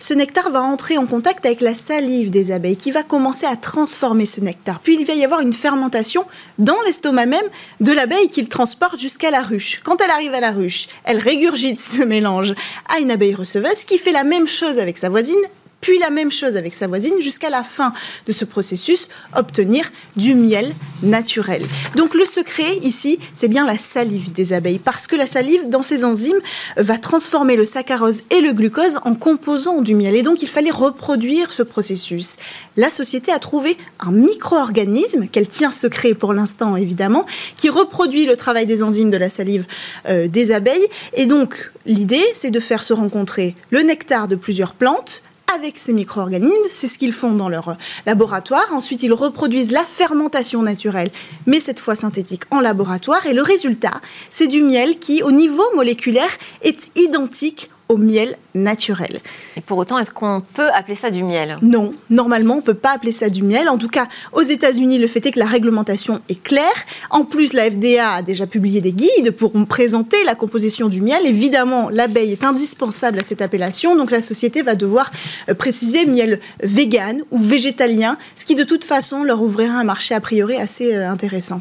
ce 0.00 0.14
nectar 0.14 0.50
va 0.50 0.62
entrer 0.62 0.96
en 0.96 1.04
contact 1.04 1.44
avec 1.44 1.60
la 1.60 1.74
salive 1.74 2.30
des 2.30 2.50
abeilles, 2.50 2.78
qui 2.78 2.92
va 2.92 3.02
commencer 3.02 3.44
à 3.44 3.56
transformer 3.56 4.24
ce 4.24 4.40
nectar. 4.40 4.80
Puis, 4.80 4.96
il 4.98 5.04
va 5.04 5.12
y 5.12 5.22
avoir 5.22 5.40
une 5.40 5.52
fermentation 5.52 6.24
dans 6.58 6.80
l'estomac 6.86 7.26
même 7.26 7.44
de 7.80 7.92
l'abeille 7.92 8.28
qu'il 8.28 8.48
transporte 8.48 8.98
jusqu'à 8.98 9.30
la 9.30 9.42
ruche. 9.42 9.80
Quand 9.84 10.00
elle 10.00 10.10
arrive 10.10 10.32
à 10.32 10.40
la 10.40 10.50
ruche, 10.50 10.86
elle 11.04 11.18
régurgite 11.18 11.78
ce 11.78 12.02
mélange 12.02 12.53
à 12.88 12.98
une 12.98 13.10
abeille 13.10 13.34
receveuse 13.34 13.84
qui 13.84 13.98
fait 13.98 14.12
la 14.12 14.24
même 14.24 14.48
chose 14.48 14.78
avec 14.78 14.98
sa 14.98 15.08
voisine 15.08 15.42
puis 15.84 15.98
la 15.98 16.08
même 16.08 16.32
chose 16.32 16.56
avec 16.56 16.74
sa 16.74 16.86
voisine 16.86 17.20
jusqu'à 17.20 17.50
la 17.50 17.62
fin 17.62 17.92
de 18.26 18.32
ce 18.32 18.46
processus, 18.46 19.10
obtenir 19.36 19.92
du 20.16 20.34
miel 20.34 20.72
naturel. 21.02 21.62
Donc 21.94 22.14
le 22.14 22.24
secret 22.24 22.78
ici, 22.82 23.18
c'est 23.34 23.48
bien 23.48 23.66
la 23.66 23.76
salive 23.76 24.32
des 24.32 24.54
abeilles, 24.54 24.78
parce 24.78 25.06
que 25.06 25.14
la 25.14 25.26
salive, 25.26 25.68
dans 25.68 25.82
ses 25.82 26.06
enzymes, 26.06 26.40
va 26.78 26.96
transformer 26.96 27.54
le 27.54 27.66
saccharose 27.66 28.22
et 28.30 28.40
le 28.40 28.54
glucose 28.54 28.98
en 29.04 29.14
composants 29.14 29.82
du 29.82 29.94
miel. 29.94 30.16
Et 30.16 30.22
donc 30.22 30.40
il 30.40 30.48
fallait 30.48 30.70
reproduire 30.70 31.52
ce 31.52 31.62
processus. 31.62 32.36
La 32.78 32.90
société 32.90 33.30
a 33.30 33.38
trouvé 33.38 33.76
un 34.00 34.10
micro-organisme, 34.10 35.28
qu'elle 35.28 35.48
tient 35.48 35.70
secret 35.70 36.14
pour 36.14 36.32
l'instant 36.32 36.76
évidemment, 36.76 37.26
qui 37.58 37.68
reproduit 37.68 38.24
le 38.24 38.38
travail 38.38 38.64
des 38.64 38.82
enzymes 38.82 39.10
de 39.10 39.18
la 39.18 39.28
salive 39.28 39.66
euh, 40.08 40.28
des 40.28 40.50
abeilles. 40.50 40.88
Et 41.12 41.26
donc 41.26 41.72
l'idée, 41.84 42.24
c'est 42.32 42.50
de 42.50 42.60
faire 42.60 42.84
se 42.84 42.94
rencontrer 42.94 43.54
le 43.68 43.82
nectar 43.82 44.28
de 44.28 44.36
plusieurs 44.36 44.72
plantes, 44.72 45.22
avec 45.54 45.78
ces 45.78 45.92
micro-organismes. 45.92 46.52
C'est 46.68 46.88
ce 46.88 46.98
qu'ils 46.98 47.12
font 47.12 47.32
dans 47.32 47.48
leur 47.48 47.76
laboratoire. 48.06 48.66
Ensuite, 48.72 49.02
ils 49.02 49.12
reproduisent 49.12 49.70
la 49.70 49.84
fermentation 49.84 50.62
naturelle, 50.62 51.10
mais 51.46 51.60
cette 51.60 51.80
fois 51.80 51.94
synthétique, 51.94 52.42
en 52.50 52.60
laboratoire. 52.60 53.26
Et 53.26 53.34
le 53.34 53.42
résultat, 53.42 54.00
c'est 54.30 54.48
du 54.48 54.62
miel 54.62 54.98
qui, 54.98 55.22
au 55.22 55.30
niveau 55.30 55.64
moléculaire, 55.74 56.30
est 56.62 56.90
identique 56.96 57.70
au 57.88 57.96
miel 57.96 58.36
naturel. 58.54 59.20
Et 59.56 59.60
pour 59.60 59.78
autant, 59.78 59.98
est-ce 59.98 60.10
qu'on 60.10 60.42
peut 60.54 60.68
appeler 60.70 60.94
ça 60.94 61.10
du 61.10 61.22
miel? 61.22 61.56
Non, 61.62 61.92
normalement, 62.08 62.54
on 62.54 62.58
ne 62.58 62.62
peut 62.62 62.74
pas 62.74 62.92
appeler 62.92 63.12
ça 63.12 63.28
du 63.28 63.42
miel. 63.42 63.68
En 63.68 63.78
tout 63.78 63.88
cas, 63.88 64.06
aux 64.32 64.42
États-Unis, 64.42 64.98
le 64.98 65.06
fait 65.06 65.24
est 65.26 65.32
que 65.32 65.38
la 65.38 65.46
réglementation 65.46 66.20
est 66.28 66.42
claire. 66.42 66.64
En 67.10 67.24
plus, 67.24 67.52
la 67.52 67.70
FDA 67.70 68.14
a 68.14 68.22
déjà 68.22 68.46
publié 68.46 68.80
des 68.80 68.92
guides 68.92 69.32
pour 69.32 69.52
présenter 69.66 70.22
la 70.24 70.34
composition 70.34 70.88
du 70.88 71.00
miel. 71.00 71.26
Évidemment, 71.26 71.90
l'abeille 71.90 72.32
est 72.32 72.44
indispensable 72.44 73.18
à 73.18 73.22
cette 73.22 73.42
appellation, 73.42 73.96
donc 73.96 74.10
la 74.10 74.20
société 74.20 74.62
va 74.62 74.74
devoir 74.74 75.10
euh, 75.48 75.54
préciser 75.54 76.06
miel 76.06 76.40
vegan 76.62 77.22
ou 77.30 77.38
végétalien, 77.38 78.16
ce 78.36 78.44
qui 78.44 78.54
de 78.54 78.64
toute 78.64 78.84
façon 78.84 79.24
leur 79.24 79.42
ouvrira 79.42 79.74
un 79.74 79.84
marché 79.84 80.14
a 80.14 80.20
priori 80.20 80.56
assez 80.56 80.94
euh, 80.94 81.08
intéressant. 81.08 81.60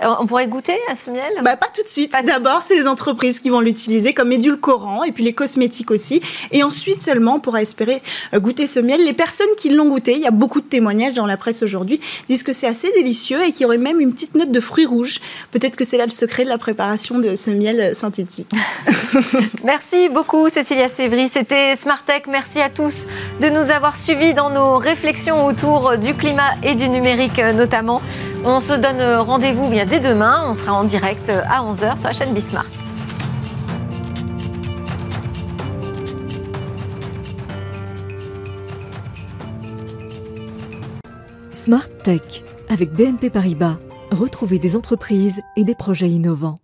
On 0.00 0.26
pourrait 0.26 0.46
goûter 0.46 0.78
à 0.88 0.94
ce 0.94 1.10
miel? 1.10 1.32
Bah, 1.42 1.56
Pas 1.56 1.68
tout 1.74 1.82
de 1.82 1.88
suite. 1.88 2.14
D'abord, 2.24 2.62
c'est 2.62 2.76
les 2.76 2.86
entreprises 2.86 3.40
qui 3.40 3.50
vont 3.50 3.60
l'utiliser 3.60 4.14
comme 4.14 4.30
édulcorant 4.32 5.02
et 5.02 5.12
puis 5.12 5.24
les 5.24 5.32
cosmétiques 5.32 5.90
aussi. 5.90 6.20
Et 6.52 6.62
ensuite 6.62 7.02
seulement, 7.02 7.36
on 7.36 7.40
pourra 7.40 7.62
espérer 7.62 8.00
euh, 8.34 8.38
goûter 8.38 8.66
ce 8.66 8.78
miel. 8.78 9.04
Les 9.04 9.12
personnes 9.12 9.48
qui 9.56 9.70
l'ont 9.70 9.88
goûté, 9.88 10.12
il 10.12 10.20
y 10.20 10.26
a 10.26 10.30
beaucoup 10.30 10.60
de 10.60 10.66
témoignages 10.66 11.14
dans 11.14 11.26
la 11.26 11.36
presse 11.36 11.62
aujourd'hui, 11.62 12.00
disent 12.28 12.42
que 12.42 12.52
c'est 12.52 12.66
assez 12.66 12.90
délicieux 12.92 13.42
et 13.42 13.50
qu'il 13.50 13.62
y 13.62 13.64
aurait 13.64 13.78
même 13.78 14.00
une 14.00 14.12
petite 14.12 14.34
note 14.34 14.52
de 14.52 14.60
fruits 14.60 14.86
rouges. 14.86 15.18
Peut-être 15.50 15.76
que 15.76 15.84
c'est 15.84 15.96
là 15.96 16.04
le 16.04 16.10
secret 16.10 16.44
de 16.44 16.48
la 16.48 16.58
préparation 16.58 17.18
de 17.18 17.34
ce 17.34 17.50
miel 17.50 17.80
euh, 17.80 17.94
synthétique. 17.94 18.52
Merci 19.64 20.08
beaucoup, 20.08 20.48
Cécilia 20.48 20.88
Sévry. 20.88 21.28
C'était 21.28 21.74
Smartech. 21.74 22.26
Merci 22.28 22.60
à 22.60 22.70
tous 22.70 23.06
de 23.40 23.48
nous 23.48 23.70
avoir 23.70 23.96
suivis 23.96 24.34
dans 24.34 24.50
nos 24.50 24.76
réflexions 24.76 25.44
autour 25.46 25.96
du 25.96 26.14
climat 26.14 26.52
et 26.62 26.74
du 26.74 26.88
numérique 26.88 27.38
euh, 27.38 27.52
notamment. 27.52 28.00
On 28.44 28.60
se 28.60 28.72
donne 28.72 29.02
rendez-vous 29.16 29.68
bien 29.68 29.87
dès 29.88 30.00
demain. 30.00 30.44
On 30.48 30.54
sera 30.54 30.74
en 30.74 30.84
direct 30.84 31.30
à 31.30 31.62
11h 31.62 31.96
sur 31.96 32.08
la 32.08 32.12
chaîne 32.12 32.34
Bismart. 32.34 32.66
Smart 41.52 41.88
Tech 42.02 42.44
avec 42.68 42.92
BNP 42.92 43.30
Paribas. 43.30 43.76
Retrouvez 44.10 44.58
des 44.58 44.76
entreprises 44.76 45.40
et 45.56 45.64
des 45.64 45.74
projets 45.74 46.08
innovants. 46.08 46.60